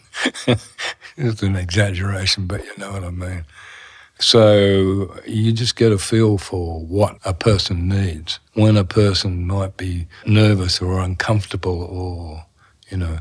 it's 1.17 1.43
an 1.43 1.57
exaggeration, 1.57 2.47
but 2.47 2.65
you 2.65 2.73
know 2.79 2.93
what 2.93 3.05
I 3.05 3.11
mean. 3.11 3.45
So 4.19 5.15
you 5.27 5.53
just 5.53 5.77
get 5.77 5.93
a 5.93 5.99
feel 5.99 6.37
for 6.37 6.81
what 6.81 7.19
a 7.25 7.33
person 7.33 7.89
needs. 7.89 8.41
When 8.55 8.77
a 8.77 8.85
person 8.85 9.47
might 9.47 9.77
be 9.77 10.07
nervous 10.27 10.81
or 10.81 11.01
uncomfortable, 11.01 11.83
or, 11.83 12.45
you 12.91 12.97
know, 12.97 13.19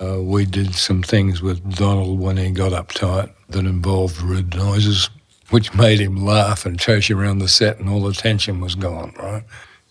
uh, 0.00 0.22
we 0.22 0.46
did 0.46 0.74
some 0.74 1.02
things 1.02 1.42
with 1.42 1.76
Donald 1.76 2.20
when 2.20 2.36
he 2.36 2.50
got 2.50 2.72
uptight 2.72 3.32
that 3.48 3.66
involved 3.66 4.22
rude 4.22 4.54
noises, 4.54 5.10
which 5.50 5.74
made 5.74 6.00
him 6.00 6.24
laugh 6.24 6.66
and 6.66 6.78
chase 6.78 7.08
you 7.08 7.18
around 7.18 7.38
the 7.38 7.48
set, 7.48 7.78
and 7.78 7.88
all 7.88 8.02
the 8.02 8.12
tension 8.12 8.60
was 8.60 8.74
gone, 8.74 9.14
right? 9.18 9.44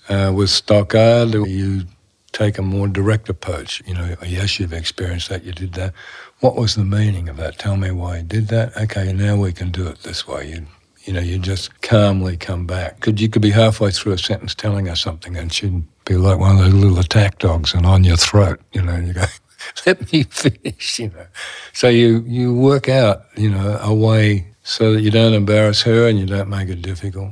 Uh, 0.10 0.32
with 0.34 0.50
Stockard, 0.50 1.34
you 1.34 1.84
take 2.32 2.58
a 2.58 2.62
more 2.62 2.88
direct 2.88 3.30
approach. 3.30 3.82
You 3.86 3.96
know, 3.96 4.15
yes, 4.26 4.60
you've 4.60 4.74
experienced 4.74 5.30
that, 5.30 5.43
you 5.43 5.52
did 5.52 5.74
that. 5.74 5.93
What 6.39 6.56
was 6.56 6.76
the 6.76 6.86
meaning 6.86 7.30
of 7.30 7.38
that? 7.38 7.58
Tell 7.58 7.78
me 7.78 7.91
why 7.91 8.17
you 8.17 8.24
did 8.24 8.48
that. 8.50 8.78
Okay, 8.78 9.12
now 9.12 9.36
we 9.36 9.52
can 9.52 9.72
do 9.72 9.88
it 9.88 10.04
this 10.04 10.28
way. 10.28 10.50
You, 10.50 10.67
you 11.04 11.13
know, 11.13 11.20
you 11.20 11.39
just 11.39 11.82
calmly 11.82 12.38
come 12.38 12.67
back. 12.67 13.00
Could 13.00 13.20
you 13.20 13.28
could 13.28 13.41
be 13.41 13.52
halfway 13.52 13.91
through 13.91 14.13
a 14.13 14.17
sentence 14.17 14.54
telling 14.54 14.86
her 14.86 14.96
something, 14.96 15.36
and 15.36 15.52
she'd 15.52 15.84
be 16.06 16.15
like 16.15 16.38
one 16.38 16.58
of 16.58 16.63
those 16.63 16.74
little 16.74 17.00
attack 17.00 17.39
dogs 17.39 17.74
and 17.74 17.86
on 17.86 18.04
your 18.04 18.17
throat. 18.17 18.62
You 18.74 18.84
know, 18.84 18.98
you 18.98 19.13
go, 19.13 19.24
"Let 19.86 20.12
me 20.12 20.24
finish." 20.24 21.00
You 21.00 21.10
know, 21.10 21.28
so 21.74 21.88
you 21.88 22.24
you 22.28 22.54
work 22.54 22.88
out, 22.88 23.24
you 23.36 23.50
know, 23.50 23.80
a 23.82 23.93
way 23.93 24.48
so 24.67 24.93
that 24.93 25.01
you 25.01 25.10
don't 25.10 25.34
embarrass 25.34 25.84
her 25.84 26.08
and 26.10 26.19
you 26.19 26.25
don't 26.25 26.49
make 26.49 26.67
it 26.67 26.82
difficult. 26.82 27.32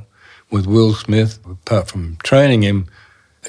With 0.50 0.66
Will 0.66 0.94
Smith, 0.94 1.38
apart 1.44 1.86
from 1.88 2.16
training 2.22 2.62
him 2.62 2.88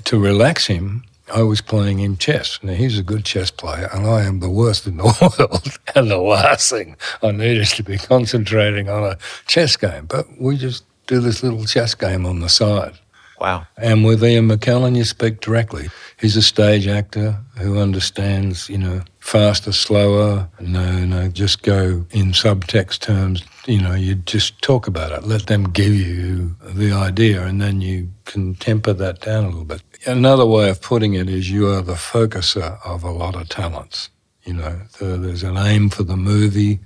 to 0.03 0.19
relax 0.19 0.67
him, 0.67 1.05
I 1.33 1.43
was 1.43 1.61
playing 1.61 1.99
him 1.99 2.17
chess. 2.17 2.59
Now, 2.61 2.73
he's 2.73 2.99
a 2.99 3.03
good 3.03 3.23
chess 3.23 3.49
player, 3.49 3.89
and 3.93 4.05
I 4.05 4.23
am 4.23 4.41
the 4.41 4.49
worst 4.49 4.87
in 4.87 4.97
the 4.97 5.03
world. 5.39 5.79
and 5.95 6.11
the 6.11 6.17
last 6.17 6.69
thing 6.69 6.97
I 7.23 7.31
need 7.31 7.57
is 7.57 7.71
to 7.73 7.83
be 7.83 7.97
concentrating 7.97 8.89
on 8.89 9.03
a 9.03 9.17
chess 9.45 9.77
game. 9.77 10.05
But 10.05 10.25
we 10.37 10.57
just 10.57 10.83
do 11.07 11.21
this 11.21 11.41
little 11.41 11.63
chess 11.63 11.95
game 11.95 12.25
on 12.25 12.41
the 12.41 12.49
side. 12.49 12.93
Wow. 13.39 13.67
And 13.77 14.03
with 14.03 14.23
Ian 14.23 14.47
McKellen, 14.47 14.95
you 14.95 15.03
speak 15.03 15.41
directly. 15.41 15.89
He's 16.19 16.35
a 16.35 16.41
stage 16.41 16.87
actor 16.87 17.37
who 17.57 17.77
understands, 17.77 18.67
you 18.67 18.79
know, 18.79 19.03
faster, 19.19 19.71
slower. 19.71 20.49
No, 20.59 21.05
no, 21.05 21.27
just 21.27 21.61
go 21.61 22.05
in 22.11 22.31
subtext 22.31 22.99
terms. 22.99 23.43
You 23.67 23.81
know, 23.81 23.93
you 23.93 24.15
just 24.15 24.61
talk 24.61 24.87
about 24.87 25.11
it. 25.11 25.23
Let 25.23 25.45
them 25.47 25.65
give 25.65 25.93
you 25.93 26.55
the 26.63 26.91
idea, 26.91 27.45
and 27.45 27.61
then 27.61 27.81
you 27.81 28.09
can 28.25 28.55
temper 28.55 28.93
that 28.93 29.21
down 29.21 29.43
a 29.43 29.49
little 29.49 29.65
bit. 29.65 29.83
Another 30.05 30.45
way 30.45 30.69
of 30.69 30.81
putting 30.81 31.13
it 31.13 31.29
is 31.29 31.51
you 31.51 31.67
are 31.67 31.81
the 31.81 31.93
focuser 31.93 32.79
of 32.85 33.03
a 33.03 33.11
lot 33.11 33.35
of 33.35 33.49
talents. 33.49 34.09
You 34.45 34.53
know, 34.53 34.79
there's 34.99 35.43
an 35.43 35.57
aim 35.57 35.89
for 35.89 36.03
the 36.03 36.15
movie, 36.15 36.79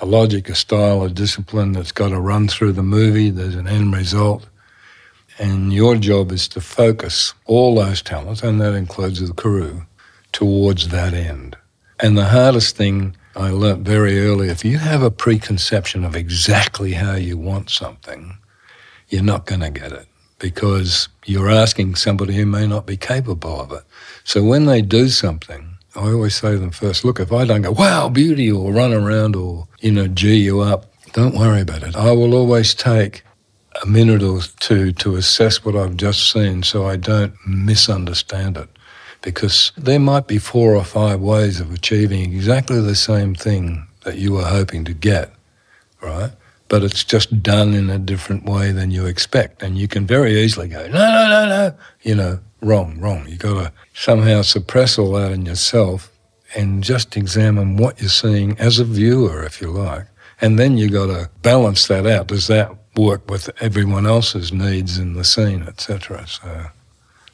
a 0.00 0.06
logic, 0.06 0.50
a 0.50 0.54
style, 0.54 1.02
a 1.02 1.08
discipline 1.08 1.72
that's 1.72 1.92
got 1.92 2.10
to 2.10 2.20
run 2.20 2.46
through 2.46 2.72
the 2.72 2.82
movie. 2.82 3.30
There's 3.30 3.54
an 3.54 3.66
end 3.66 3.94
result. 3.94 4.46
And 5.38 5.72
your 5.72 5.96
job 5.96 6.32
is 6.32 6.48
to 6.48 6.60
focus 6.60 7.34
all 7.44 7.74
those 7.74 8.02
talents, 8.02 8.42
and 8.42 8.60
that 8.60 8.74
includes 8.74 9.26
the 9.26 9.34
crew, 9.34 9.86
towards 10.32 10.88
that 10.88 11.12
end. 11.14 11.56
And 12.00 12.16
the 12.16 12.26
hardest 12.26 12.76
thing 12.76 13.16
I 13.34 13.50
learnt 13.50 13.82
very 13.82 14.18
early 14.20 14.48
if 14.48 14.64
you 14.64 14.78
have 14.78 15.02
a 15.02 15.10
preconception 15.10 16.04
of 16.04 16.16
exactly 16.16 16.92
how 16.92 17.14
you 17.14 17.36
want 17.36 17.68
something, 17.68 18.38
you're 19.08 19.22
not 19.22 19.46
going 19.46 19.60
to 19.60 19.70
get 19.70 19.92
it 19.92 20.06
because 20.38 21.08
you're 21.24 21.50
asking 21.50 21.94
somebody 21.94 22.34
who 22.34 22.46
may 22.46 22.66
not 22.66 22.86
be 22.86 22.96
capable 22.96 23.60
of 23.60 23.72
it. 23.72 23.82
So 24.24 24.42
when 24.42 24.66
they 24.66 24.82
do 24.82 25.08
something, 25.08 25.76
I 25.94 26.12
always 26.12 26.34
say 26.34 26.52
to 26.52 26.58
them 26.58 26.70
first, 26.70 27.04
look, 27.04 27.20
if 27.20 27.32
I 27.32 27.44
don't 27.44 27.62
go, 27.62 27.72
wow, 27.72 28.08
beauty, 28.08 28.50
or 28.50 28.72
run 28.72 28.92
around 28.92 29.36
or, 29.36 29.68
you 29.80 29.92
know, 29.92 30.08
gee 30.08 30.36
you 30.36 30.60
up, 30.60 30.86
don't 31.12 31.34
worry 31.34 31.62
about 31.62 31.82
it. 31.82 31.96
I 31.96 32.12
will 32.12 32.34
always 32.34 32.74
take 32.74 33.22
a 33.82 33.86
minute 33.86 34.22
or 34.22 34.40
two 34.60 34.92
to 34.92 35.16
assess 35.16 35.64
what 35.64 35.76
I've 35.76 35.96
just 35.96 36.30
seen 36.32 36.62
so 36.62 36.86
I 36.86 36.96
don't 36.96 37.34
misunderstand 37.46 38.56
it. 38.56 38.68
because 39.22 39.72
there 39.76 39.98
might 39.98 40.28
be 40.28 40.38
four 40.38 40.76
or 40.76 40.84
five 40.84 41.20
ways 41.20 41.60
of 41.60 41.72
achieving 41.72 42.32
exactly 42.32 42.80
the 42.80 42.94
same 42.94 43.34
thing 43.34 43.86
that 44.04 44.18
you 44.18 44.32
were 44.32 44.44
hoping 44.44 44.84
to 44.84 44.94
get, 44.94 45.32
right? 46.00 46.30
But 46.68 46.84
it's 46.84 47.02
just 47.02 47.42
done 47.42 47.74
in 47.74 47.90
a 47.90 47.98
different 47.98 48.44
way 48.44 48.70
than 48.70 48.92
you 48.92 49.04
expect. 49.06 49.64
And 49.64 49.76
you 49.76 49.88
can 49.88 50.06
very 50.06 50.40
easily 50.40 50.68
go, 50.68 50.86
no, 50.86 50.92
no, 50.92 51.28
no, 51.28 51.48
no, 51.48 51.74
you 52.02 52.14
know, 52.14 52.38
wrong, 52.60 53.00
wrong. 53.00 53.26
You've 53.28 53.40
got 53.40 53.54
to 53.54 53.72
somehow 53.94 54.42
suppress 54.42 54.96
all 54.96 55.12
that 55.12 55.32
in 55.32 55.44
yourself 55.44 56.12
and 56.54 56.84
just 56.84 57.16
examine 57.16 57.76
what 57.76 58.00
you're 58.00 58.08
seeing 58.08 58.56
as 58.58 58.78
a 58.78 58.84
viewer, 58.84 59.42
if 59.42 59.60
you 59.60 59.70
like. 59.70 60.06
And 60.40 60.56
then 60.56 60.76
you've 60.78 60.92
got 60.92 61.06
to 61.06 61.30
balance 61.42 61.88
that 61.88 62.06
out. 62.06 62.28
Does 62.28 62.46
that 62.46 62.70
work 62.96 63.30
with 63.30 63.50
everyone 63.60 64.06
else's 64.06 64.52
needs 64.52 64.98
in 64.98 65.14
the 65.14 65.24
scene, 65.24 65.62
etc.? 65.62 66.26
So, 66.26 66.66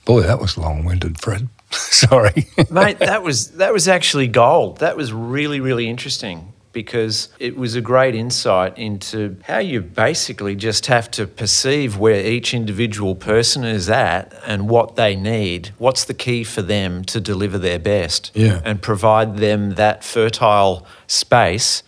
boy, 0.05 0.23
that 0.23 0.41
was 0.41 0.59
long-winded, 0.59 1.21
Fred. 1.21 1.49
Sorry, 1.71 2.47
mate. 2.71 2.99
That 2.99 3.23
was 3.23 3.53
that 3.53 3.73
was 3.73 3.89
actually 3.89 4.29
gold. 4.29 4.79
That 4.79 4.97
was 4.97 5.13
really 5.13 5.59
really 5.61 5.89
interesting 5.89 6.53
because 6.73 7.29
it 7.39 7.57
was 7.57 7.75
a 7.75 7.81
great 7.81 8.15
insight 8.15 8.77
into 8.79 9.37
how 9.45 9.59
you 9.59 9.81
basically 9.81 10.55
just 10.55 10.87
have 10.87 11.11
to 11.11 11.27
perceive 11.27 11.99
where 11.99 12.25
each 12.25 12.55
individual 12.55 13.15
person 13.15 13.65
is 13.65 13.89
at 13.89 14.35
and 14.47 14.69
what 14.69 14.97
they 14.97 15.15
need. 15.15 15.71
What's 15.79 16.05
the 16.05 16.15
key 16.15 16.45
for 16.45 16.63
them 16.63 17.05
to 17.05 17.21
deliver 17.21 17.59
their 17.59 17.79
best? 17.79 18.31
Yeah. 18.35 18.61
And 18.65 18.81
provide 18.81 19.37
them 19.37 19.75
that 19.75 20.03
fertile 20.03 20.87
space 21.07 21.83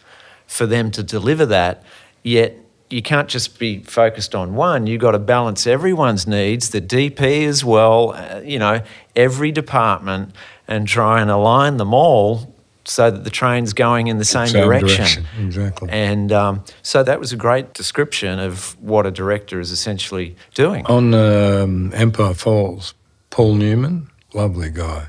for 0.46 0.66
them 0.66 0.90
to 0.92 1.02
deliver 1.02 1.46
that. 1.46 1.82
Yet 2.22 2.58
you 2.94 3.02
can't 3.02 3.28
just 3.28 3.58
be 3.58 3.80
focused 3.80 4.36
on 4.36 4.54
one. 4.54 4.86
You've 4.86 5.00
got 5.00 5.10
to 5.10 5.18
balance 5.18 5.66
everyone's 5.66 6.28
needs, 6.28 6.70
the 6.70 6.80
DP 6.80 7.44
as 7.44 7.64
well, 7.64 8.12
uh, 8.12 8.40
you 8.44 8.56
know, 8.56 8.82
every 9.16 9.50
department, 9.50 10.32
and 10.68 10.86
try 10.86 11.20
and 11.20 11.28
align 11.28 11.78
them 11.78 11.92
all 11.92 12.54
so 12.84 13.10
that 13.10 13.24
the 13.24 13.30
train's 13.30 13.72
going 13.72 14.06
in 14.06 14.18
the 14.18 14.24
same, 14.24 14.46
same 14.46 14.62
direction. 14.62 14.96
direction. 14.96 15.26
Exactly. 15.40 15.88
And 15.90 16.30
um, 16.30 16.64
so 16.82 17.02
that 17.02 17.18
was 17.18 17.32
a 17.32 17.36
great 17.36 17.74
description 17.74 18.38
of 18.38 18.80
what 18.80 19.06
a 19.06 19.10
director 19.10 19.58
is 19.58 19.72
essentially 19.72 20.36
doing. 20.54 20.86
On 20.86 21.14
um, 21.14 21.90
Empire 21.94 22.34
Falls, 22.34 22.94
Paul 23.30 23.56
Newman, 23.56 24.08
lovely 24.34 24.70
guy. 24.70 25.08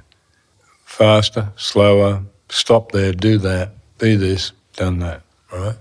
Faster, 0.86 1.52
slower, 1.56 2.24
stop 2.50 2.94
there, 2.94 3.12
do 3.12 3.38
that, 3.38 3.74
be 4.00 4.16
this, 4.16 4.54
done 4.76 4.98
that, 5.00 5.22
right? 5.52 5.76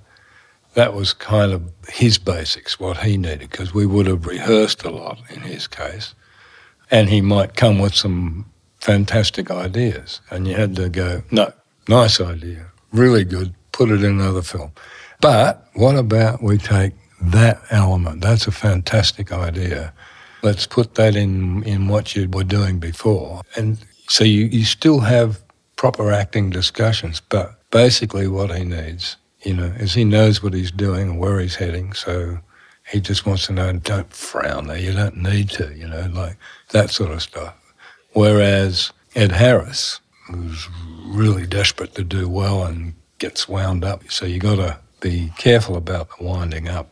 That 0.74 0.94
was 0.94 1.12
kind 1.12 1.52
of 1.52 1.70
his 1.88 2.18
basics, 2.18 2.80
what 2.80 2.98
he 2.98 3.16
needed, 3.16 3.50
because 3.50 3.72
we 3.72 3.86
would 3.86 4.06
have 4.06 4.26
rehearsed 4.26 4.84
a 4.84 4.90
lot 4.90 5.18
in 5.30 5.40
his 5.42 5.66
case. 5.66 6.14
And 6.90 7.08
he 7.08 7.20
might 7.20 7.56
come 7.56 7.78
with 7.78 7.94
some 7.94 8.46
fantastic 8.80 9.50
ideas, 9.50 10.20
and 10.30 10.46
you 10.46 10.54
had 10.54 10.76
to 10.76 10.88
go, 10.88 11.22
no, 11.30 11.52
Nice 11.88 12.20
idea. 12.20 12.66
Really 12.92 13.24
good. 13.24 13.54
Put 13.72 13.90
it 13.90 14.02
in 14.02 14.20
another 14.20 14.42
film. 14.42 14.72
But 15.20 15.68
what 15.74 15.96
about 15.96 16.42
we 16.42 16.58
take 16.58 16.94
that 17.20 17.60
element? 17.70 18.22
That's 18.22 18.46
a 18.46 18.52
fantastic 18.52 19.32
idea. 19.32 19.92
Let's 20.42 20.66
put 20.66 20.94
that 20.94 21.16
in, 21.16 21.62
in 21.64 21.88
what 21.88 22.14
you 22.14 22.28
were 22.28 22.44
doing 22.44 22.78
before. 22.78 23.42
And 23.56 23.78
so 24.08 24.24
you, 24.24 24.46
you 24.46 24.64
still 24.64 25.00
have 25.00 25.42
proper 25.76 26.10
acting 26.12 26.50
discussions, 26.50 27.20
but 27.20 27.58
basically 27.70 28.28
what 28.28 28.54
he 28.56 28.64
needs, 28.64 29.16
you 29.44 29.54
know, 29.54 29.72
as 29.78 29.94
he 29.94 30.04
knows 30.04 30.42
what 30.42 30.54
he's 30.54 30.70
doing 30.70 31.10
and 31.10 31.18
where 31.18 31.38
he's 31.38 31.56
heading. 31.56 31.92
So 31.92 32.38
he 32.90 33.00
just 33.00 33.26
wants 33.26 33.46
to 33.46 33.52
know, 33.52 33.72
don't 33.74 34.12
frown 34.12 34.66
there. 34.66 34.78
You 34.78 34.92
don't 34.92 35.16
need 35.16 35.50
to, 35.50 35.72
you 35.74 35.86
know, 35.86 36.08
like 36.12 36.36
that 36.70 36.90
sort 36.90 37.12
of 37.12 37.22
stuff. 37.22 37.54
Whereas 38.12 38.92
Ed 39.14 39.32
Harris, 39.32 40.00
who's 40.28 40.68
really 41.06 41.46
desperate 41.46 41.94
to 41.94 42.04
do 42.04 42.28
well 42.28 42.64
and 42.64 42.94
gets 43.18 43.48
wound 43.48 43.84
up. 43.84 44.10
So 44.10 44.26
you 44.26 44.38
got 44.38 44.56
to 44.56 44.78
be 45.00 45.32
careful 45.38 45.76
about 45.76 46.08
the 46.16 46.24
winding 46.24 46.68
up. 46.68 46.90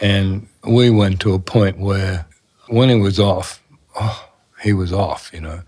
And 0.00 0.48
we 0.66 0.90
went 0.90 1.20
to 1.20 1.34
a 1.34 1.38
point 1.38 1.78
where 1.78 2.26
when 2.68 2.88
he 2.88 2.96
was 2.96 3.20
off, 3.20 3.62
oh, 3.98 4.28
he 4.62 4.72
was 4.72 4.92
off, 4.92 5.30
you 5.32 5.40
know. 5.40 5.62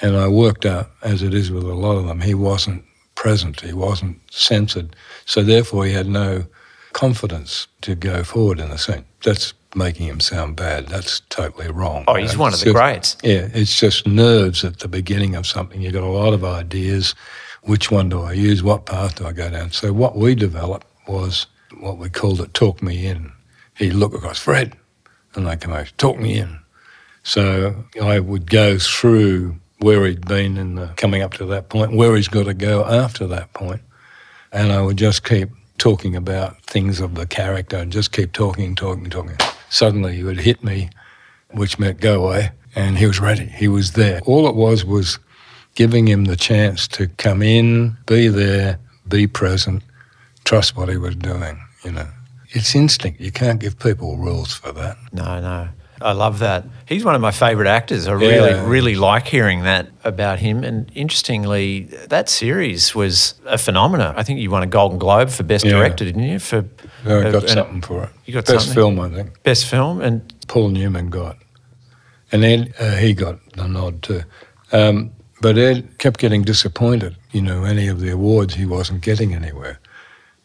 And 0.00 0.16
I 0.16 0.28
worked 0.28 0.66
out, 0.66 0.90
as 1.02 1.22
it 1.22 1.34
is 1.34 1.50
with 1.50 1.64
a 1.64 1.74
lot 1.74 1.96
of 1.96 2.06
them, 2.06 2.20
he 2.20 2.34
wasn't 2.34 2.84
present, 3.22 3.60
he 3.60 3.72
wasn't 3.72 4.18
censored. 4.32 4.96
So 5.26 5.44
therefore, 5.44 5.86
he 5.86 5.92
had 5.92 6.08
no 6.08 6.44
confidence 6.92 7.68
to 7.82 7.94
go 7.94 8.24
forward 8.24 8.58
in 8.58 8.70
the 8.70 8.78
scene. 8.78 9.04
That's 9.22 9.54
making 9.76 10.08
him 10.08 10.18
sound 10.18 10.56
bad. 10.56 10.88
That's 10.88 11.20
totally 11.30 11.70
wrong. 11.70 12.02
Oh, 12.08 12.16
he's 12.16 12.36
one 12.36 12.52
of 12.52 12.58
the 12.58 12.64
just, 12.64 12.76
greats. 12.76 13.16
Yeah, 13.22 13.48
it's 13.54 13.78
just 13.78 14.08
nerves 14.08 14.64
at 14.64 14.80
the 14.80 14.88
beginning 14.88 15.36
of 15.36 15.46
something. 15.46 15.80
You've 15.80 15.92
got 15.92 16.02
a 16.02 16.06
lot 16.06 16.34
of 16.34 16.44
ideas. 16.44 17.14
Which 17.62 17.92
one 17.92 18.08
do 18.08 18.22
I 18.22 18.32
use? 18.32 18.64
What 18.64 18.86
path 18.86 19.14
do 19.14 19.26
I 19.26 19.32
go 19.32 19.48
down? 19.48 19.70
So 19.70 19.92
what 19.92 20.16
we 20.16 20.34
developed 20.34 20.88
was 21.06 21.46
what 21.78 21.98
we 21.98 22.10
called 22.10 22.40
it 22.40 22.52
talk 22.54 22.82
me 22.82 23.06
in. 23.06 23.30
He'd 23.76 23.92
look 23.92 24.14
across, 24.14 24.40
Fred, 24.40 24.76
and 25.36 25.46
they 25.46 25.56
come 25.56 25.72
over, 25.72 25.86
talk 25.96 26.18
me 26.18 26.38
in. 26.38 26.58
So 27.22 27.84
I 28.02 28.18
would 28.18 28.50
go 28.50 28.78
through 28.78 29.60
where 29.82 30.06
he'd 30.06 30.26
been 30.26 30.56
in 30.56 30.76
the, 30.76 30.86
coming 30.96 31.22
up 31.22 31.34
to 31.34 31.44
that 31.46 31.68
point, 31.68 31.92
where 31.92 32.14
he's 32.16 32.28
got 32.28 32.44
to 32.44 32.54
go 32.54 32.84
after 32.84 33.26
that 33.26 33.52
point. 33.52 33.82
and 34.52 34.72
I 34.72 34.80
would 34.82 34.96
just 34.96 35.24
keep 35.24 35.50
talking 35.78 36.14
about 36.14 36.62
things 36.62 37.00
of 37.00 37.14
the 37.14 37.26
character 37.26 37.76
and 37.76 37.90
just 37.90 38.12
keep 38.12 38.32
talking, 38.32 38.74
talking, 38.74 39.10
talking 39.10 39.36
suddenly 39.68 40.16
he 40.16 40.22
would 40.22 40.40
hit 40.40 40.62
me, 40.62 40.90
which 41.50 41.78
meant 41.78 42.00
go 42.00 42.24
away, 42.24 42.50
and 42.76 42.98
he 42.98 43.06
was 43.06 43.18
ready. 43.18 43.46
He 43.46 43.68
was 43.68 43.92
there. 43.92 44.20
All 44.26 44.46
it 44.46 44.54
was 44.54 44.84
was 44.84 45.18
giving 45.74 46.06
him 46.06 46.26
the 46.26 46.36
chance 46.36 46.86
to 46.88 47.08
come 47.08 47.42
in, 47.42 47.96
be 48.06 48.28
there, 48.28 48.78
be 49.08 49.26
present, 49.26 49.82
trust 50.44 50.76
what 50.76 50.88
he 50.88 50.96
was 50.98 51.16
doing, 51.16 51.58
you 51.84 51.92
know. 51.92 52.08
It's 52.50 52.74
instinct. 52.74 53.18
You 53.18 53.32
can't 53.32 53.58
give 53.58 53.78
people 53.78 54.18
rules 54.18 54.52
for 54.52 54.72
that. 54.72 54.98
No, 55.12 55.40
no. 55.40 55.68
I 56.02 56.12
love 56.12 56.40
that. 56.40 56.64
He's 56.86 57.04
one 57.04 57.14
of 57.14 57.20
my 57.20 57.30
favourite 57.30 57.68
actors. 57.68 58.06
I 58.06 58.12
really, 58.12 58.50
yeah. 58.50 58.68
really 58.68 58.94
like 58.94 59.26
hearing 59.26 59.62
that 59.62 59.88
about 60.04 60.38
him. 60.38 60.64
And 60.64 60.90
interestingly, 60.94 61.84
that 62.08 62.28
series 62.28 62.94
was 62.94 63.34
a 63.46 63.56
phenomenon. 63.58 64.14
I 64.16 64.22
think 64.22 64.40
you 64.40 64.50
won 64.50 64.62
a 64.62 64.66
Golden 64.66 64.98
Globe 64.98 65.30
for 65.30 65.42
Best 65.42 65.64
yeah. 65.64 65.72
Director, 65.72 66.04
didn't 66.04 66.22
you? 66.22 66.38
For 66.38 66.64
no, 67.04 67.20
I 67.20 67.30
got 67.30 67.44
uh, 67.44 67.48
something 67.48 67.82
for 67.82 68.04
it. 68.04 68.10
You 68.26 68.34
got 68.34 68.46
best 68.46 68.66
something? 68.66 68.74
film, 68.74 69.00
I 69.00 69.08
think. 69.08 69.42
Best 69.42 69.66
film, 69.66 70.00
and 70.00 70.32
Paul 70.48 70.68
Newman 70.68 71.10
got, 71.10 71.36
and 72.30 72.44
Ed 72.44 72.74
uh, 72.78 72.96
he 72.96 73.14
got 73.14 73.38
the 73.52 73.66
nod 73.66 74.02
too. 74.02 74.22
Um, 74.72 75.12
but 75.40 75.58
Ed 75.58 75.98
kept 75.98 76.20
getting 76.20 76.42
disappointed. 76.42 77.16
You 77.32 77.42
know, 77.42 77.64
any 77.64 77.88
of 77.88 78.00
the 78.00 78.10
awards 78.10 78.54
he 78.54 78.66
wasn't 78.66 79.02
getting 79.02 79.34
anywhere. 79.34 79.80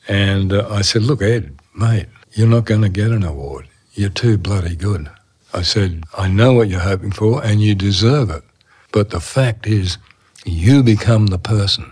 And 0.08 0.54
uh, 0.54 0.68
I 0.70 0.82
said, 0.82 1.04
"Look, 1.04 1.22
Ed, 1.22 1.56
mate, 1.76 2.08
you're 2.34 2.48
not 2.48 2.66
going 2.66 2.82
to 2.82 2.90
get 2.90 3.12
an 3.12 3.24
award. 3.24 3.68
You're 3.94 4.10
too 4.10 4.38
bloody 4.38 4.76
good." 4.76 5.10
I 5.54 5.62
said, 5.62 6.04
I 6.18 6.28
know 6.28 6.54
what 6.54 6.70
you're 6.70 6.80
hoping 6.80 7.12
for 7.12 7.44
and 7.44 7.62
you 7.62 7.76
deserve 7.76 8.30
it. 8.30 8.44
But 8.92 9.10
the 9.10 9.20
fact 9.20 9.68
is, 9.68 9.98
you 10.46 10.84
become 10.84 11.28
the 11.28 11.40
person. 11.40 11.92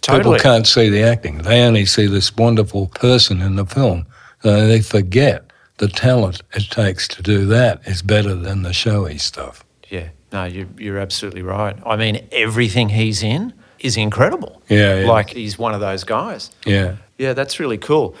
Totally. 0.00 0.38
People 0.38 0.52
can't 0.52 0.66
see 0.66 0.88
the 0.88 1.02
acting. 1.02 1.38
They 1.38 1.62
only 1.62 1.84
see 1.84 2.06
this 2.06 2.34
wonderful 2.36 2.88
person 2.88 3.42
in 3.42 3.56
the 3.56 3.66
film. 3.66 4.06
Uh, 4.42 4.66
they 4.66 4.80
forget 4.80 5.50
the 5.76 5.88
talent 5.88 6.42
it 6.54 6.70
takes 6.70 7.08
to 7.08 7.22
do 7.22 7.46
that 7.46 7.86
is 7.86 8.02
better 8.02 8.34
than 8.34 8.62
the 8.62 8.72
showy 8.72 9.18
stuff. 9.18 9.64
Yeah, 9.88 10.08
no, 10.32 10.44
you're, 10.44 10.68
you're 10.78 10.98
absolutely 10.98 11.42
right. 11.42 11.76
I 11.84 11.96
mean, 11.96 12.26
everything 12.32 12.90
he's 12.90 13.22
in 13.22 13.52
is 13.78 13.96
incredible. 13.96 14.62
Yeah, 14.68 15.00
yeah. 15.00 15.08
Like 15.08 15.30
he's 15.30 15.58
one 15.58 15.74
of 15.74 15.80
those 15.80 16.04
guys. 16.04 16.50
Yeah. 16.64 16.96
Yeah, 17.18 17.32
that's 17.34 17.60
really 17.60 17.78
cool. 17.78 18.14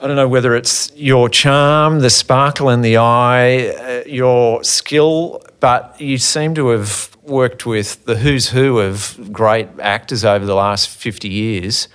I 0.00 0.06
don't 0.06 0.14
know 0.14 0.28
whether 0.28 0.54
it's 0.54 0.92
your 0.94 1.28
charm, 1.28 1.98
the 1.98 2.10
sparkle 2.10 2.70
in 2.70 2.82
the 2.82 2.98
eye, 2.98 3.70
uh, 3.70 4.04
your 4.06 4.62
skill, 4.62 5.42
but 5.58 6.00
you 6.00 6.18
seem 6.18 6.54
to 6.54 6.68
have 6.68 7.16
worked 7.24 7.66
with 7.66 8.04
the 8.04 8.16
who's 8.16 8.50
who 8.50 8.78
of 8.78 9.32
great 9.32 9.68
actors 9.80 10.24
over 10.24 10.46
the 10.46 10.54
last 10.54 10.88
50 10.88 11.28
years. 11.28 11.88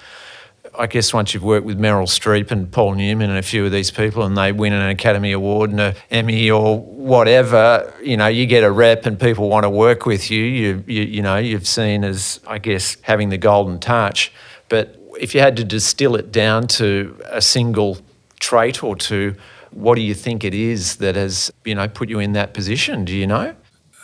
I 0.78 0.88
guess 0.88 1.14
once 1.14 1.34
you've 1.34 1.44
worked 1.44 1.66
with 1.66 1.80
Meryl 1.80 2.06
Streep 2.06 2.52
and 2.52 2.70
Paul 2.70 2.96
Newman 2.96 3.30
and 3.30 3.40
a 3.40 3.44
few 3.44 3.66
of 3.66 3.72
these 3.72 3.90
people 3.90 4.24
and 4.24 4.38
they 4.38 4.52
win 4.52 4.74
an 4.74 4.90
Academy 4.90 5.32
Award 5.32 5.70
and 5.70 5.80
an 5.80 5.96
Emmy 6.12 6.52
or 6.52 6.80
whatever, 6.80 7.94
you 8.04 8.18
know, 8.18 8.28
you 8.28 8.46
get 8.48 8.66
a 8.66 8.72
rep 8.72 9.06
and 9.06 9.18
people 9.18 9.48
want 9.48 9.64
to 9.64 9.70
work 9.70 10.06
with 10.06 10.30
you. 10.30 10.44
You, 10.44 10.84
you, 10.88 11.04
you 11.04 11.22
know, 11.22 11.38
you've 11.38 11.68
seen 11.68 12.04
as, 12.04 12.42
I 12.46 12.58
guess, 12.58 12.98
having 13.04 13.30
the 13.30 13.38
golden 13.38 13.80
touch. 13.80 14.34
But 14.68 15.00
if 15.20 15.34
you 15.36 15.42
had 15.42 15.58
to 15.58 15.64
distill 15.64 16.16
it 16.16 16.32
down 16.32 16.68
to 16.68 17.20
a 17.26 17.42
single 17.42 17.98
trait 18.40 18.84
or 18.84 18.96
two, 18.96 19.36
what 19.72 19.96
do 19.96 20.02
you 20.02 20.14
think 20.14 20.44
it 20.44 20.54
is 20.54 20.98
that 20.98 21.16
has 21.16 21.52
you 21.66 21.76
know 21.76 21.88
put 21.88 22.10
you 22.10 22.20
in 22.20 22.34
that 22.34 22.54
position? 22.54 23.06
Do 23.06 23.16
you 23.16 23.28
know? 23.28 23.56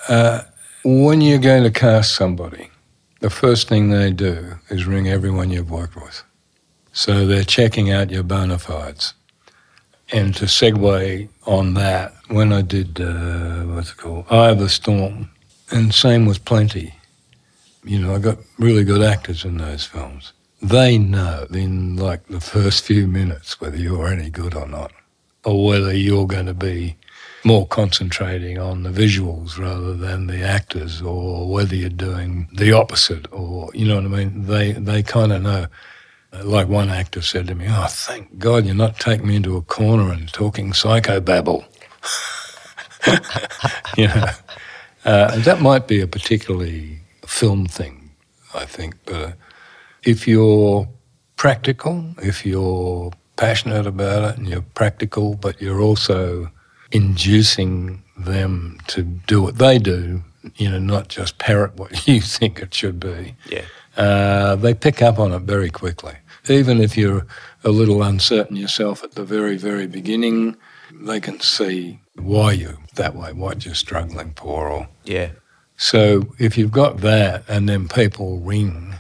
Uh, 0.08 0.42
when 0.84 1.22
you're 1.22 1.40
going 1.40 1.64
to 1.64 1.72
cast 1.72 2.16
somebody, 2.16 2.70
the 3.20 3.30
first 3.30 3.68
thing 3.68 3.90
they 3.90 4.12
do 4.12 4.56
is 4.70 4.86
ring 4.86 5.08
everyone 5.08 5.50
you've 5.50 5.70
worked 5.70 5.96
with. 5.96 6.24
So 6.94 7.26
they're 7.26 7.44
checking 7.44 7.92
out 7.92 8.10
your 8.10 8.24
bona 8.24 8.58
fides. 8.58 9.14
And 10.12 10.34
to 10.36 10.46
segue 10.46 11.30
on 11.46 11.74
that, 11.76 12.14
when 12.30 12.52
I 12.52 12.62
did 12.62 13.00
uh, 13.00 13.64
what's 13.64 13.92
it 13.92 13.98
called, 13.98 14.26
Eye 14.30 14.50
of 14.50 14.60
the 14.60 14.70
Storm, 14.70 15.30
And 15.72 15.94
same 15.94 16.26
with 16.26 16.44
Plenty. 16.46 16.96
You 17.84 18.00
know, 18.00 18.16
I 18.16 18.20
got 18.20 18.40
really 18.58 18.84
good 18.84 19.04
actors 19.04 19.46
in 19.46 19.58
those 19.58 19.86
films. 19.86 20.34
They 20.62 20.98
know 20.98 21.48
in 21.54 21.96
like 21.96 22.28
the 22.28 22.42
first 22.42 22.84
few 22.84 23.08
minutes 23.08 23.62
whether 23.62 23.78
you're 23.78 24.08
any 24.08 24.30
good 24.30 24.56
or 24.56 24.68
not, 24.68 24.92
or 25.46 25.66
whether 25.66 25.96
you're 25.96 26.28
going 26.28 26.48
to 26.48 26.54
be 26.54 26.98
more 27.46 27.66
concentrating 27.66 28.58
on 28.58 28.84
the 28.84 28.90
visuals 28.90 29.58
rather 29.58 29.94
than 29.94 30.28
the 30.28 30.44
actors, 30.44 31.02
or 31.02 31.48
whether 31.48 31.76
you're 31.76 31.90
doing 31.90 32.50
the 32.54 32.74
opposite, 32.74 33.32
or 33.32 33.70
you 33.74 33.88
know 33.88 33.96
what 33.96 34.06
I 34.06 34.08
mean. 34.08 34.46
They 34.48 34.74
they 34.74 35.04
kind 35.04 35.32
of 35.32 35.42
know. 35.42 35.68
Like 36.44 36.68
one 36.68 36.90
actor 36.90 37.24
said 37.24 37.48
to 37.48 37.56
me, 37.56 37.66
"Oh, 37.70 37.88
thank 37.90 38.38
God 38.38 38.66
you're 38.66 38.76
not 38.76 39.00
taking 39.00 39.28
me 39.28 39.38
into 39.38 39.58
a 39.58 39.64
corner 39.64 40.12
and 40.12 40.32
talking 40.32 40.74
psychobabble." 40.74 41.66
you 43.98 44.08
know, 44.08 44.26
uh, 45.06 45.40
that 45.40 45.60
might 45.62 45.88
be 45.88 46.02
a 46.02 46.08
particularly 46.08 47.00
film 47.26 47.66
thing, 47.66 48.12
I 48.54 48.66
think. 48.66 48.96
But 49.06 49.16
uh, 49.16 49.32
if 50.04 50.28
you're 50.28 50.88
practical, 51.36 52.14
if 52.22 52.46
you're 52.46 53.12
passionate 53.36 53.88
about 53.88 54.32
it 54.32 54.38
and 54.38 54.48
you're 54.48 54.62
practical, 54.62 55.36
but 55.36 55.62
you're 55.62 55.82
also 55.82 56.52
inducing 56.92 58.04
them 58.18 58.78
to 58.88 59.04
do 59.04 59.42
what 59.42 59.58
they 59.58 59.78
do, 59.78 60.24
you 60.56 60.70
know, 60.70 60.80
not 60.80 61.08
just 61.08 61.38
parrot 61.38 61.76
what 61.76 62.08
you 62.08 62.22
think 62.22 62.60
it 62.60 62.74
should 62.74 63.00
be. 63.00 63.36
Yeah. 63.50 63.64
Uh, 63.98 64.56
they 64.56 64.74
pick 64.74 65.02
up 65.02 65.20
on 65.20 65.32
it 65.32 65.42
very 65.42 65.70
quickly. 65.70 66.16
Even 66.50 66.82
if 66.82 66.98
you're 66.98 67.26
a 67.64 67.70
little 67.70 68.02
uncertain 68.02 68.56
yourself 68.56 69.04
at 69.04 69.12
the 69.12 69.24
very, 69.24 69.58
very 69.58 69.88
beginning, 69.88 70.56
they 70.92 71.20
can 71.20 71.40
see 71.40 72.00
why 72.16 72.54
you 72.54 72.78
that 72.96 73.16
way, 73.16 73.34
what 73.34 73.66
you're 73.66 73.76
struggling 73.76 74.34
for. 74.36 74.70
Or, 74.70 74.90
yeah. 75.04 75.32
So 75.78 76.34
if 76.40 76.58
you've 76.58 76.72
got 76.72 76.98
that 76.98 77.44
and 77.48 77.70
then 77.70 77.88
people 77.88 78.40
ring 78.40 78.96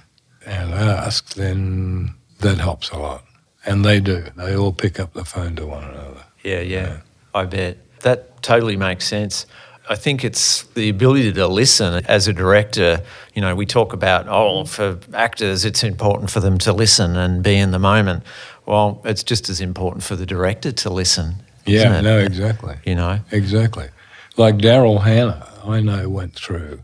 and 0.49 0.73
ask, 0.73 1.33
then 1.35 2.15
that 2.39 2.57
helps 2.59 2.89
a 2.89 2.97
lot. 2.97 3.23
And 3.65 3.83
they 3.83 3.99
do. 3.99 4.25
They 4.35 4.55
all 4.55 4.73
pick 4.73 4.99
up 4.99 5.13
the 5.13 5.25
phone 5.25 5.55
to 5.57 5.65
one 5.65 5.83
another. 5.83 6.23
Yeah, 6.43 6.61
yeah. 6.61 6.87
yeah. 6.87 6.97
I 7.33 7.45
bet. 7.45 7.77
That 8.01 8.41
totally 8.41 8.77
makes 8.77 9.05
sense. 9.07 9.45
I 9.89 9.95
think 9.95 10.23
it's 10.23 10.63
the 10.63 10.89
ability 10.89 11.33
to 11.33 11.47
listen 11.47 12.05
as 12.05 12.27
a 12.27 12.33
director. 12.33 13.03
You 13.33 13.41
know, 13.41 13.55
we 13.55 13.65
talk 13.65 13.91
about, 13.93 14.27
oh, 14.27 14.65
for 14.65 14.99
actors, 15.13 15.65
it's 15.65 15.83
important 15.83 16.29
for 16.29 16.39
them 16.39 16.57
to 16.59 16.73
listen 16.73 17.15
and 17.15 17.43
be 17.43 17.55
in 17.55 17.71
the 17.71 17.79
moment. 17.79 18.23
Well, 18.65 19.01
it's 19.03 19.23
just 19.23 19.49
as 19.49 19.61
important 19.61 20.03
for 20.03 20.15
the 20.15 20.25
director 20.25 20.71
to 20.71 20.89
listen 20.89 21.43
yeah, 21.69 22.01
no, 22.01 22.19
exactly. 22.19 22.75
You 22.85 22.95
know? 22.95 23.19
Exactly. 23.31 23.89
Like 24.37 24.57
Daryl 24.57 25.03
Hannah, 25.03 25.47
I 25.63 25.81
know 25.81 26.09
went 26.09 26.33
through, 26.33 26.81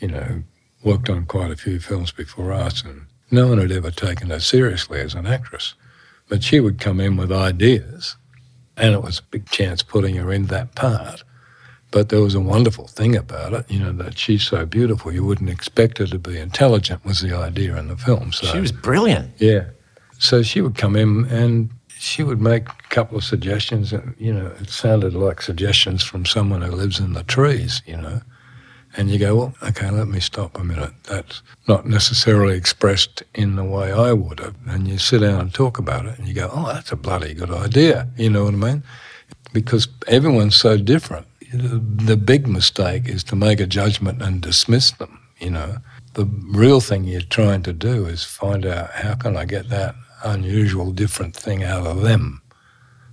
you 0.00 0.08
know, 0.08 0.42
worked 0.82 1.10
on 1.10 1.26
quite 1.26 1.50
a 1.50 1.56
few 1.56 1.78
films 1.78 2.12
before 2.12 2.52
us, 2.52 2.82
and 2.82 3.06
no 3.30 3.48
one 3.48 3.58
had 3.58 3.72
ever 3.72 3.90
taken 3.90 4.30
her 4.30 4.40
seriously 4.40 5.00
as 5.00 5.14
an 5.14 5.26
actress. 5.26 5.74
But 6.28 6.42
she 6.42 6.60
would 6.60 6.80
come 6.80 7.00
in 7.00 7.16
with 7.16 7.32
ideas, 7.32 8.16
and 8.76 8.94
it 8.94 9.02
was 9.02 9.18
a 9.18 9.30
big 9.30 9.48
chance 9.48 9.82
putting 9.82 10.16
her 10.16 10.32
in 10.32 10.46
that 10.46 10.74
part. 10.74 11.22
But 11.90 12.08
there 12.08 12.20
was 12.20 12.36
a 12.36 12.40
wonderful 12.40 12.86
thing 12.86 13.16
about 13.16 13.52
it, 13.52 13.70
you 13.70 13.80
know, 13.80 13.92
that 13.92 14.16
she's 14.16 14.44
so 14.44 14.64
beautiful, 14.64 15.12
you 15.12 15.24
wouldn't 15.24 15.50
expect 15.50 15.98
her 15.98 16.06
to 16.06 16.18
be 16.18 16.38
intelligent, 16.38 17.04
was 17.04 17.20
the 17.20 17.34
idea 17.36 17.76
in 17.76 17.88
the 17.88 17.96
film. 17.96 18.32
So, 18.32 18.46
she 18.46 18.60
was 18.60 18.72
brilliant. 18.72 19.32
Yeah. 19.38 19.64
So 20.18 20.42
she 20.42 20.60
would 20.60 20.76
come 20.76 20.96
in 20.96 21.24
and 21.26 21.70
she 21.98 22.22
would 22.22 22.40
make 22.40 22.68
a 22.68 22.88
couple 22.90 23.18
of 23.18 23.24
suggestions. 23.24 23.92
And, 23.92 24.14
You 24.18 24.32
know, 24.32 24.52
it 24.60 24.70
sounded 24.70 25.14
like 25.14 25.42
suggestions 25.42 26.02
from 26.04 26.24
someone 26.26 26.62
who 26.62 26.70
lives 26.70 27.00
in 27.00 27.14
the 27.14 27.24
trees, 27.24 27.82
you 27.86 27.96
know. 27.96 28.20
And 28.96 29.08
you 29.08 29.18
go, 29.18 29.36
well, 29.36 29.54
okay, 29.62 29.88
let 29.90 30.08
me 30.08 30.18
stop 30.18 30.58
a 30.58 30.64
minute. 30.64 30.92
That's 31.04 31.42
not 31.68 31.86
necessarily 31.86 32.56
expressed 32.56 33.22
in 33.34 33.54
the 33.54 33.64
way 33.64 33.92
I 33.92 34.12
would 34.12 34.40
have. 34.40 34.56
And 34.66 34.88
you 34.88 34.98
sit 34.98 35.20
down 35.20 35.40
and 35.40 35.54
talk 35.54 35.78
about 35.78 36.06
it, 36.06 36.18
and 36.18 36.26
you 36.26 36.34
go, 36.34 36.50
oh, 36.52 36.66
that's 36.72 36.90
a 36.90 36.96
bloody 36.96 37.34
good 37.34 37.52
idea. 37.52 38.08
You 38.16 38.30
know 38.30 38.44
what 38.44 38.54
I 38.54 38.56
mean? 38.56 38.82
Because 39.52 39.86
everyone's 40.08 40.56
so 40.56 40.76
different. 40.76 41.26
The 41.52 42.16
big 42.16 42.46
mistake 42.46 43.08
is 43.08 43.24
to 43.24 43.36
make 43.36 43.60
a 43.60 43.66
judgment 43.66 44.22
and 44.22 44.40
dismiss 44.40 44.90
them, 44.92 45.20
you 45.38 45.50
know. 45.50 45.76
The 46.14 46.26
real 46.48 46.80
thing 46.80 47.04
you're 47.04 47.20
trying 47.20 47.62
to 47.62 47.72
do 47.72 48.06
is 48.06 48.24
find 48.24 48.66
out 48.66 48.90
how 48.90 49.14
can 49.14 49.36
I 49.36 49.44
get 49.44 49.68
that 49.68 49.94
unusual, 50.24 50.90
different 50.90 51.36
thing 51.36 51.62
out 51.62 51.86
of 51.86 52.02
them. 52.02 52.42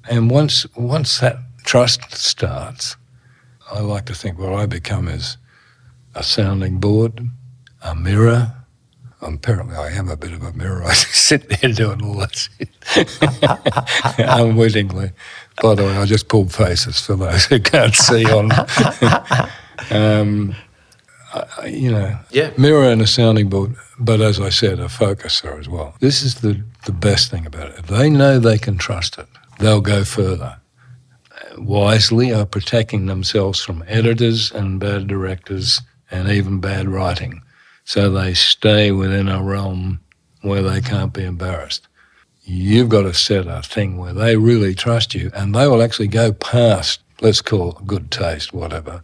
And 0.09 0.31
once 0.31 0.65
once 0.75 1.19
that 1.19 1.37
trust 1.63 2.15
starts, 2.15 2.95
I 3.71 3.81
like 3.81 4.05
to 4.05 4.15
think 4.15 4.39
what 4.39 4.53
I 4.53 4.65
become 4.65 5.07
is 5.07 5.37
a 6.17 6.23
sounding 6.23 6.79
board, 6.79 7.29
a 7.83 7.95
mirror. 7.95 8.53
Apparently, 9.21 9.75
I 9.75 9.89
am 9.91 10.09
a 10.09 10.17
bit 10.17 10.33
of 10.33 10.41
a 10.41 10.51
mirror. 10.53 10.83
I 10.85 10.93
sit 10.93 11.47
there 11.49 11.71
doing 11.71 12.03
all 12.03 12.15
that 12.15 12.49
unwittingly. 14.17 15.11
By 15.61 15.75
the 15.75 15.83
way, 15.83 15.95
I 15.95 16.05
just 16.05 16.27
pulled 16.27 16.53
faces 16.53 16.99
for 16.99 17.15
those 17.15 17.45
who 17.45 17.59
can't 17.59 17.95
see 17.95 18.25
on. 18.25 18.51
um, 19.91 20.55
you 21.65 21.91
know, 21.91 22.17
yeah. 22.31 22.51
mirror 22.57 22.89
and 22.89 23.01
a 23.01 23.07
sounding 23.07 23.49
board, 23.49 23.75
but 23.99 24.21
as 24.21 24.39
I 24.39 24.49
said, 24.49 24.79
a 24.79 24.85
focuser 24.85 25.59
as 25.59 25.69
well. 25.69 25.95
This 25.99 26.23
is 26.23 26.35
the, 26.35 26.63
the 26.85 26.91
best 26.91 27.29
thing 27.29 27.45
about 27.45 27.69
it. 27.69 27.79
If 27.79 27.87
they 27.87 28.09
know 28.09 28.39
they 28.39 28.57
can 28.57 28.77
trust 28.77 29.19
it, 29.19 29.27
they'll 29.59 29.81
go 29.81 30.03
further. 30.03 30.57
Wisely 31.57 32.33
are 32.33 32.45
protecting 32.45 33.05
themselves 33.05 33.61
from 33.63 33.83
editors 33.87 34.51
and 34.51 34.79
bad 34.79 35.07
directors 35.07 35.81
and 36.11 36.29
even 36.29 36.59
bad 36.59 36.87
writing. 36.87 37.41
So 37.85 38.09
they 38.09 38.33
stay 38.33 38.91
within 38.91 39.27
a 39.27 39.41
realm 39.41 39.99
where 40.41 40.61
they 40.61 40.81
can't 40.81 41.13
be 41.13 41.23
embarrassed. 41.23 41.87
You've 42.43 42.89
got 42.89 43.03
to 43.03 43.13
set 43.13 43.47
a 43.47 43.61
thing 43.61 43.97
where 43.97 44.13
they 44.13 44.37
really 44.37 44.73
trust 44.73 45.13
you 45.13 45.31
and 45.33 45.53
they 45.53 45.67
will 45.67 45.81
actually 45.81 46.07
go 46.07 46.31
past, 46.31 47.01
let's 47.21 47.41
call 47.41 47.71
it 47.71 47.87
good 47.87 48.09
taste, 48.11 48.53
whatever, 48.53 49.03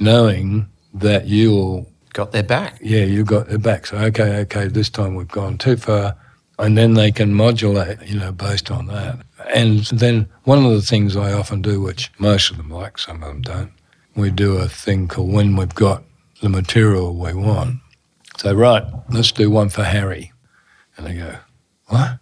knowing 0.00 0.68
that 0.94 1.26
you'll. 1.26 1.86
got 2.14 2.32
their 2.32 2.42
back. 2.42 2.78
Yeah, 2.80 3.04
you've 3.04 3.26
got 3.26 3.48
their 3.48 3.58
back. 3.58 3.86
So 3.86 3.98
okay, 3.98 4.38
okay, 4.40 4.68
this 4.68 4.88
time 4.88 5.14
we've 5.14 5.28
gone 5.28 5.58
too 5.58 5.76
far, 5.76 6.16
and 6.58 6.76
then 6.76 6.94
they 6.94 7.12
can 7.12 7.34
modulate, 7.34 8.02
you 8.06 8.18
know, 8.18 8.32
based 8.32 8.70
on 8.70 8.86
that. 8.86 9.18
And 9.54 9.84
then 9.86 10.26
one 10.44 10.64
of 10.64 10.72
the 10.72 10.82
things 10.82 11.16
I 11.16 11.32
often 11.32 11.62
do, 11.62 11.80
which 11.80 12.10
most 12.18 12.50
of 12.50 12.56
them 12.56 12.70
like, 12.70 12.98
some 12.98 13.22
of 13.22 13.28
them 13.28 13.42
don't, 13.42 13.72
we 14.16 14.30
do 14.30 14.56
a 14.56 14.68
thing 14.68 15.08
called 15.08 15.32
when 15.32 15.56
we've 15.56 15.74
got 15.74 16.02
the 16.40 16.48
material 16.48 17.14
we 17.14 17.32
want. 17.34 17.80
So 18.38 18.54
right, 18.54 18.84
let's 19.10 19.32
do 19.32 19.50
one 19.50 19.68
for 19.68 19.82
Harry, 19.82 20.32
and 20.96 21.06
they 21.06 21.14
go, 21.14 21.36
what? 21.86 22.18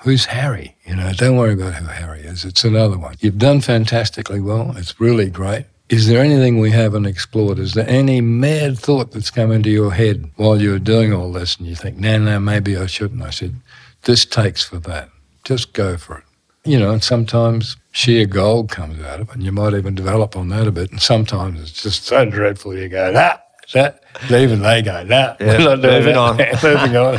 Who's 0.00 0.26
Harry? 0.26 0.76
You 0.84 0.96
know, 0.96 1.12
don't 1.12 1.36
worry 1.36 1.54
about 1.54 1.74
who 1.74 1.86
Harry 1.86 2.20
is. 2.20 2.44
It's 2.44 2.64
another 2.64 2.98
one. 2.98 3.16
You've 3.20 3.38
done 3.38 3.60
fantastically 3.60 4.40
well. 4.40 4.74
It's 4.76 5.00
really 5.00 5.30
great. 5.30 5.66
Is 5.88 6.08
there 6.08 6.22
anything 6.22 6.58
we 6.58 6.72
haven't 6.72 7.06
explored? 7.06 7.58
Is 7.58 7.74
there 7.74 7.88
any 7.88 8.20
mad 8.20 8.78
thought 8.78 9.12
that's 9.12 9.30
come 9.30 9.52
into 9.52 9.70
your 9.70 9.92
head 9.92 10.30
while 10.36 10.60
you're 10.60 10.78
doing 10.78 11.12
all 11.12 11.32
this 11.32 11.56
and 11.56 11.66
you 11.66 11.76
think, 11.76 11.96
no, 11.96 12.18
no, 12.18 12.38
maybe 12.40 12.76
I 12.76 12.86
shouldn't? 12.86 13.22
I 13.22 13.30
said, 13.30 13.54
this 14.02 14.24
takes 14.24 14.64
for 14.64 14.78
that. 14.80 15.08
Just 15.44 15.72
go 15.72 15.96
for 15.96 16.18
it. 16.18 16.24
You 16.64 16.78
know, 16.80 16.90
and 16.90 17.02
sometimes 17.02 17.76
sheer 17.92 18.26
gold 18.26 18.68
comes 18.68 19.00
out 19.00 19.20
of 19.20 19.28
it, 19.28 19.34
and 19.36 19.44
you 19.44 19.52
might 19.52 19.74
even 19.74 19.94
develop 19.94 20.36
on 20.36 20.48
that 20.48 20.66
a 20.66 20.72
bit. 20.72 20.90
And 20.90 21.00
sometimes 21.00 21.60
it's 21.60 21.82
just 21.82 22.04
so 22.04 22.24
dreadful, 22.24 22.76
you 22.76 22.88
go, 22.88 23.12
ah, 23.16 23.40
that, 23.72 24.02
even 24.30 24.60
they 24.60 24.82
go, 24.82 25.02
nah, 25.02 25.36
yeah, 25.40 25.76
moving 25.76 26.16
on. 26.16 26.36
moving 26.36 26.96
on. 26.96 27.18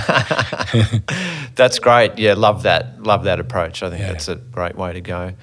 that's 1.56 1.80
great. 1.80 2.18
Yeah, 2.18 2.34
love 2.34 2.64
that. 2.64 3.02
Love 3.04 3.26
that 3.26 3.39
approach. 3.39 3.84
I 3.84 3.89
think 3.89 4.02
yeah. 4.02 4.12
that's 4.12 4.28
a 4.28 4.36
great 4.36 4.76
way 4.76 4.93
to 4.93 5.02
go. 5.02 5.34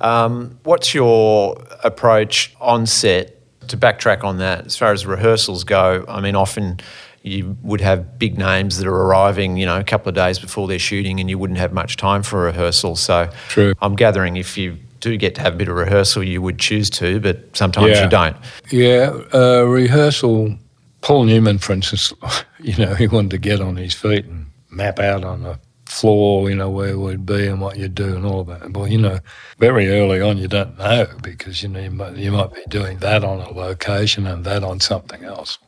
Um, 0.00 0.58
what's 0.64 0.94
your 0.94 1.62
approach 1.82 2.54
on 2.60 2.86
set 2.86 3.34
to 3.68 3.76
backtrack 3.76 4.24
on 4.24 4.38
that 4.38 4.66
as 4.66 4.76
far 4.76 4.92
as 4.92 5.06
rehearsals 5.06 5.64
go? 5.64 6.04
I 6.08 6.20
mean, 6.20 6.36
often 6.36 6.80
you 7.22 7.56
would 7.62 7.80
have 7.80 8.18
big 8.18 8.38
names 8.38 8.78
that 8.78 8.86
are 8.86 8.94
arriving, 8.94 9.56
you 9.56 9.66
know, 9.66 9.78
a 9.78 9.84
couple 9.84 10.08
of 10.08 10.14
days 10.14 10.38
before 10.38 10.68
they're 10.68 10.78
shooting, 10.78 11.20
and 11.20 11.28
you 11.28 11.38
wouldn't 11.38 11.58
have 11.58 11.72
much 11.72 11.96
time 11.96 12.22
for 12.22 12.42
rehearsal. 12.42 12.96
So, 12.96 13.30
True. 13.48 13.74
I'm 13.80 13.96
gathering 13.96 14.36
if 14.36 14.56
you 14.56 14.78
do 15.00 15.16
get 15.16 15.34
to 15.36 15.40
have 15.40 15.54
a 15.54 15.56
bit 15.56 15.68
of 15.68 15.76
rehearsal, 15.76 16.22
you 16.22 16.42
would 16.42 16.58
choose 16.58 16.90
to, 16.90 17.20
but 17.20 17.56
sometimes 17.56 17.90
yeah. 17.90 18.04
you 18.04 18.10
don't. 18.10 18.36
Yeah, 18.70 19.22
uh, 19.32 19.62
rehearsal. 19.62 20.56
Paul 21.00 21.24
Newman, 21.24 21.58
for 21.58 21.72
instance, 21.72 22.12
you 22.60 22.76
know, 22.76 22.94
he 22.94 23.06
wanted 23.06 23.30
to 23.30 23.38
get 23.38 23.60
on 23.60 23.76
his 23.76 23.94
feet 23.94 24.24
and 24.24 24.46
map 24.70 24.98
out 24.98 25.24
on 25.24 25.42
the 25.42 25.58
floor, 25.88 26.50
you 26.50 26.56
know, 26.56 26.70
where 26.70 26.98
we'd 26.98 27.24
be 27.24 27.46
and 27.46 27.60
what 27.60 27.78
you'd 27.78 27.94
do 27.94 28.14
and 28.14 28.26
all 28.26 28.44
that. 28.44 28.72
Well, 28.72 28.86
you 28.86 28.98
know, 28.98 29.18
very 29.58 29.88
early 29.88 30.20
on, 30.20 30.36
you 30.36 30.48
don't 30.48 30.78
know 30.78 31.06
because, 31.22 31.62
you 31.62 31.68
know, 31.68 31.80
you 31.80 31.90
might, 31.90 32.16
you 32.16 32.30
might 32.30 32.52
be 32.52 32.62
doing 32.68 32.98
that 32.98 33.24
on 33.24 33.40
a 33.40 33.50
location 33.50 34.26
and 34.26 34.44
that 34.44 34.62
on 34.62 34.80
something 34.80 35.24
else. 35.24 35.58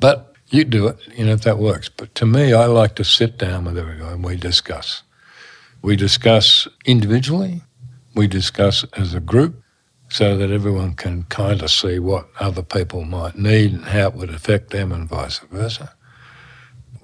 But 0.00 0.34
you 0.48 0.64
do 0.64 0.86
it, 0.86 0.98
you 1.16 1.26
know, 1.26 1.32
if 1.32 1.42
that 1.42 1.58
works. 1.58 1.88
But 1.88 2.14
to 2.16 2.26
me, 2.26 2.52
I 2.52 2.66
like 2.66 2.94
to 2.96 3.04
sit 3.04 3.38
down 3.38 3.64
with 3.64 3.76
everyone 3.76 4.12
and 4.12 4.24
we 4.24 4.36
discuss. 4.36 5.02
We 5.82 5.96
discuss 5.96 6.68
individually, 6.86 7.62
we 8.14 8.26
discuss 8.26 8.84
as 8.94 9.14
a 9.14 9.20
group. 9.20 9.60
so 10.10 10.36
that 10.36 10.50
everyone 10.50 10.94
can 10.94 11.24
kind 11.24 11.60
of 11.62 11.70
see 11.70 11.98
what 11.98 12.28
other 12.38 12.62
people 12.62 13.04
might 13.04 13.36
need 13.36 13.72
and 13.72 13.86
how 13.86 14.06
it 14.08 14.14
would 14.14 14.30
affect 14.30 14.70
them 14.70 14.92
and 14.92 15.08
vice 15.08 15.38
versa. 15.50 15.92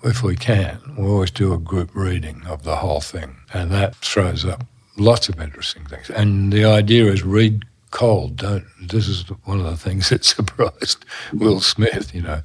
If 0.05 0.23
we 0.23 0.37
can, 0.37 0.79
we 0.97 1.07
always 1.07 1.31
do 1.31 1.53
a 1.53 1.59
group 1.59 1.91
reading 1.95 2.43
of 2.47 2.63
the 2.63 2.77
whole 2.77 3.01
thing, 3.01 3.37
and 3.53 3.71
that 3.73 3.97
throws 3.97 4.45
up 4.45 4.65
lots 4.97 5.29
of 5.29 5.41
interesting 5.41 5.85
things. 5.87 6.11
And 6.11 6.53
the 6.53 6.65
idea 6.65 7.07
is 7.07 7.23
read 7.25 7.65
cold. 7.91 8.37
Don't. 8.37 8.65
This 8.81 9.09
is 9.09 9.25
one 9.45 9.59
of 9.59 9.67
the 9.67 9.77
things 9.77 10.09
that 10.11 10.25
surprised 10.25 11.05
Will 11.33 11.61
Smith. 11.61 12.15
You 12.15 12.23
know, 12.23 12.43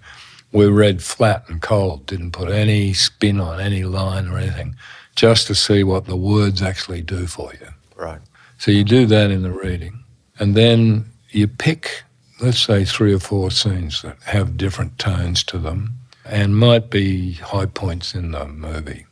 we 0.51 0.67
read 0.67 1.03
flat 1.03 1.47
and 1.47 1.61
cold, 1.61 2.07
didn't 2.07 2.31
put 2.31 2.49
any 2.49 2.93
spin 2.93 3.39
on 3.39 3.59
any 3.59 3.83
line 3.83 4.27
or 4.27 4.37
anything, 4.37 4.75
just 5.15 5.47
to 5.47 5.55
see 5.55 5.83
what 5.83 6.05
the 6.05 6.17
words 6.17 6.61
actually 6.61 7.01
do 7.01 7.27
for 7.27 7.53
you. 7.53 7.67
Right. 7.95 8.21
So 8.65 8.71
you 8.71 8.83
do 8.83 9.05
that 9.05 9.29
in 9.29 9.43
the 9.43 9.51
reading. 9.51 10.03
And 10.39 10.55
then 10.55 11.11
you 11.29 11.47
pick, 11.47 12.01
let's 12.41 12.57
say, 12.57 12.83
three 12.83 13.13
or 13.13 13.19
four 13.19 13.51
scenes 13.51 14.01
that 14.01 14.17
have 14.23 14.57
different 14.57 14.97
tones 14.97 15.43
to 15.43 15.59
them 15.59 15.99
and 16.25 16.57
might 16.57 16.89
be 16.89 17.33
high 17.33 17.67
points 17.67 18.15
in 18.15 18.31
the 18.31 18.47
movie. 18.47 19.05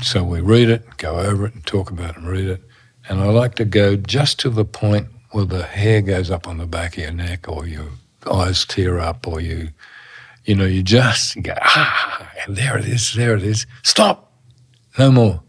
So 0.00 0.24
we 0.24 0.40
read 0.40 0.70
it, 0.70 0.96
go 0.96 1.16
over 1.16 1.44
it, 1.44 1.52
and 1.52 1.66
talk 1.66 1.90
about 1.90 2.12
it 2.12 2.16
and 2.16 2.26
read 2.26 2.46
it. 2.46 2.62
And 3.06 3.20
I 3.20 3.26
like 3.26 3.54
to 3.56 3.66
go 3.66 3.96
just 3.96 4.40
to 4.40 4.48
the 4.48 4.64
point 4.64 5.08
where 5.32 5.44
the 5.44 5.64
hair 5.64 6.00
goes 6.00 6.30
up 6.30 6.48
on 6.48 6.56
the 6.56 6.64
back 6.64 6.96
of 6.96 7.02
your 7.02 7.12
neck 7.12 7.50
or 7.50 7.66
your 7.66 7.90
eyes 8.32 8.64
tear 8.64 8.98
up 8.98 9.28
or 9.28 9.42
you, 9.42 9.68
you 10.46 10.54
know, 10.54 10.64
you 10.64 10.82
just 10.82 11.36
go, 11.42 11.52
ah, 11.60 12.32
there 12.48 12.78
it 12.78 12.86
is, 12.86 13.12
there 13.12 13.36
it 13.36 13.42
is. 13.42 13.66
Stop! 13.82 14.32
No 14.98 15.10
more. 15.12 15.42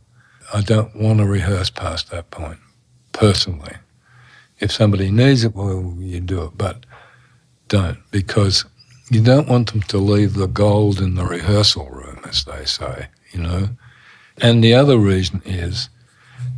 I 0.53 0.59
don't 0.59 0.93
want 0.97 1.19
to 1.19 1.25
rehearse 1.25 1.69
past 1.69 2.11
that 2.11 2.29
point, 2.29 2.59
personally. 3.14 3.76
If 4.59 4.72
somebody 4.72 5.09
needs 5.11 5.43
it, 5.43 5.55
well, 5.55 5.95
you 5.97 6.20
do 6.20 6.43
it, 6.43 6.57
but 6.57 6.86
don't 7.70 7.97
because 8.11 8.66
you 9.09 9.22
don't 9.22 9.47
want 9.47 9.72
them 9.72 9.82
to 9.84 9.97
leave 9.97 10.34
the 10.34 10.47
gold 10.47 10.99
in 10.99 11.16
the 11.16 11.26
rehearsal 11.26 11.89
room, 11.89 12.20
as 12.26 12.43
they 12.45 12.66
say, 12.66 13.07
you 13.32 13.41
know. 13.41 13.70
And 14.41 14.64
the 14.64 14.74
other 14.74 14.97
reason 14.97 15.41
is 15.45 15.89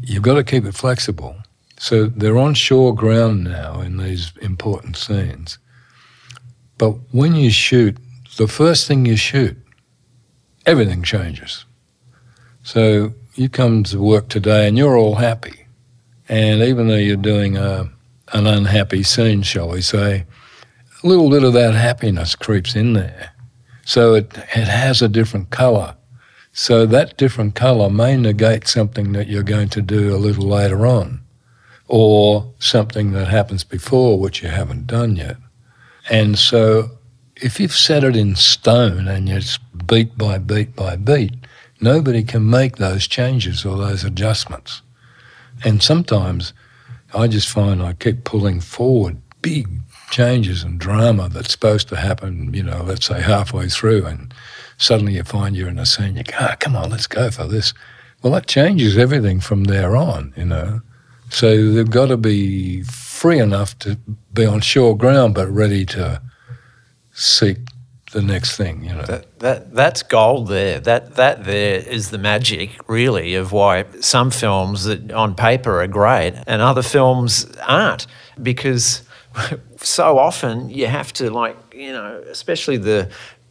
you've 0.01 0.23
got 0.23 0.35
to 0.35 0.43
keep 0.43 0.65
it 0.65 0.75
flexible. 0.75 1.35
So 1.77 2.05
they're 2.05 2.37
on 2.37 2.53
shore 2.53 2.95
ground 2.95 3.43
now 3.43 3.81
in 3.81 3.97
these 3.97 4.31
important 4.41 4.95
scenes. 4.95 5.57
But 6.77 6.91
when 7.11 7.35
you 7.35 7.51
shoot, 7.51 7.97
the 8.37 8.47
first 8.47 8.87
thing 8.87 9.05
you 9.05 9.17
shoot, 9.17 9.57
everything 10.65 11.03
changes. 11.03 11.65
So 12.63 13.13
you 13.35 13.49
come 13.49 13.83
to 13.85 13.99
work 13.99 14.29
today 14.29 14.67
and 14.67 14.77
you're 14.77 14.97
all 14.97 15.15
happy. 15.15 15.64
And 16.27 16.61
even 16.61 16.87
though 16.87 16.95
you're 16.95 17.17
doing 17.17 17.57
a, 17.57 17.89
an 18.33 18.47
unhappy 18.47 19.03
scene, 19.03 19.43
shall 19.43 19.69
we 19.69 19.81
say, 19.81 20.25
a 21.03 21.07
little 21.07 21.29
bit 21.29 21.43
of 21.43 21.53
that 21.53 21.73
happiness 21.75 22.35
creeps 22.35 22.75
in 22.75 22.93
there. 22.93 23.31
So 23.85 24.15
it, 24.15 24.35
it 24.37 24.67
has 24.67 25.01
a 25.01 25.07
different 25.07 25.51
colour. 25.51 25.95
So 26.51 26.85
that 26.87 27.17
different 27.17 27.53
colour 27.53 27.89
may 27.89 28.17
negate 28.17 28.67
something 28.67 29.11
that 29.11 29.27
you're 29.27 29.43
going 29.43 29.69
to 29.69 29.81
do 29.81 30.15
a 30.15 30.17
little 30.17 30.47
later 30.47 30.87
on, 30.87 31.21
or 31.87 32.53
something 32.57 33.11
that 33.11 33.27
happens 33.27 33.63
before 33.63 34.19
which 34.19 34.41
you 34.41 34.49
haven't 34.49 34.87
done 34.87 35.17
yet. 35.17 35.37
And 36.09 36.39
so 36.39 36.91
if 37.35 37.59
you've 37.59 37.75
set 37.75 38.03
it 38.03 38.15
in 38.15 38.35
stone 38.35 39.07
and 39.07 39.29
it's 39.29 39.59
beat 39.85 40.17
by 40.17 40.37
beat 40.37 40.75
by 40.75 40.95
beat, 40.95 41.33
nobody 41.81 42.23
can 42.23 42.49
make 42.49 42.77
those 42.77 43.05
changes 43.07 43.65
or 43.65 43.77
those 43.77 44.03
adjustments. 44.03 44.81
And 45.63 45.81
sometimes 45.81 46.53
I 47.13 47.27
just 47.27 47.49
find 47.49 47.81
I 47.81 47.93
keep 47.93 48.23
pulling 48.23 48.59
forward 48.59 49.21
big 49.41 49.67
changes 50.11 50.63
and 50.63 50.79
drama 50.79 51.29
that's 51.29 51.51
supposed 51.51 51.87
to 51.89 51.95
happen, 51.95 52.53
you 52.53 52.63
know, 52.63 52.83
let's 52.83 53.05
say 53.05 53.21
halfway 53.21 53.67
through, 53.67 54.05
and 54.05 54.33
suddenly 54.77 55.13
you 55.13 55.23
find 55.23 55.55
you're 55.55 55.69
in 55.69 55.79
a 55.79 55.85
scene, 55.85 56.15
you 56.15 56.23
go, 56.23 56.33
ah, 56.39 56.55
come 56.59 56.75
on, 56.75 56.89
let's 56.89 57.07
go 57.07 57.29
for 57.31 57.45
this. 57.45 57.73
Well, 58.21 58.33
that 58.33 58.47
changes 58.47 58.97
everything 58.97 59.39
from 59.39 59.65
there 59.65 59.95
on, 59.95 60.33
you 60.35 60.45
know. 60.45 60.81
So 61.29 61.71
they've 61.71 61.89
got 61.89 62.07
to 62.07 62.17
be 62.17 62.83
free 62.83 63.39
enough 63.39 63.77
to 63.79 63.97
be 64.33 64.45
on 64.45 64.61
shore 64.61 64.97
ground, 64.97 65.35
but 65.35 65.47
ready 65.49 65.85
to 65.87 66.21
seek 67.13 67.57
the 68.15 68.21
next 68.21 68.55
thing, 68.55 68.83
you 68.83 68.93
know. 68.95 69.03
That, 69.03 69.39
that 69.39 69.73
that's 69.75 70.01
gold 70.01 70.47
there. 70.47 70.79
That 70.79 71.15
that 71.15 71.43
there 71.43 71.75
is 71.79 72.09
the 72.09 72.17
magic, 72.17 72.71
really, 72.87 73.35
of 73.35 73.51
why 73.51 73.83
some 73.99 74.31
films 74.31 74.85
that 74.85 75.11
on 75.11 75.35
paper 75.35 75.81
are 75.81 75.87
great 75.87 76.33
and 76.47 76.61
other 76.61 76.81
films 76.81 77.45
aren't, 77.67 78.07
because 78.41 79.03
so 79.77 80.17
often 80.17 80.69
you 80.69 80.87
have 80.87 81.11
to 81.13 81.29
like 81.29 81.57
you 81.73 81.91
know, 81.91 82.23
especially 82.29 82.77
the 82.77 83.09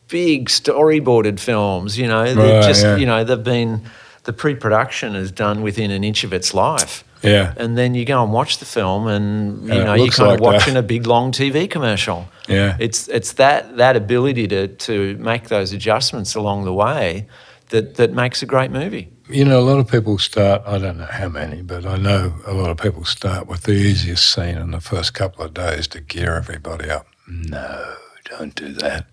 big 0.09 0.49
storyboarded 0.49 1.39
films. 1.39 1.99
You 1.99 2.09
know, 2.09 2.35
they're 2.35 2.61
Right, 2.61 2.67
just 2.67 2.83
yeah. 2.83 2.97
you 2.97 3.07
know 3.07 3.23
they've 3.23 3.45
been 3.45 3.83
the 4.25 4.33
pre-production 4.33 5.15
is 5.15 5.31
done 5.31 5.63
within 5.63 5.91
an 5.91 6.03
inch 6.05 6.25
of 6.25 6.33
its 6.33 6.53
life. 6.55 7.05
Yeah. 7.23 7.55
And 7.57 7.79
then 7.79 7.95
you 7.95 8.05
go 8.05 8.23
and 8.23 8.33
watch 8.33 8.59
the 8.59 8.67
film, 8.67 9.07
and 9.07 9.65
you 9.67 9.73
and 9.73 9.85
know 9.85 9.95
you're 9.95 10.09
kind 10.09 10.29
like 10.29 10.41
of 10.41 10.45
watching 10.45 10.75
that. 10.75 10.81
a 10.81 10.83
big 10.83 11.07
long 11.07 11.33
TV 11.33 11.71
commercial. 11.71 12.29
Yeah. 12.49 12.77
It's 12.79 13.09
it's 13.09 13.33
that 13.35 13.77
that 13.79 13.97
ability 13.97 14.47
to 14.49 14.69
to 14.69 15.17
make 15.17 15.49
those 15.49 15.73
adjustments 15.73 16.35
along 16.35 16.65
the 16.65 16.75
way 16.75 17.27
that 17.71 17.95
that 17.95 18.13
makes 18.13 18.43
a 18.43 18.47
great 18.47 18.71
movie. 18.71 19.09
You 19.29 19.47
know, 19.47 19.59
a 19.59 19.65
lot 19.65 19.79
of 19.79 19.91
people 19.91 20.19
start, 20.19 20.61
I 20.67 20.77
don't 20.77 20.99
know 20.99 21.07
how 21.07 21.31
many, 21.31 21.63
but 21.63 21.87
I 21.87 21.97
know 21.97 22.35
a 22.47 22.53
lot 22.53 22.69
of 22.69 22.77
people 22.77 23.07
start 23.07 23.47
with 23.47 23.63
the 23.63 23.73
easiest 23.73 24.31
scene 24.31 24.59
in 24.59 24.73
the 24.73 24.83
first 24.83 25.15
couple 25.15 25.47
of 25.47 25.55
days 25.55 25.89
to 25.89 26.01
gear 26.03 26.35
everybody 26.35 26.91
up. 26.91 27.07
No, 27.27 27.95
don't 28.27 28.55
do 28.55 28.75
that. 28.75 29.07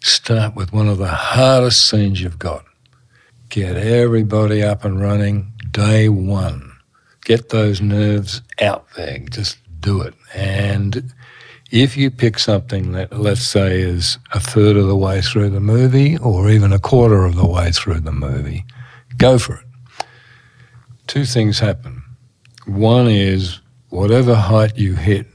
Start 0.00 0.54
with 0.54 0.74
one 0.74 0.86
of 0.86 0.98
the 0.98 1.08
hardest 1.08 1.88
scenes 1.88 2.20
you've 2.20 2.38
got. 2.38 2.66
Get 3.52 3.76
everybody 3.76 4.62
up 4.62 4.82
and 4.82 4.98
running 4.98 5.52
day 5.72 6.08
one. 6.08 6.72
Get 7.26 7.50
those 7.50 7.82
nerves 7.82 8.40
out 8.62 8.86
there. 8.96 9.18
Just 9.28 9.58
do 9.78 10.00
it. 10.00 10.14
And 10.34 11.12
if 11.70 11.94
you 11.94 12.10
pick 12.10 12.38
something 12.38 12.92
that, 12.92 13.12
let's 13.12 13.46
say, 13.46 13.82
is 13.82 14.16
a 14.32 14.40
third 14.40 14.78
of 14.78 14.86
the 14.86 14.96
way 14.96 15.20
through 15.20 15.50
the 15.50 15.60
movie 15.60 16.16
or 16.16 16.48
even 16.48 16.72
a 16.72 16.78
quarter 16.78 17.26
of 17.26 17.36
the 17.36 17.46
way 17.46 17.70
through 17.72 18.00
the 18.00 18.10
movie, 18.10 18.64
go 19.18 19.38
for 19.38 19.56
it. 19.56 20.06
Two 21.06 21.26
things 21.26 21.58
happen. 21.58 22.02
One 22.64 23.06
is 23.06 23.60
whatever 23.90 24.34
height 24.34 24.78
you 24.78 24.94
hit 24.94 25.26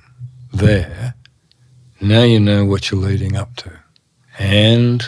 there, 0.51 1.13
now 2.01 2.23
you 2.23 2.39
know 2.39 2.65
what 2.65 2.89
you're 2.89 2.99
leading 2.99 3.35
up 3.35 3.55
to. 3.57 3.71
And 4.39 5.07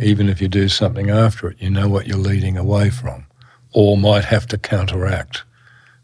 even 0.00 0.28
if 0.28 0.40
you 0.40 0.48
do 0.48 0.68
something 0.68 1.10
after 1.10 1.48
it, 1.48 1.60
you 1.60 1.70
know 1.70 1.88
what 1.88 2.06
you're 2.06 2.18
leading 2.18 2.56
away 2.56 2.90
from 2.90 3.26
or 3.72 3.96
might 3.96 4.24
have 4.24 4.46
to 4.48 4.58
counteract, 4.58 5.44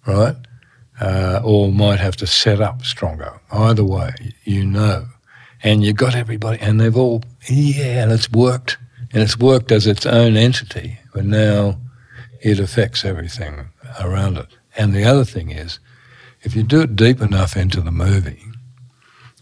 right? 0.07 0.37
Uh, 1.01 1.41
or 1.45 1.71
might 1.71 2.01
have 2.01 2.17
to 2.17 2.27
set 2.27 2.61
up 2.61 2.85
stronger. 2.85 3.41
Either 3.53 3.85
way, 3.85 4.13
you 4.45 4.65
know. 4.65 5.07
And 5.63 5.85
you've 5.85 5.97
got 5.97 6.15
everybody, 6.15 6.61
and 6.61 6.81
they've 6.81 6.97
all, 6.97 7.23
yeah, 7.49 8.03
and 8.03 8.13
it's 8.13 8.31
worked. 8.31 8.79
And 9.13 9.23
it's 9.23 9.39
worked 9.39 9.73
as 9.73 9.87
its 9.87 10.07
own 10.07 10.37
entity, 10.37 10.99
but 11.15 11.25
now 11.25 11.79
it 12.41 12.61
affects 12.61 13.05
everything 13.05 13.69
around 14.01 14.37
it. 14.39 14.49
And 14.77 14.95
the 14.95 15.05
other 15.05 15.25
thing 15.25 15.51
is, 15.51 15.79
if 16.43 16.55
you 16.55 16.63
do 16.63 16.83
it 16.83 16.95
deep 16.95 17.21
enough 17.21 17.57
into 17.57 17.81
the 17.81 17.91
movie, 17.91 18.43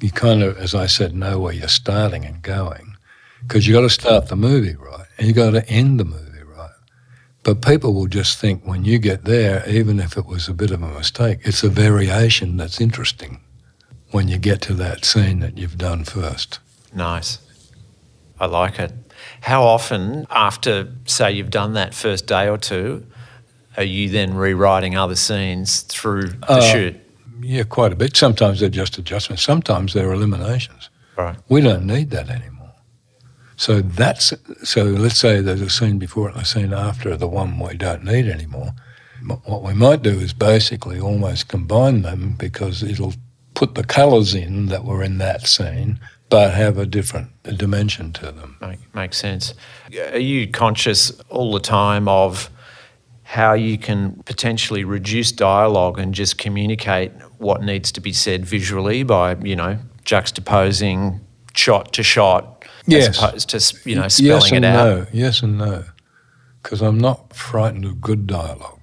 you 0.01 0.11
kind 0.11 0.43
of, 0.43 0.57
as 0.59 0.75
I 0.75 0.87
said, 0.87 1.15
know 1.15 1.41
where 1.41 1.53
you're 1.53 1.69
starting 1.69 2.25
and 2.25 2.43
going. 2.43 2.86
Because 3.43 3.66
you 3.66 3.74
got 3.74 3.82
to 3.82 3.91
start 3.91 4.28
the 4.28 4.37
movie 4.37 4.74
right, 4.76 5.07
and 5.18 5.26
you 5.26 5.32
got 5.32 5.51
to 5.51 5.68
end 5.68 6.01
the 6.01 6.05
movie 6.05 6.43
right. 6.43 6.70
But 7.43 7.62
people 7.62 7.95
will 7.95 8.09
just 8.09 8.39
think 8.39 8.66
when 8.66 8.84
you 8.84 8.99
get 8.99 9.24
there, 9.24 9.68
even 9.68 10.01
if 10.01 10.16
it 10.16 10.26
was 10.26 10.49
a 10.49 10.55
bit 10.55 10.70
of 10.70 10.82
a 10.82 10.89
mistake, 10.89 11.41
it's 11.43 11.62
a 11.62 11.68
variation 11.68 12.57
that's 12.57 12.80
interesting 12.80 13.41
when 14.11 14.28
you 14.28 14.39
get 14.39 14.61
to 14.62 14.74
that 14.74 15.05
scene 15.05 15.41
that 15.41 15.59
you've 15.59 15.78
done 15.78 16.05
first. 16.05 16.59
Nice. 16.95 17.39
I 18.41 18.47
like 18.47 18.78
it. 18.78 18.93
How 19.43 19.62
often, 19.64 20.26
after, 20.30 20.93
say, 21.07 21.32
you've 21.32 21.51
done 21.51 21.74
that 21.74 21.95
first 21.95 22.26
day 22.26 22.49
or 22.49 22.59
two, 22.59 23.07
are 23.76 23.82
you 23.84 24.09
then 24.09 24.34
rewriting 24.34 24.97
other 24.97 25.16
scenes 25.16 25.82
through 25.82 26.28
the 26.28 26.51
Uh, 26.51 26.61
shoot? 26.61 27.01
Yeah, 27.41 27.64
quite 27.64 27.93
a 27.93 27.97
bit. 27.97 28.16
Sometimes 28.16 28.61
they're 28.61 28.68
just 28.68 28.99
adjustments. 28.99 29.43
Sometimes 29.43 29.93
they're 29.93 30.12
eliminations. 30.12 30.91
Right. 31.16 31.37
We 31.49 31.61
don't 31.61 31.87
need 31.87 32.11
that 32.11 32.28
anymore. 32.30 32.56
So 33.57 33.81
that's 33.81 34.33
so. 34.63 34.85
Let's 34.85 35.17
say 35.17 35.41
there's 35.41 35.63
a 35.63 35.71
scene 35.71 35.99
before 35.99 36.29
and 36.29 36.37
a 36.37 36.45
scene 36.45 36.73
after 36.73 37.17
the 37.17 37.27
one 37.27 37.59
we 37.59 37.77
don't 37.77 38.05
need 38.05 38.29
anymore. 38.29 38.73
What 39.45 39.63
we 39.63 39.73
might 39.73 40.03
do 40.03 40.11
is 40.11 40.33
basically 40.35 41.01
almost 41.01 41.49
combine 41.49 42.03
them 42.03 42.37
because 42.39 42.83
it'll 42.83 43.15
put 43.55 43.75
the 43.75 43.83
colours 43.83 44.35
in 44.35 44.67
that 44.67 44.85
were 44.85 45.03
in 45.03 45.17
that 45.19 45.47
scene, 45.47 45.99
but 46.29 46.53
have 46.53 46.77
a 46.77 46.85
different 46.85 47.31
dimension 47.43 48.13
to 48.13 48.31
them. 48.31 48.59
Make, 48.61 48.95
makes 48.95 49.17
sense. 49.17 49.55
Are 50.13 50.19
you 50.19 50.47
conscious 50.49 51.11
all 51.31 51.53
the 51.53 51.61
time 51.61 52.07
of 52.09 52.51
how 53.23 53.55
you 53.55 53.79
can 53.79 54.23
potentially 54.25 54.85
reduce 54.85 55.33
dialogue 55.33 55.99
and 55.99 56.15
just 56.15 56.39
communicate 56.39 57.11
what 57.39 57.63
needs 57.63 57.91
to 57.93 58.01
be 58.01 58.13
said 58.13 58.45
visually 58.45 59.03
by, 59.03 59.35
you 59.37 59.57
know, 59.57 59.79
juxtaposing 60.05 61.19
shot 61.55 61.93
to 61.95 62.03
shot 62.03 62.56
Yes. 62.87 63.09
as 63.09 63.18
opposed 63.18 63.49
to, 63.51 63.89
you 63.89 63.97
know, 63.97 64.03
yes 64.03 64.16
spelling 64.16 64.57
and 64.57 64.64
it 64.64 64.68
out. 64.68 64.99
no. 64.99 65.07
Yes 65.12 65.43
and 65.43 65.59
no. 65.59 65.84
Because 66.62 66.82
I'm 66.82 66.99
not 66.99 67.34
frightened 67.34 67.84
of 67.84 68.01
good 68.01 68.26
dialogue. 68.26 68.80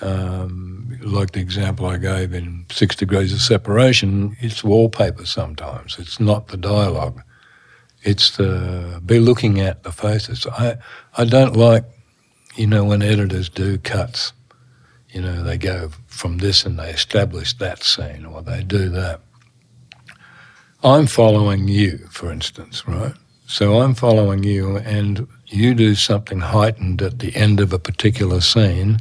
Um, 0.00 0.98
like 1.00 1.30
the 1.32 1.40
example 1.40 1.86
I 1.86 1.96
gave 1.96 2.34
in 2.34 2.66
Six 2.70 2.96
Degrees 2.96 3.32
of 3.32 3.40
Separation, 3.40 4.36
it's 4.40 4.64
wallpaper 4.64 5.24
sometimes. 5.24 5.96
It's 5.98 6.18
not 6.18 6.48
the 6.48 6.56
dialogue. 6.56 7.22
It's 8.02 8.36
the 8.36 9.00
be 9.06 9.20
looking 9.20 9.60
at 9.60 9.84
the 9.84 9.92
faces. 9.92 10.46
I 10.46 10.76
I 11.16 11.24
don't 11.24 11.56
like, 11.56 11.84
you 12.56 12.66
know, 12.66 12.84
when 12.84 13.00
editors 13.02 13.48
do 13.48 13.78
cuts. 13.78 14.32
You 15.10 15.20
know, 15.20 15.42
they 15.42 15.58
go 15.58 15.90
from 16.06 16.38
this 16.38 16.64
and 16.64 16.78
they 16.78 16.90
establish 16.90 17.52
that 17.58 17.84
scene, 17.84 18.24
or 18.24 18.42
they 18.42 18.64
do 18.64 18.88
that. 18.88 19.20
I'm 20.82 21.06
following 21.06 21.68
you, 21.68 21.98
for 22.10 22.32
instance, 22.32 22.88
right? 22.88 23.14
So 23.52 23.82
I'm 23.82 23.94
following 23.94 24.44
you, 24.44 24.78
and 24.78 25.28
you 25.46 25.74
do 25.74 25.94
something 25.94 26.40
heightened 26.40 27.02
at 27.02 27.18
the 27.18 27.36
end 27.36 27.60
of 27.60 27.74
a 27.74 27.78
particular 27.78 28.40
scene, 28.40 29.00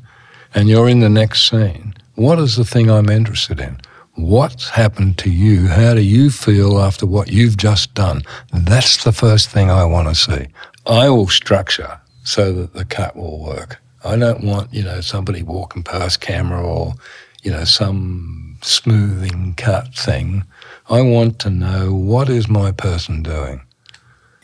and 0.53 0.67
you're 0.67 0.89
in 0.89 0.99
the 0.99 1.07
next 1.07 1.49
scene. 1.49 1.93
What 2.15 2.37
is 2.37 2.57
the 2.57 2.65
thing 2.65 2.91
I'm 2.91 3.07
interested 3.07 3.61
in? 3.61 3.79
What's 4.15 4.67
happened 4.67 5.17
to 5.19 5.31
you? 5.31 5.67
How 5.67 5.93
do 5.93 6.01
you 6.01 6.29
feel 6.29 6.81
after 6.81 7.05
what 7.05 7.31
you've 7.31 7.55
just 7.55 7.93
done? 7.93 8.23
That's 8.51 9.01
the 9.05 9.13
first 9.13 9.49
thing 9.49 9.71
I 9.71 9.85
want 9.85 10.09
to 10.09 10.15
see. 10.15 10.47
I 10.85 11.07
will 11.07 11.29
structure 11.29 12.01
so 12.25 12.51
that 12.51 12.73
the 12.73 12.83
cut 12.83 13.15
will 13.15 13.41
work. 13.41 13.81
I 14.03 14.17
don't 14.17 14.43
want, 14.43 14.73
you 14.73 14.83
know, 14.83 14.99
somebody 14.99 15.43
walking 15.43 15.83
past 15.83 16.19
camera 16.19 16.61
or, 16.61 16.95
you 17.41 17.51
know, 17.51 17.63
some 17.63 18.57
smoothing 18.61 19.53
cut 19.55 19.95
thing. 19.95 20.43
I 20.89 20.99
want 21.03 21.39
to 21.39 21.49
know 21.49 21.93
what 21.93 22.27
is 22.27 22.49
my 22.49 22.73
person 22.73 23.23
doing. 23.23 23.61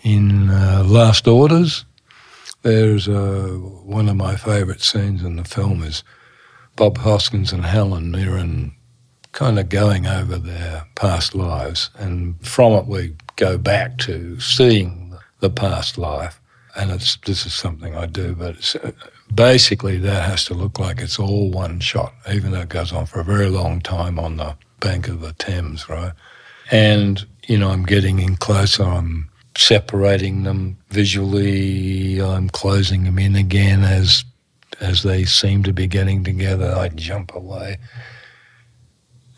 In 0.08 0.50
uh, 0.50 0.86
Last 0.88 1.28
Orders, 1.28 1.84
there's 2.62 3.10
uh, 3.10 3.58
one 3.84 4.08
of 4.08 4.16
my 4.16 4.38
favourite 4.38 4.80
scenes 4.80 5.22
in 5.22 5.36
the 5.36 5.44
film 5.44 5.84
is 5.84 6.02
Bob 6.78 7.00
Hoskins 7.00 7.52
and 7.52 7.66
Helen 7.66 8.10
Mirren 8.10 8.74
kind 9.34 9.60
of 9.60 9.68
going 9.68 10.08
over 10.08 10.38
their 10.38 10.86
past 10.96 11.36
lives, 11.36 11.90
and 11.98 12.40
from 12.40 12.72
it 12.72 12.86
we 12.86 13.18
go 13.36 13.58
back 13.58 13.98
to 13.98 14.40
seeing 14.40 15.14
the 15.42 15.50
past 15.50 15.98
life. 15.98 16.40
And 16.78 16.90
it's 16.90 17.18
this 17.26 17.46
is 17.46 17.54
something 17.54 17.94
I 17.94 18.06
do, 18.06 18.34
but 18.34 18.78
uh, 18.82 18.92
basically 19.36 19.98
that 19.98 20.24
has 20.24 20.46
to 20.46 20.54
look 20.54 20.80
like 20.80 21.02
it's 21.02 21.20
all 21.20 21.52
one 21.52 21.82
shot, 21.82 22.14
even 22.32 22.52
though 22.52 22.62
it 22.62 22.70
goes 22.70 22.94
on 22.94 23.08
for 23.08 23.20
a 23.20 23.26
very 23.26 23.50
long 23.50 23.82
time 23.82 24.20
on 24.20 24.38
the 24.38 24.56
bank 24.80 25.10
of 25.10 25.20
the 25.20 25.34
Thames, 25.34 25.90
right? 25.90 26.14
And 26.72 27.28
you 27.46 27.58
know, 27.58 27.72
I'm 27.72 27.84
getting 27.84 28.20
in 28.20 28.38
closer. 28.38 28.84
I'm 28.84 29.30
separating 29.58 30.44
them 30.44 30.78
visually. 30.90 32.22
I'm 32.22 32.50
closing 32.50 33.04
them 33.04 33.20
in 33.20 33.36
again 33.36 33.84
as 33.84 34.24
as 34.80 35.02
they 35.02 35.26
seem 35.26 35.64
to 35.64 35.74
be 35.74 35.88
getting 35.88 36.24
together. 36.24 36.74
I 36.78 36.90
jump 36.90 37.34
away. 37.34 37.78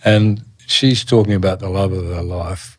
And 0.04 0.44
she's 0.68 1.06
talking 1.06 1.34
about 1.34 1.60
the 1.60 1.70
love 1.70 1.94
of 1.94 2.06
her 2.06 2.22
life 2.22 2.78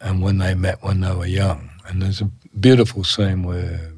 and 0.00 0.22
when 0.22 0.38
they 0.38 0.54
met 0.54 0.82
when 0.82 1.00
they 1.00 1.14
were 1.14 1.26
young. 1.26 1.70
And 1.86 2.00
there's 2.02 2.20
a 2.22 2.30
beautiful 2.58 3.04
scene 3.04 3.42
where 3.42 3.92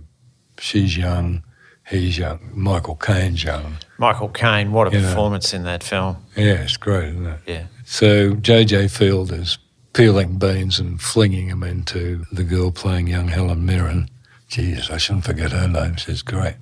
she's 0.59 0.97
young, 0.97 1.43
he's 1.89 2.19
young, 2.19 2.41
Michael 2.53 2.97
Caine's 2.97 3.45
young. 3.45 3.77
Michael 3.99 4.29
Caine, 4.29 4.73
what 4.73 4.89
a 4.89 4.91
You 4.97 5.03
know. 5.03 5.09
performance 5.09 5.55
in 5.55 5.63
that 5.65 5.83
film. 5.85 6.17
Yeah, 6.37 6.63
it's 6.65 6.77
great, 6.77 7.11
isn't 7.11 7.27
it? 7.27 7.41
Yeah. 7.47 7.65
So 7.85 8.35
JJ 8.35 8.91
Field 8.91 9.33
is 9.33 9.59
peeling 9.93 10.39
beans 10.39 10.79
and 10.79 11.01
flinging 11.01 11.49
them 11.49 11.63
into 11.63 12.25
the 12.33 12.45
girl 12.45 12.71
playing 12.71 13.09
young 13.09 13.29
Helen 13.29 13.67
Mirren. 13.67 14.09
Jeez, 14.49 14.91
I 14.91 14.97
shouldn't 14.97 15.25
forget 15.25 15.53
her 15.53 15.69
name. 15.69 15.97
She's 15.97 16.23
great. 16.23 16.57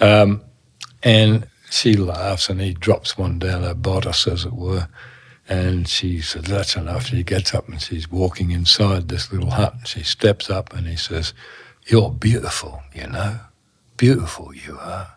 Um, 0.00 0.42
and 1.02 1.48
she 1.70 1.94
laughs 1.94 2.48
and 2.48 2.60
he 2.60 2.74
drops 2.74 3.18
one 3.18 3.38
down 3.38 3.62
her 3.62 3.74
bodice, 3.74 4.26
as 4.26 4.44
it 4.44 4.52
were. 4.52 4.88
And 5.48 5.88
she 5.88 6.20
says, 6.20 6.44
That's 6.44 6.76
enough. 6.76 7.06
She 7.06 7.22
gets 7.22 7.54
up 7.54 7.68
and 7.68 7.80
she's 7.80 8.10
walking 8.10 8.50
inside 8.50 9.08
this 9.08 9.32
little 9.32 9.50
hut. 9.50 9.74
She 9.84 10.02
steps 10.02 10.50
up 10.50 10.72
and 10.74 10.86
he 10.86 10.96
says, 10.96 11.32
You're 11.86 12.10
beautiful, 12.10 12.82
you 12.94 13.06
know. 13.06 13.40
Beautiful 13.96 14.54
you 14.54 14.78
are. 14.80 15.14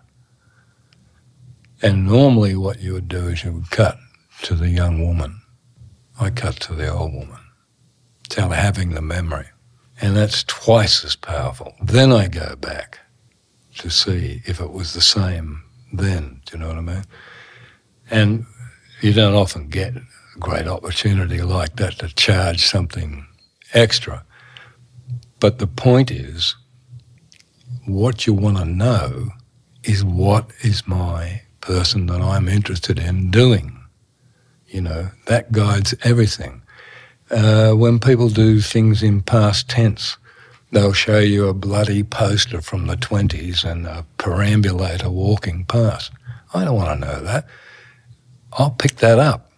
And 1.82 2.06
normally, 2.06 2.56
what 2.56 2.80
you 2.80 2.94
would 2.94 3.08
do 3.08 3.28
is 3.28 3.44
you 3.44 3.54
would 3.54 3.72
cut 3.72 3.98
to 4.44 4.56
the 4.56 4.70
young 4.70 5.06
woman. 5.06 5.41
I 6.20 6.30
cut 6.30 6.56
to 6.62 6.76
the 6.76 6.90
old 6.90 7.14
woman. 7.14 7.40
Tell 8.30 8.50
her 8.50 8.56
having 8.56 8.92
the 8.92 9.02
memory. 9.02 9.48
And 10.00 10.16
that's 10.16 10.44
twice 10.44 11.06
as 11.06 11.16
powerful. 11.16 11.76
Then 11.82 12.12
I 12.12 12.28
go 12.28 12.56
back 12.56 13.00
to 13.78 13.90
see 13.90 14.42
if 14.46 14.60
it 14.60 14.72
was 14.72 14.94
the 14.94 15.02
same 15.02 15.64
then. 15.94 16.42
Do 16.46 16.58
you 16.58 16.60
know 16.60 16.70
what 16.70 16.78
I 16.78 16.82
mean? 16.82 17.04
And 18.10 18.46
you 19.02 19.14
don't 19.14 19.36
often 19.36 19.70
get 19.70 19.96
a 19.96 20.04
great 20.40 20.68
opportunity 20.68 21.42
like 21.42 21.76
that 21.78 22.00
to 22.00 22.08
charge 22.16 22.66
something 22.66 23.26
extra. 23.74 24.26
But 25.40 25.60
the 25.60 25.68
point 25.68 26.12
is, 26.12 26.56
what 27.86 28.28
you 28.28 28.34
want 28.34 28.58
to 28.58 28.66
know 28.66 29.30
is 29.84 30.04
what 30.04 30.52
is 30.62 30.88
my 30.88 31.42
person 31.62 32.08
that 32.08 32.22
I'm 32.22 32.48
interested 32.48 33.00
in 33.00 33.32
doing. 33.32 33.81
You 34.72 34.82
know, 34.82 35.10
that 35.26 35.52
guides 35.52 35.94
everything. 36.04 36.62
Uh, 37.30 37.74
when 37.74 38.00
people 38.00 38.30
do 38.30 38.62
things 38.62 39.04
in 39.04 39.22
past 39.22 39.70
tense, 39.70 40.18
they'll 40.72 40.94
show 40.94 41.20
you 41.20 41.48
a 41.48 41.54
bloody 41.54 42.04
poster 42.04 42.62
from 42.62 42.88
the 42.88 42.96
20s 42.96 43.66
and 43.70 43.86
a 43.86 44.06
perambulator 44.18 45.10
walking 45.10 45.66
past. 45.66 46.12
I 46.54 46.64
don't 46.64 46.76
want 46.76 47.02
to 47.02 47.08
know 47.08 47.22
that. 47.22 47.46
I'll 48.54 48.72
pick 48.72 48.98
that 48.98 49.20
up. 49.20 49.52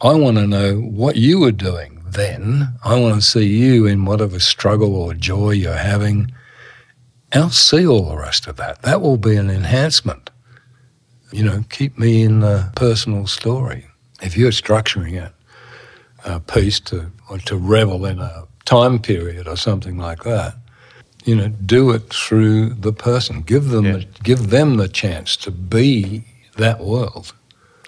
I 0.00 0.14
want 0.14 0.38
to 0.38 0.46
know 0.46 0.76
what 0.76 1.16
you 1.16 1.40
were 1.40 1.52
doing 1.52 2.02
then. 2.06 2.74
I 2.82 2.98
want 2.98 3.16
to 3.16 3.20
see 3.20 3.46
you 3.46 3.86
in 3.86 4.06
whatever 4.06 4.38
struggle 4.38 4.96
or 4.96 5.12
joy 5.12 5.50
you're 5.50 5.74
having. 5.74 6.32
I'll 7.32 7.50
see 7.50 7.86
all 7.86 8.08
the 8.08 8.16
rest 8.16 8.46
of 8.46 8.56
that. 8.56 8.80
That 8.82 9.02
will 9.02 9.18
be 9.18 9.36
an 9.36 9.50
enhancement. 9.50 10.30
You 11.32 11.44
know, 11.44 11.64
keep 11.68 11.98
me 11.98 12.22
in 12.22 12.40
the 12.40 12.70
personal 12.74 13.26
story. 13.26 13.87
If 14.22 14.36
you're 14.36 14.50
structuring 14.50 15.14
it, 15.22 15.32
a 16.24 16.40
piece 16.40 16.80
to 16.80 17.10
or 17.30 17.38
to 17.38 17.56
revel 17.56 18.04
in 18.06 18.18
a 18.18 18.44
time 18.64 18.98
period 18.98 19.46
or 19.46 19.56
something 19.56 19.96
like 19.96 20.24
that, 20.24 20.54
you 21.24 21.34
know, 21.36 21.48
do 21.48 21.90
it 21.90 22.12
through 22.12 22.70
the 22.70 22.92
person. 22.92 23.42
Give 23.42 23.68
them 23.68 23.84
Yeah. 23.84 23.92
the, 23.92 24.06
give 24.22 24.50
them 24.50 24.76
the 24.76 24.88
chance 24.88 25.36
to 25.38 25.50
be 25.50 26.24
that 26.56 26.80
world 26.80 27.32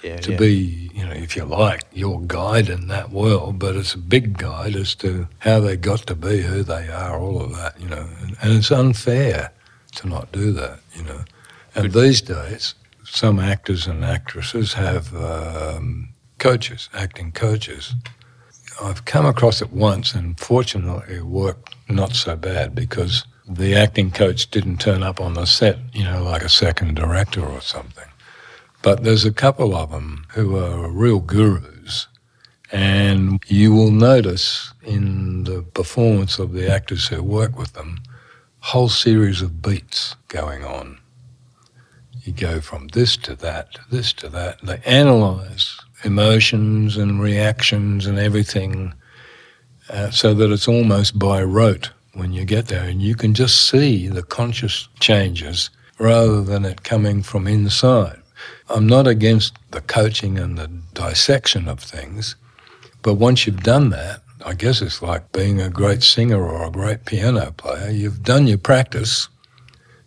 Yeah. 0.02 0.18
to 0.18 0.32
yeah. 0.32 0.38
be, 0.38 0.90
you 0.94 1.04
know, 1.06 1.12
if 1.12 1.36
you 1.36 1.44
like, 1.44 1.84
your 1.92 2.20
guide 2.22 2.68
in 2.68 2.88
that 2.88 3.10
world, 3.10 3.58
but 3.58 3.76
it's 3.76 3.94
a 3.94 3.98
big 3.98 4.38
guide 4.38 4.76
as 4.76 4.94
to 4.96 5.26
how 5.40 5.60
they 5.60 5.76
got 5.76 6.06
to 6.06 6.14
be 6.14 6.42
who 6.42 6.62
they 6.62 6.88
are, 6.88 7.18
all 7.18 7.40
of 7.42 7.54
that, 7.56 7.80
you 7.80 7.88
know. 7.88 8.06
And, 8.22 8.36
and 8.40 8.52
it's 8.52 8.70
unfair 8.70 9.52
to 9.96 10.08
not 10.08 10.30
do 10.32 10.52
that, 10.52 10.78
you 10.94 11.02
know. 11.02 11.24
And 11.74 11.92
these 11.92 12.20
days, 12.20 12.74
some 13.04 13.38
actors 13.40 13.86
and 13.86 14.04
actresses 14.04 14.74
have 14.74 15.14
um, 15.14 16.10
coaches, 16.40 16.88
acting 16.92 17.30
coaches. 17.30 17.94
I've 18.82 19.04
come 19.04 19.26
across 19.26 19.62
it 19.62 19.72
once, 19.72 20.14
and 20.14 20.40
fortunately, 20.40 21.16
it 21.16 21.24
worked 21.24 21.76
not 21.88 22.14
so 22.14 22.34
bad 22.34 22.74
because 22.74 23.24
the 23.46 23.76
acting 23.76 24.10
coach 24.10 24.50
didn't 24.50 24.78
turn 24.80 25.02
up 25.02 25.20
on 25.20 25.34
the 25.34 25.44
set, 25.44 25.78
you 25.92 26.02
know, 26.02 26.22
like 26.22 26.42
a 26.42 26.48
second 26.48 26.96
director 26.96 27.44
or 27.44 27.60
something. 27.60 28.08
But 28.82 29.04
there's 29.04 29.26
a 29.26 29.32
couple 29.32 29.76
of 29.76 29.90
them 29.90 30.24
who 30.30 30.56
are 30.56 30.90
real 30.90 31.20
gurus. 31.20 32.08
And 32.72 33.42
you 33.46 33.74
will 33.74 33.90
notice 33.90 34.72
in 34.82 35.44
the 35.44 35.62
performance 35.62 36.38
of 36.38 36.52
the 36.52 36.72
actors 36.72 37.08
who 37.08 37.22
work 37.22 37.58
with 37.58 37.72
them, 37.72 37.98
whole 38.60 38.88
series 38.88 39.42
of 39.42 39.60
beats 39.60 40.16
going 40.28 40.64
on. 40.64 40.98
You 42.22 42.32
go 42.32 42.60
from 42.60 42.88
this 42.88 43.16
to 43.18 43.34
that, 43.36 43.74
to 43.74 43.80
this 43.90 44.12
to 44.14 44.28
that. 44.28 44.62
They 44.62 44.80
analyze 44.84 45.80
emotions 46.04 46.96
and 46.96 47.20
reactions 47.20 48.06
and 48.06 48.18
everything 48.18 48.94
uh, 49.88 50.10
so 50.10 50.34
that 50.34 50.50
it's 50.50 50.68
almost 50.68 51.18
by 51.18 51.42
rote 51.42 51.90
when 52.14 52.32
you 52.32 52.44
get 52.44 52.68
there. 52.68 52.84
And 52.84 53.02
you 53.02 53.14
can 53.14 53.34
just 53.34 53.68
see 53.68 54.08
the 54.08 54.22
conscious 54.22 54.88
changes 55.00 55.70
rather 55.98 56.42
than 56.42 56.64
it 56.64 56.82
coming 56.82 57.22
from 57.22 57.46
inside. 57.46 58.20
I'm 58.68 58.86
not 58.86 59.06
against 59.06 59.54
the 59.70 59.80
coaching 59.80 60.38
and 60.38 60.56
the 60.56 60.68
dissection 60.94 61.68
of 61.68 61.80
things, 61.80 62.36
but 63.02 63.14
once 63.14 63.46
you've 63.46 63.62
done 63.62 63.90
that, 63.90 64.22
I 64.44 64.54
guess 64.54 64.80
it's 64.80 65.02
like 65.02 65.32
being 65.32 65.60
a 65.60 65.68
great 65.68 66.02
singer 66.02 66.42
or 66.42 66.64
a 66.64 66.70
great 66.70 67.04
piano 67.04 67.52
player. 67.52 67.90
You've 67.90 68.22
done 68.22 68.46
your 68.46 68.58
practice. 68.58 69.28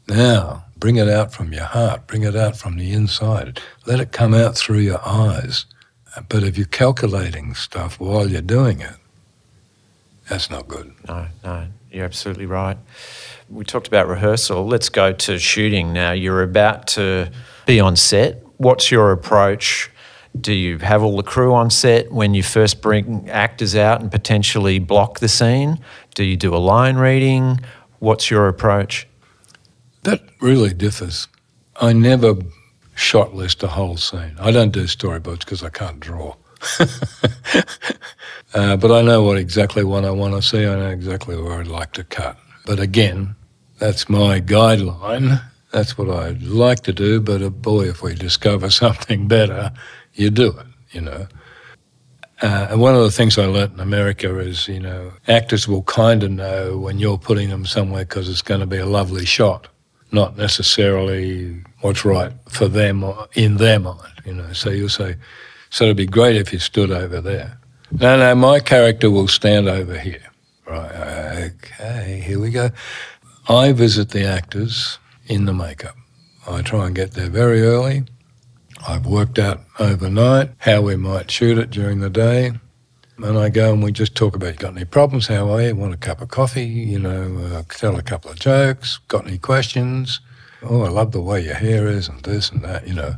Now 0.07 0.63
Bring 0.83 0.97
it 0.97 1.07
out 1.07 1.31
from 1.31 1.53
your 1.53 1.63
heart. 1.63 2.07
Bring 2.07 2.23
it 2.23 2.35
out 2.35 2.57
from 2.57 2.75
the 2.75 2.91
inside. 2.91 3.61
Let 3.85 4.01
it 4.01 4.11
come 4.11 4.33
out 4.33 4.57
through 4.57 4.79
your 4.79 4.99
eyes. 5.07 5.65
But 6.29 6.43
if 6.43 6.57
you're 6.57 6.67
calculating 6.67 7.55
stuff 7.55 7.99
while 7.99 8.27
you're 8.27 8.41
doing 8.41 8.81
it, 8.81 8.95
that's 10.29 10.49
not 10.49 10.67
good. 10.67 10.93
No, 11.07 11.27
no, 11.43 11.67
you're 11.91 12.05
absolutely 12.05 12.45
right. 12.45 12.77
We 13.49 13.65
talked 13.65 13.87
about 13.87 14.07
rehearsal. 14.07 14.65
Let's 14.65 14.89
go 14.89 15.11
to 15.11 15.39
shooting 15.39 15.91
now. 15.91 16.11
You're 16.11 16.43
about 16.43 16.87
to 16.87 17.31
be 17.65 17.79
on 17.79 17.95
set. 17.95 18.43
What's 18.57 18.91
your 18.91 19.11
approach? 19.11 19.91
Do 20.39 20.53
you 20.53 20.79
have 20.79 21.03
all 21.03 21.17
the 21.17 21.23
crew 21.23 21.53
on 21.53 21.69
set 21.69 22.11
when 22.11 22.33
you 22.33 22.41
first 22.41 22.81
bring 22.81 23.29
actors 23.29 23.75
out 23.75 24.01
and 24.01 24.09
potentially 24.09 24.79
block 24.79 25.19
the 25.19 25.27
scene? 25.27 25.79
Do 26.15 26.23
you 26.23 26.37
do 26.37 26.55
a 26.55 26.57
line 26.57 26.95
reading? 26.95 27.59
What's 27.99 28.31
your 28.31 28.47
approach? 28.47 29.07
That 30.03 30.21
really 30.41 30.73
differs. 30.73 31.27
I 31.79 31.93
never 31.93 32.35
shot 32.95 33.33
list 33.33 33.63
a 33.63 33.67
whole 33.67 33.97
scene. 33.97 34.35
I 34.39 34.51
don't 34.51 34.71
do 34.71 34.83
storyboards 34.83 35.39
because 35.39 35.63
I 35.63 35.69
can't 35.69 35.99
draw. 35.99 36.35
uh, 38.53 38.77
but 38.77 38.91
I 38.91 39.01
know 39.01 39.23
what 39.23 39.37
exactly 39.37 39.83
what 39.83 40.05
I 40.05 40.11
want 40.11 40.33
to 40.35 40.41
see. 40.41 40.65
I 40.65 40.75
know 40.75 40.89
exactly 40.89 41.35
where 41.35 41.59
I'd 41.59 41.67
like 41.67 41.93
to 41.93 42.03
cut. 42.03 42.37
But 42.65 42.79
again, 42.79 43.35
that's 43.79 44.07
my 44.09 44.39
guideline. 44.39 45.41
That's 45.71 45.97
what 45.97 46.09
I'd 46.09 46.43
like 46.43 46.81
to 46.81 46.93
do. 46.93 47.19
But 47.19 47.41
uh, 47.41 47.49
boy, 47.49 47.89
if 47.89 48.01
we 48.01 48.15
discover 48.15 48.69
something 48.83 49.27
better, 49.27 49.71
you 50.13 50.29
do 50.29 50.57
it, 50.57 50.67
you 50.91 51.01
know. 51.01 51.27
Uh, 52.41 52.67
and 52.71 52.81
one 52.81 52.93
of 52.93 53.01
the 53.01 53.11
things 53.11 53.37
I 53.37 53.45
learnt 53.45 53.73
in 53.73 53.79
America 53.79 54.37
is, 54.37 54.67
you 54.67 54.79
know, 54.79 55.13
actors 55.27 55.67
will 55.67 55.83
kind 55.83 56.23
of 56.23 56.31
know 56.31 56.77
when 56.77 56.99
you're 56.99 57.17
putting 57.17 57.49
them 57.49 57.65
somewhere 57.65 58.03
because 58.03 58.27
it's 58.27 58.41
going 58.41 58.59
to 58.59 58.65
be 58.65 58.77
a 58.77 58.85
lovely 58.85 59.25
shot, 59.25 59.69
not 60.13 60.37
necessarily 60.37 61.61
what's 61.81 62.05
right 62.05 62.31
for 62.47 62.67
them 62.67 63.03
or 63.03 63.27
in 63.33 63.57
their 63.57 63.79
mind, 63.79 64.21
you 64.25 64.33
know. 64.33 64.53
So 64.53 64.69
you'll 64.69 64.89
say, 64.89 65.15
so 65.69 65.85
it'd 65.85 65.97
be 65.97 66.05
great 66.05 66.35
if 66.35 66.53
you 66.53 66.59
stood 66.59 66.91
over 66.91 67.19
there. 67.19 67.57
No, 67.91 68.17
no, 68.17 68.35
my 68.35 68.59
character 68.59 69.11
will 69.11 69.27
stand 69.27 69.67
over 69.67 69.97
here. 69.97 70.23
Right, 70.65 71.51
okay, 71.51 72.23
here 72.25 72.39
we 72.39 72.49
go. 72.49 72.69
I 73.49 73.73
visit 73.73 74.09
the 74.09 74.25
actors 74.25 74.97
in 75.27 75.45
the 75.45 75.53
makeup. 75.53 75.95
I 76.47 76.61
try 76.61 76.87
and 76.87 76.95
get 76.95 77.11
there 77.11 77.29
very 77.29 77.61
early 77.61 78.03
I've 78.87 79.05
worked 79.05 79.39
out 79.39 79.61
overnight 79.79 80.51
how 80.57 80.81
we 80.81 80.97
might 80.97 81.31
shoot 81.31 81.57
it 81.57 81.69
during 81.69 81.99
the 81.99 82.09
day. 82.09 82.51
And 83.17 83.37
I 83.37 83.49
go 83.49 83.71
and 83.71 83.83
we 83.83 83.91
just 83.91 84.15
talk 84.15 84.35
about, 84.35 84.53
you 84.53 84.59
got 84.59 84.75
any 84.75 84.85
problems? 84.85 85.27
How 85.27 85.49
are 85.51 85.61
you? 85.61 85.75
Want 85.75 85.93
a 85.93 85.97
cup 85.97 86.21
of 86.21 86.29
coffee? 86.29 86.65
You 86.65 86.99
know, 86.99 87.37
uh, 87.37 87.63
tell 87.69 87.97
a 87.97 88.01
couple 88.01 88.31
of 88.31 88.39
jokes. 88.39 88.97
Got 89.07 89.27
any 89.27 89.37
questions? 89.37 90.19
Oh, 90.63 90.81
I 90.81 90.89
love 90.89 91.11
the 91.11 91.21
way 91.21 91.41
your 91.41 91.55
hair 91.55 91.87
is 91.87 92.07
and 92.07 92.21
this 92.23 92.49
and 92.49 92.63
that, 92.63 92.87
you 92.87 92.93
know. 92.93 93.15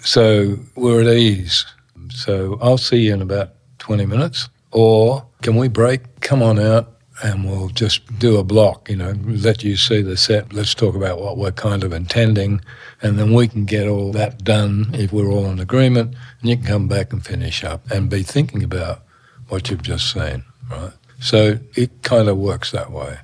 So 0.00 0.58
we're 0.76 1.00
at 1.00 1.08
ease. 1.08 1.66
So 2.10 2.58
I'll 2.60 2.78
see 2.78 2.98
you 2.98 3.14
in 3.14 3.22
about 3.22 3.54
20 3.78 4.06
minutes. 4.06 4.48
Or 4.70 5.26
can 5.42 5.56
we 5.56 5.68
break? 5.68 6.20
Come 6.20 6.42
on 6.42 6.58
out 6.58 6.94
and 7.22 7.44
we'll 7.44 7.68
just 7.68 8.18
do 8.18 8.38
a 8.38 8.44
block, 8.44 8.90
you 8.90 8.96
know, 8.96 9.14
let 9.24 9.62
you 9.62 9.76
see 9.76 10.02
the 10.02 10.16
set. 10.16 10.52
Let's 10.52 10.74
talk 10.74 10.96
about 10.96 11.20
what 11.20 11.36
we're 11.36 11.52
kind 11.52 11.84
of 11.84 11.92
intending, 11.92 12.60
and 13.02 13.18
then 13.18 13.32
we 13.32 13.46
can 13.46 13.66
get 13.66 13.86
all 13.86 14.10
that 14.12 14.42
done 14.42 14.90
if 14.94 15.12
we're 15.12 15.30
all 15.30 15.46
in 15.46 15.60
agreement, 15.60 16.16
and 16.40 16.50
you 16.50 16.56
can 16.56 16.66
come 16.66 16.88
back 16.88 17.12
and 17.12 17.24
finish 17.24 17.62
up 17.62 17.88
and 17.90 18.10
be 18.10 18.24
thinking 18.24 18.64
about 18.64 19.03
what 19.48 19.70
you've 19.70 19.82
just 19.82 20.12
seen, 20.12 20.44
right? 20.70 20.92
So 21.20 21.58
it 21.74 22.02
kind 22.02 22.28
of 22.28 22.36
works 22.38 22.70
that 22.72 22.90
way. 22.90 23.18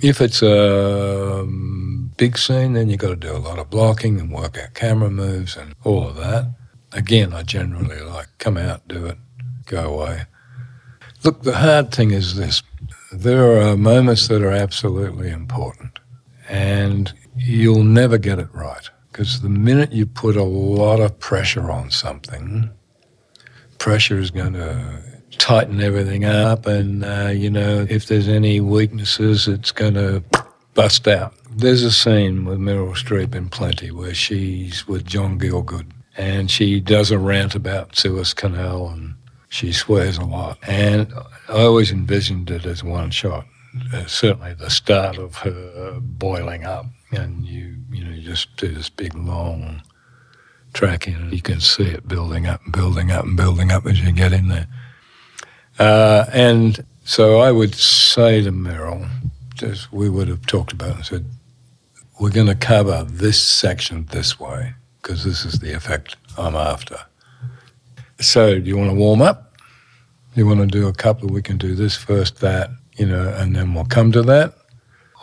If 0.00 0.20
it's 0.20 0.42
a 0.42 1.40
um, 1.40 2.12
big 2.16 2.38
scene, 2.38 2.72
then 2.72 2.88
you've 2.88 3.00
got 3.00 3.08
to 3.08 3.16
do 3.16 3.36
a 3.36 3.38
lot 3.38 3.58
of 3.58 3.68
blocking 3.68 4.18
and 4.18 4.32
work 4.32 4.56
out 4.56 4.74
camera 4.74 5.10
moves 5.10 5.56
and 5.56 5.74
all 5.84 6.08
of 6.08 6.16
that. 6.16 6.54
Again, 6.92 7.34
I 7.34 7.42
generally 7.42 8.00
like 8.00 8.28
come 8.38 8.56
out, 8.56 8.88
do 8.88 9.06
it, 9.06 9.18
go 9.66 9.94
away. 9.94 10.24
Look, 11.22 11.42
the 11.42 11.58
hard 11.58 11.92
thing 11.92 12.12
is 12.12 12.36
this 12.36 12.62
there 13.12 13.60
are 13.60 13.76
moments 13.76 14.28
that 14.28 14.42
are 14.42 14.52
absolutely 14.52 15.30
important, 15.30 15.98
and 16.48 17.12
you'll 17.36 17.82
never 17.82 18.18
get 18.18 18.38
it 18.38 18.48
right. 18.52 18.88
Because 19.10 19.42
the 19.42 19.48
minute 19.48 19.92
you 19.92 20.06
put 20.06 20.36
a 20.36 20.44
lot 20.44 21.00
of 21.00 21.18
pressure 21.18 21.70
on 21.70 21.90
something, 21.90 22.70
pressure 23.78 24.18
is 24.18 24.30
going 24.30 24.54
to 24.54 25.02
tighten 25.40 25.80
everything 25.80 26.24
up, 26.24 26.66
and 26.66 27.04
uh, 27.04 27.30
you 27.34 27.50
know, 27.50 27.86
if 27.88 28.06
there's 28.06 28.28
any 28.28 28.60
weaknesses, 28.60 29.48
it's 29.48 29.72
going 29.72 29.94
to 29.94 30.22
bust 30.74 31.08
out. 31.08 31.34
There's 31.50 31.82
a 31.82 31.90
scene 31.90 32.44
with 32.44 32.58
Meryl 32.58 32.94
Streep 32.94 33.34
in 33.34 33.48
Plenty 33.48 33.90
where 33.90 34.14
she's 34.14 34.86
with 34.86 35.04
John 35.06 35.40
Gielgud, 35.40 35.86
and 36.16 36.50
she 36.50 36.78
does 36.78 37.10
a 37.10 37.18
rant 37.18 37.54
about 37.54 37.96
Suez 37.96 38.34
Canal 38.34 38.88
and 38.88 39.14
she 39.48 39.72
swears 39.72 40.18
a 40.18 40.24
lot. 40.24 40.58
And 40.68 41.12
I 41.48 41.62
always 41.62 41.90
envisioned 41.90 42.50
it 42.50 42.66
as 42.66 42.84
one 42.84 43.10
shot. 43.10 43.46
Uh, 43.92 44.06
certainly 44.06 44.54
the 44.54 44.70
start 44.70 45.16
of 45.16 45.36
her 45.36 45.98
boiling 46.00 46.64
up, 46.64 46.86
and 47.12 47.46
you 47.46 47.76
you 47.90 48.04
know 48.04 48.10
you 48.10 48.22
just 48.22 48.54
do 48.56 48.68
this 48.68 48.90
big 48.90 49.14
long 49.14 49.82
tracking, 50.74 51.14
and 51.14 51.32
you 51.32 51.40
can 51.40 51.60
see 51.60 51.84
it 51.84 52.06
building 52.06 52.46
up 52.46 52.60
and 52.64 52.74
building 52.74 53.10
up 53.10 53.24
and 53.24 53.36
building 53.36 53.72
up 53.72 53.86
as 53.86 54.00
you 54.00 54.12
get 54.12 54.32
in 54.34 54.48
there. 54.48 54.68
Uh, 55.80 56.26
and 56.32 56.84
so 57.04 57.40
I 57.40 57.50
would 57.50 57.74
say 57.74 58.42
to 58.42 58.52
Meryl, 58.52 59.08
as 59.62 59.90
we 59.90 60.10
would 60.10 60.28
have 60.28 60.46
talked 60.46 60.72
about, 60.72 60.96
and 60.96 61.06
said, 61.06 61.24
"We're 62.20 62.30
going 62.30 62.46
to 62.48 62.54
cover 62.54 63.04
this 63.04 63.42
section 63.42 64.06
this 64.12 64.38
way 64.38 64.74
because 65.00 65.24
this 65.24 65.44
is 65.46 65.58
the 65.60 65.72
effect 65.72 66.16
I'm 66.36 66.54
after." 66.54 66.98
So, 68.20 68.60
do 68.60 68.68
you 68.68 68.76
want 68.76 68.90
to 68.90 68.94
warm 68.94 69.22
up? 69.22 69.54
You 70.34 70.46
want 70.46 70.60
to 70.60 70.66
do 70.66 70.86
a 70.86 70.92
couple? 70.92 71.28
We 71.30 71.40
can 71.40 71.56
do 71.56 71.74
this 71.74 71.96
first, 71.96 72.40
that, 72.40 72.70
you 72.96 73.06
know, 73.06 73.28
and 73.38 73.56
then 73.56 73.72
we'll 73.72 73.86
come 73.86 74.12
to 74.12 74.22
that. 74.22 74.54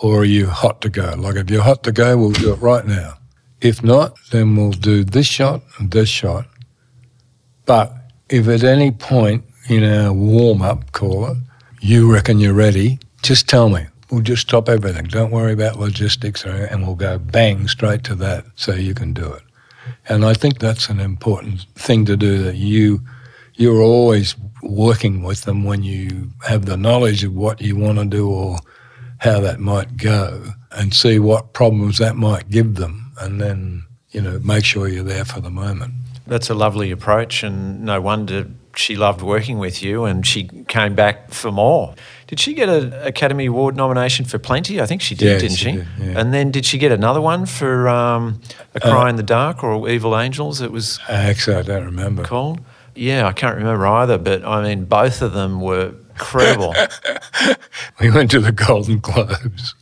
Or 0.02 0.22
are 0.22 0.26
you 0.26 0.48
hot 0.48 0.82
to 0.82 0.90
go? 0.90 1.14
Like, 1.16 1.36
if 1.36 1.50
you're 1.52 1.62
hot 1.62 1.84
to 1.84 1.92
go, 1.92 2.18
we'll 2.18 2.32
do 2.32 2.52
it 2.54 2.58
right 2.58 2.86
now. 2.86 3.14
If 3.62 3.84
not, 3.84 4.18
then 4.32 4.56
we'll 4.56 4.72
do 4.72 5.04
this 5.04 5.28
shot 5.28 5.62
and 5.78 5.92
this 5.92 6.10
shot. 6.10 6.48
But 7.66 7.94
if 8.30 8.48
at 8.48 8.64
any 8.64 8.92
point 8.92 9.44
in 9.68 9.84
our 9.84 10.14
warm 10.14 10.62
up, 10.62 10.92
call 10.92 11.32
it, 11.32 11.38
you 11.82 12.12
reckon 12.12 12.40
you're 12.40 12.54
ready, 12.54 13.00
just 13.22 13.48
tell 13.48 13.70
me. 13.70 13.86
We'll 14.10 14.22
just 14.22 14.44
stop 14.44 14.70
everything. 14.70 15.06
Don't 15.06 15.32
worry 15.32 15.52
about 15.52 15.80
logistics, 15.80 16.46
or, 16.46 16.52
and 16.52 16.86
we'll 16.86 16.96
go 16.96 17.18
bang 17.18 17.68
straight 17.68 18.04
to 18.06 18.16
that 18.16 18.46
so 18.56 18.74
you 18.74 18.94
can 18.94 19.14
do 19.14 19.32
it. 19.34 19.44
And 20.08 20.24
I 20.24 20.34
think 20.34 20.60
that's 20.60 20.90
an 20.90 21.00
important 21.00 21.66
thing 21.76 22.06
to 22.06 22.16
do 22.16 22.42
that 22.44 22.56
you 22.56 23.02
you're 23.58 23.82
always 23.82 24.36
working 24.62 25.24
with 25.24 25.42
them 25.42 25.64
when 25.64 25.84
you 25.84 26.30
have 26.48 26.66
the 26.66 26.78
knowledge 26.78 27.24
of 27.24 27.34
what 27.34 27.60
you 27.60 27.76
want 27.76 27.98
to 27.98 28.06
do 28.06 28.30
or 28.30 28.60
how 29.18 29.40
that 29.40 29.60
might 29.60 29.98
go 29.98 30.44
and 30.72 30.94
see 30.94 31.18
what 31.18 31.54
problems 31.54 31.98
that 31.98 32.16
might 32.16 32.50
give 32.50 32.76
them 32.76 33.12
and 33.20 33.42
then 33.42 33.84
you 34.12 34.22
know 34.22 34.40
make 34.40 34.64
sure 34.64 34.88
you're 34.88 35.04
there 35.04 35.26
for 35.26 35.42
the 35.42 35.50
moment 35.50 35.92
that's 36.28 36.50
a 36.50 36.54
lovely 36.54 36.92
approach 36.92 37.42
and 37.42 37.84
no 37.84 38.00
wonder 38.00 38.48
she 38.78 38.96
loved 38.96 39.22
working 39.22 39.58
with 39.58 39.82
you 39.82 40.06
and 40.06 40.26
she 40.26 40.46
came 40.68 40.96
back 40.96 41.32
for 41.32 41.52
more. 41.52 41.96
Did 42.28 42.40
she 42.40 42.54
get 42.54 42.70
an 42.70 42.94
Academy 42.94 43.46
Award 43.46 43.76
nomination 43.76 44.26
for 44.26 44.38
Plenty? 44.38 44.82
I 44.82 44.86
think 44.86 45.02
she 45.02 45.16
did, 45.16 45.26
yeah, 45.26 45.38
didn't 45.38 45.58
she? 45.58 45.66
she? 45.66 45.72
Did, 45.78 45.88
yeah. 46.00 46.20
And 46.20 46.34
then 46.34 46.52
did 46.52 46.66
she 46.66 46.78
get 46.78 46.92
another 46.92 47.22
one 47.22 47.46
for 47.46 47.88
um, 47.88 48.42
A 48.76 48.80
Cry 48.80 49.06
uh, 49.06 49.10
in 49.10 49.16
the 49.16 49.24
Dark 49.24 49.64
or 49.64 49.88
Evil 49.90 50.18
Angels? 50.18 50.62
It 50.62 50.72
was 50.72 51.00
actually 51.08 51.58
I 51.58 51.62
don't 51.62 51.86
remember. 51.86 52.24
Called. 52.24 52.60
Yeah, 52.96 53.28
I 53.28 53.34
can't 53.34 53.56
remember 53.56 53.86
either, 53.88 54.18
but 54.18 54.44
I 54.44 54.64
mean 54.64 54.86
both 54.86 55.22
of 55.22 55.34
them 55.34 55.62
were 55.62 55.94
incredible. 56.10 56.74
we 58.00 58.10
went 58.12 58.32
to 58.32 58.40
the 58.40 58.52
Golden 58.52 59.00
Globes. 59.00 59.76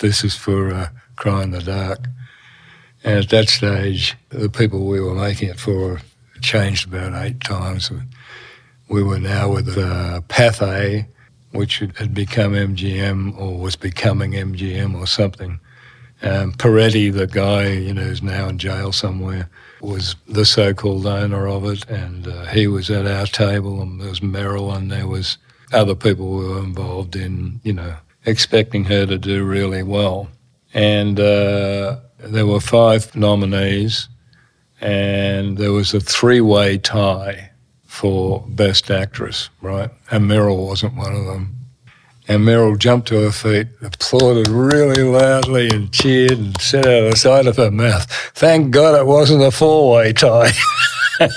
This 0.00 0.22
is 0.22 0.36
for 0.36 0.72
uh, 0.72 0.88
Cry 1.16 1.42
in 1.42 1.50
the 1.50 1.62
Dark. 1.62 2.06
And 3.02 3.18
at 3.18 3.30
that 3.30 3.48
stage, 3.48 4.14
the 4.28 4.50
people 4.50 4.86
we 4.86 5.00
were 5.00 5.14
making 5.14 5.48
it 5.48 5.58
for 5.58 6.00
changed 6.42 6.88
about 6.88 7.14
eight 7.22 7.40
times. 7.40 7.90
We 8.90 9.04
were 9.04 9.20
now 9.20 9.52
with 9.52 9.78
uh, 9.78 10.20
Pathé, 10.28 11.06
which 11.52 11.78
had 11.78 12.12
become 12.12 12.54
MGM 12.54 13.38
or 13.38 13.56
was 13.56 13.76
becoming 13.76 14.32
MGM 14.32 14.98
or 14.98 15.06
something. 15.06 15.60
Um, 16.22 16.54
Parretti, 16.54 17.12
the 17.12 17.28
guy 17.28 17.68
you 17.68 17.94
know 17.94 18.02
who's 18.02 18.20
now 18.20 18.48
in 18.48 18.58
jail 18.58 18.90
somewhere, 18.90 19.48
was 19.80 20.16
the 20.26 20.44
so-called 20.44 21.06
owner 21.06 21.46
of 21.46 21.64
it, 21.66 21.88
and 21.88 22.26
uh, 22.26 22.46
he 22.46 22.66
was 22.66 22.90
at 22.90 23.06
our 23.06 23.26
table, 23.26 23.80
and 23.80 24.00
there 24.00 24.08
was 24.08 24.18
Meryl, 24.18 24.76
and 24.76 24.90
there 24.90 25.06
was 25.06 25.38
other 25.72 25.94
people 25.94 26.26
who 26.26 26.48
were 26.54 26.58
involved 26.58 27.14
in 27.14 27.60
you 27.62 27.72
know 27.72 27.94
expecting 28.26 28.86
her 28.86 29.06
to 29.06 29.18
do 29.18 29.44
really 29.44 29.84
well, 29.84 30.28
and 30.74 31.20
uh, 31.20 31.96
there 32.18 32.46
were 32.46 32.60
five 32.60 33.14
nominees, 33.14 34.08
and 34.80 35.58
there 35.58 35.72
was 35.72 35.94
a 35.94 36.00
three-way 36.00 36.76
tie 36.76 37.49
for 38.00 38.42
Best 38.48 38.90
Actress, 38.90 39.50
right? 39.60 39.90
And 40.10 40.24
Meryl 40.24 40.66
wasn't 40.66 40.94
one 40.94 41.14
of 41.14 41.26
them. 41.26 41.54
And 42.28 42.46
Meryl 42.46 42.78
jumped 42.78 43.08
to 43.08 43.20
her 43.20 43.30
feet, 43.30 43.66
applauded 43.82 44.48
really 44.48 45.02
loudly, 45.02 45.68
and 45.68 45.92
cheered 45.92 46.38
and 46.38 46.58
said 46.62 46.86
out 46.86 47.04
of 47.04 47.10
the 47.10 47.16
side 47.18 47.46
of 47.46 47.58
her 47.58 47.70
mouth, 47.70 48.10
Thank 48.34 48.70
God 48.70 48.98
it 48.98 49.04
wasn't 49.04 49.42
a 49.42 49.50
four 49.50 49.92
way 49.92 50.14
tie. 50.14 50.52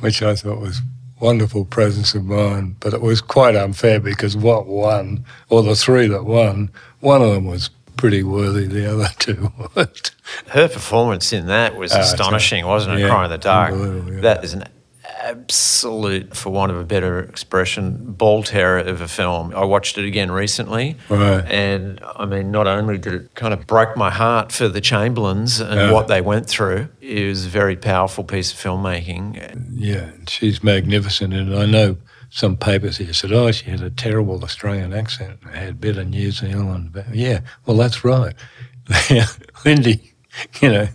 Which 0.00 0.22
I 0.22 0.34
thought 0.34 0.60
was 0.60 0.82
wonderful 1.18 1.64
presence 1.64 2.14
of 2.14 2.26
mind. 2.26 2.76
But 2.80 2.92
it 2.92 3.00
was 3.00 3.22
quite 3.22 3.56
unfair 3.56 4.00
because 4.00 4.36
what 4.36 4.66
won, 4.66 5.24
or 5.48 5.62
the 5.62 5.76
three 5.76 6.08
that 6.08 6.24
won, 6.24 6.70
one 7.00 7.22
of 7.22 7.32
them 7.32 7.46
was 7.46 7.70
pretty 8.02 8.24
worthy, 8.24 8.66
the 8.66 8.92
other 8.92 9.06
two. 9.20 9.52
Her 10.48 10.66
performance 10.66 11.32
in 11.32 11.46
that 11.46 11.76
was 11.76 11.92
uh, 11.92 12.00
astonishing, 12.00 12.66
wasn't 12.66 12.98
it? 12.98 13.02
Yeah, 13.02 13.08
Cry 13.10 13.24
in 13.26 13.30
the 13.30 13.38
Dark. 13.38 13.74
Yeah. 13.74 14.20
That 14.22 14.42
is 14.42 14.54
an 14.54 14.64
absolute, 15.04 16.36
for 16.36 16.50
want 16.50 16.72
of 16.72 16.78
a 16.78 16.82
better 16.82 17.20
expression, 17.20 18.14
ball 18.14 18.42
terror 18.42 18.80
of 18.80 19.00
a 19.00 19.06
film. 19.06 19.54
I 19.54 19.64
watched 19.64 19.98
it 19.98 20.04
again 20.04 20.32
recently. 20.32 20.96
Right. 21.08 21.44
And 21.46 22.00
I 22.02 22.26
mean, 22.26 22.50
not 22.50 22.66
only 22.66 22.98
did 22.98 23.14
it 23.14 23.34
kind 23.36 23.54
of 23.54 23.68
break 23.68 23.96
my 23.96 24.10
heart 24.10 24.50
for 24.50 24.66
the 24.66 24.80
Chamberlains 24.80 25.60
and 25.60 25.78
yeah. 25.78 25.92
what 25.92 26.08
they 26.08 26.20
went 26.20 26.48
through, 26.48 26.88
it 27.00 27.28
was 27.28 27.46
a 27.46 27.48
very 27.48 27.76
powerful 27.76 28.24
piece 28.24 28.52
of 28.52 28.58
filmmaking. 28.58 29.68
Yeah, 29.74 30.10
she's 30.26 30.64
magnificent. 30.64 31.34
And 31.34 31.54
I 31.54 31.66
know 31.66 31.98
some 32.34 32.56
papers 32.56 32.96
here 32.96 33.12
said, 33.12 33.30
oh, 33.30 33.52
she 33.52 33.70
had 33.70 33.82
a 33.82 33.90
terrible 33.90 34.42
Australian 34.42 34.94
accent, 34.94 35.38
had 35.52 35.52
better 35.52 35.74
bit 35.74 35.98
of 35.98 36.08
New 36.08 36.30
Zealand. 36.30 36.90
But 36.90 37.14
yeah, 37.14 37.40
well, 37.66 37.76
that's 37.76 38.04
right. 38.04 38.34
Lindy, 39.66 40.14
you 40.62 40.70
know, 40.70 40.88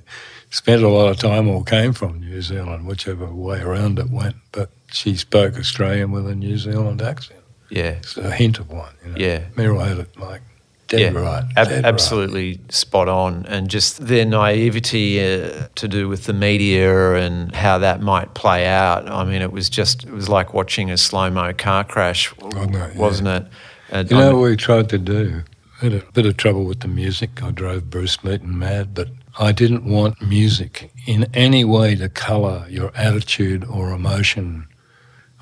spent 0.49 0.81
a 0.81 0.89
lot 0.89 1.09
of 1.09 1.17
time 1.19 1.47
or 1.47 1.63
came 1.63 1.93
from 1.93 2.21
New 2.21 2.41
Zealand, 2.41 2.87
whichever 2.87 3.27
way 3.27 3.61
around 3.61 3.99
it 3.99 4.09
went, 4.09 4.37
but 4.51 4.71
she 4.91 5.15
spoke 5.15 5.57
Australian 5.57 6.11
with 6.11 6.27
a 6.27 6.33
New 6.33 6.57
Zealand 6.57 7.03
accent. 7.03 7.41
Yeah. 7.69 7.97
It's 7.99 8.17
a 8.17 8.31
hint 8.31 8.57
of 8.57 8.71
one. 8.71 8.93
You 9.05 9.11
know? 9.11 9.17
Yeah. 9.17 9.43
Meryl 9.55 9.87
had 9.87 9.99
it 9.99 10.17
like 10.17 10.41
dead 10.87 11.13
yeah, 11.13 11.19
right. 11.19 11.43
Ab- 11.55 11.85
absolutely 11.85 12.51
right. 12.51 12.71
spot 12.71 13.07
on. 13.07 13.45
And 13.47 13.69
just 13.69 14.07
their 14.07 14.25
naivety 14.25 15.21
uh, 15.21 15.67
to 15.75 15.87
do 15.87 16.07
with 16.09 16.25
the 16.25 16.33
media 16.33 17.15
and 17.15 17.53
how 17.53 17.77
that 17.77 18.01
might 18.01 18.33
play 18.33 18.65
out. 18.65 19.09
I 19.09 19.23
mean, 19.23 19.41
it 19.41 19.51
was 19.51 19.69
just, 19.69 20.05
it 20.05 20.11
was 20.11 20.29
like 20.29 20.53
watching 20.53 20.89
a 20.91 20.97
slow 20.97 21.29
mo 21.29 21.53
car 21.53 21.83
crash, 21.83 22.33
wasn't 22.37 23.27
yeah. 23.27 23.37
it? 23.37 23.47
And 23.89 24.11
you 24.11 24.17
know 24.17 24.35
what 24.37 24.49
we 24.49 24.55
tried 24.55 24.89
to 24.89 24.97
do? 24.97 25.43
I 25.81 25.85
had 25.85 25.93
a 25.93 26.03
bit 26.11 26.25
of 26.25 26.37
trouble 26.37 26.65
with 26.65 26.79
the 26.79 26.87
music. 26.87 27.43
I 27.43 27.51
drove 27.51 27.89
Bruce 27.89 28.13
Smeaton 28.13 28.57
mad, 28.57 28.93
but 28.93 29.09
I 29.39 29.51
didn't 29.51 29.85
want 29.85 30.21
music 30.21 30.91
in 31.05 31.27
any 31.33 31.63
way 31.63 31.95
to 31.95 32.09
colour 32.09 32.65
your 32.67 32.91
attitude 32.95 33.63
or 33.65 33.91
emotion. 33.91 34.67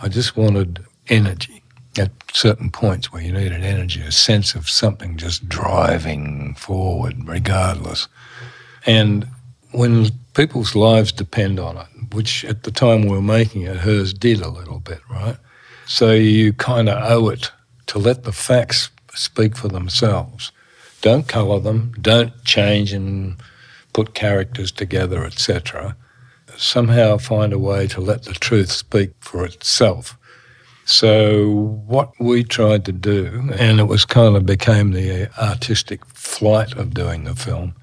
I 0.02 0.10
just 0.10 0.36
wanted 0.36 0.84
energy 1.08 1.64
at 1.98 2.12
certain 2.34 2.70
points 2.70 3.12
where 3.12 3.22
you 3.22 3.32
needed 3.32 3.64
energy, 3.64 4.02
a 4.02 4.12
sense 4.12 4.56
of 4.56 4.70
something 4.70 5.18
just 5.18 5.48
driving 5.48 6.56
forward, 6.56 7.28
regardless. 7.28 8.08
And 8.86 9.28
when 9.72 10.10
people's 10.34 10.76
lives 10.76 11.12
depend 11.12 11.60
on 11.60 11.78
it, 11.78 11.88
which 12.14 12.46
at 12.46 12.64
the 12.64 12.72
time 12.72 13.04
we 13.04 13.10
were 13.10 13.22
making 13.22 13.64
it, 13.64 13.78
hers 13.78 14.14
did 14.14 14.42
a 14.42 14.50
little 14.50 14.80
bit, 14.80 15.00
right? 15.10 15.38
So 15.88 16.12
you 16.14 16.54
kind 16.54 16.90
of 16.90 17.12
owe 17.12 17.30
it 17.30 17.52
to 17.88 18.00
let 18.00 18.24
the 18.24 18.32
facts 18.32 18.90
speak 19.14 19.56
for 19.56 19.68
themselves. 19.68 20.52
Don't 21.02 21.28
colour 21.28 21.60
them, 21.60 21.94
don't 22.02 22.44
change 22.44 22.92
and 22.92 23.38
put 23.94 24.14
characters 24.14 24.72
together, 24.72 25.24
etc. 25.24 25.96
Somehow 26.58 27.18
find 27.18 27.54
a 27.54 27.60
way 27.60 27.88
to 27.88 28.02
let 28.02 28.24
the 28.24 28.34
truth 28.34 28.72
speak 28.72 29.12
for 29.20 29.46
itself. 29.46 30.18
So 30.86 31.82
what 31.88 32.12
we 32.20 32.44
tried 32.44 32.86
to 32.86 32.92
do, 32.92 33.50
and 33.58 33.80
it 33.80 33.86
was 33.86 34.06
kind 34.06 34.36
of 34.36 34.46
became 34.46 34.92
the 34.92 35.30
artistic 35.42 36.06
flight 36.06 36.74
of 36.74 36.94
doing 36.94 37.24
the 37.24 37.36
film, 37.36 37.76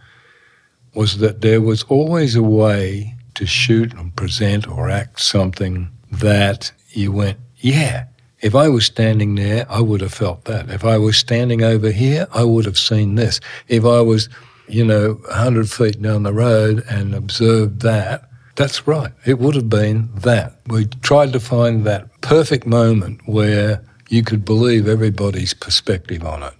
was 0.94 1.18
that 1.18 1.40
there 1.40 1.60
was 1.60 1.82
always 1.84 2.36
a 2.36 2.42
way 2.42 3.14
to 3.34 3.46
shoot 3.46 3.92
and 3.94 4.14
present 4.14 4.68
or 4.68 4.88
act 4.88 5.20
something 5.20 5.90
that 6.10 6.72
you 6.90 7.10
went, 7.12 7.38
yeah, 7.56 8.06
if 8.40 8.54
I 8.54 8.68
was 8.68 8.86
standing 8.86 9.36
there, 9.36 9.66
I 9.68 9.80
would 9.80 10.00
have 10.00 10.12
felt 10.12 10.44
that. 10.44 10.68
If 10.70 10.84
I 10.84 10.98
was 10.98 11.16
standing 11.16 11.62
over 11.62 11.90
here, 11.90 12.26
I 12.32 12.44
would 12.44 12.64
have 12.66 12.78
seen 12.78 13.14
this. 13.14 13.40
If 13.68 13.84
I 13.84 14.00
was 14.00 14.28
you 14.68 14.84
know, 14.84 15.14
100 15.28 15.70
feet 15.70 16.00
down 16.00 16.22
the 16.22 16.32
road 16.32 16.84
and 16.88 17.14
observed 17.14 17.82
that, 17.82 18.28
that's 18.56 18.86
right. 18.86 19.12
It 19.24 19.38
would 19.38 19.54
have 19.54 19.68
been 19.68 20.10
that. 20.14 20.60
We 20.66 20.86
tried 20.86 21.32
to 21.32 21.40
find 21.40 21.84
that 21.84 22.20
perfect 22.20 22.66
moment 22.66 23.20
where 23.26 23.82
you 24.08 24.22
could 24.22 24.44
believe 24.44 24.86
everybody's 24.86 25.54
perspective 25.54 26.24
on 26.24 26.42
it. 26.42 26.54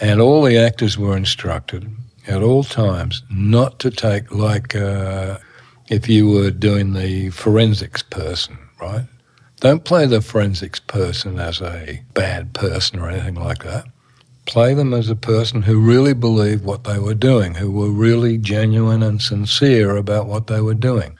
And 0.00 0.20
all 0.20 0.42
the 0.42 0.58
actors 0.58 0.98
were 0.98 1.16
instructed 1.16 1.90
at 2.26 2.42
all 2.42 2.64
times 2.64 3.22
not 3.30 3.78
to 3.80 3.90
take, 3.90 4.32
like, 4.32 4.74
uh, 4.74 5.38
if 5.88 6.08
you 6.08 6.28
were 6.28 6.50
doing 6.50 6.94
the 6.94 7.30
forensics 7.30 8.02
person, 8.02 8.58
right? 8.80 9.04
Don't 9.60 9.84
play 9.84 10.06
the 10.06 10.20
forensics 10.20 10.80
person 10.80 11.38
as 11.38 11.60
a 11.60 12.02
bad 12.14 12.52
person 12.52 12.98
or 12.98 13.08
anything 13.08 13.36
like 13.36 13.62
that 13.64 13.86
play 14.46 14.74
them 14.74 14.94
as 14.94 15.10
a 15.10 15.16
person 15.16 15.62
who 15.62 15.80
really 15.80 16.14
believed 16.14 16.64
what 16.64 16.84
they 16.84 16.98
were 16.98 17.14
doing, 17.14 17.54
who 17.54 17.70
were 17.70 17.90
really 17.90 18.38
genuine 18.38 19.02
and 19.02 19.20
sincere 19.20 19.96
about 19.96 20.26
what 20.26 20.46
they 20.46 20.60
were 20.60 20.74
doing. 20.74 21.18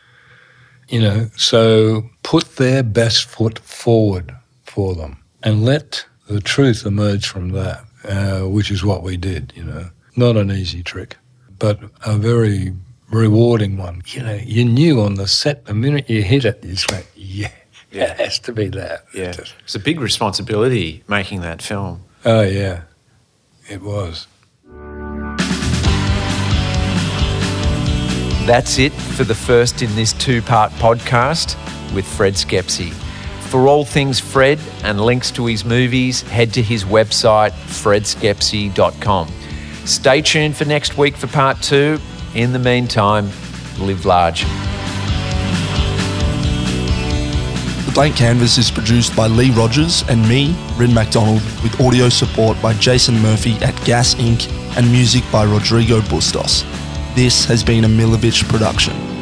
You 0.88 1.00
know, 1.00 1.30
so 1.36 2.08
put 2.22 2.56
their 2.56 2.82
best 2.82 3.24
foot 3.24 3.58
forward 3.58 4.34
for 4.62 4.94
them 4.94 5.18
and 5.42 5.64
let 5.64 6.06
the 6.28 6.40
truth 6.40 6.86
emerge 6.86 7.26
from 7.26 7.50
that, 7.50 7.84
uh, 8.04 8.48
which 8.48 8.70
is 8.70 8.84
what 8.84 9.02
we 9.02 9.16
did, 9.16 9.52
you 9.56 9.64
know. 9.64 9.90
Not 10.14 10.36
an 10.36 10.50
easy 10.50 10.82
trick, 10.82 11.16
but 11.58 11.78
a 12.04 12.16
very 12.16 12.72
rewarding 13.10 13.76
one. 13.76 14.02
You 14.06 14.22
know, 14.22 14.40
you 14.44 14.64
knew 14.64 15.00
on 15.00 15.14
the 15.14 15.26
set 15.26 15.66
the 15.66 15.74
minute 15.74 16.08
you 16.08 16.22
hit 16.22 16.44
it, 16.44 16.62
you 16.64 16.70
just 16.70 16.90
went, 16.90 17.06
yeah, 17.14 17.50
yeah. 17.90 18.04
it 18.12 18.20
has 18.20 18.38
to 18.40 18.52
be 18.52 18.68
that. 18.68 19.04
Yeah. 19.12 19.34
It's 19.64 19.74
a 19.74 19.80
big 19.80 20.00
responsibility 20.00 21.02
making 21.08 21.40
that 21.42 21.62
film. 21.62 22.02
Oh, 22.24 22.42
yeah. 22.42 22.82
It 23.68 23.82
was. 23.82 24.28
That's 28.46 28.78
it 28.78 28.92
for 28.92 29.24
the 29.24 29.34
first 29.34 29.82
in 29.82 29.92
this 29.96 30.12
two 30.12 30.40
part 30.40 30.70
podcast 30.72 31.56
with 31.92 32.06
Fred 32.06 32.34
Schepisi. 32.34 32.92
For 33.50 33.66
all 33.66 33.84
things 33.84 34.20
Fred 34.20 34.60
and 34.84 35.00
links 35.00 35.32
to 35.32 35.46
his 35.46 35.64
movies, 35.64 36.22
head 36.22 36.52
to 36.54 36.62
his 36.62 36.84
website, 36.84 37.50
fredschepisi.com. 37.50 39.28
Stay 39.84 40.22
tuned 40.22 40.56
for 40.56 40.64
next 40.64 40.96
week 40.96 41.16
for 41.16 41.26
part 41.26 41.60
two. 41.62 41.98
In 42.34 42.52
the 42.52 42.58
meantime, 42.58 43.30
live 43.78 44.04
large. 44.04 44.44
Blank 47.96 48.16
Canvas 48.16 48.58
is 48.58 48.70
produced 48.70 49.16
by 49.16 49.26
Lee 49.26 49.50
Rogers 49.52 50.04
and 50.10 50.20
me, 50.28 50.54
Rin 50.76 50.92
MacDonald, 50.92 51.40
with 51.62 51.80
audio 51.80 52.10
support 52.10 52.60
by 52.60 52.74
Jason 52.74 53.18
Murphy 53.22 53.52
at 53.62 53.74
Gas 53.86 54.14
Inc. 54.16 54.52
and 54.76 54.92
music 54.92 55.24
by 55.32 55.44
Rodrigo 55.44 56.02
Bustos. 56.02 56.64
This 57.14 57.46
has 57.46 57.64
been 57.64 57.84
a 57.84 57.88
Milovich 57.88 58.46
production. 58.50 59.15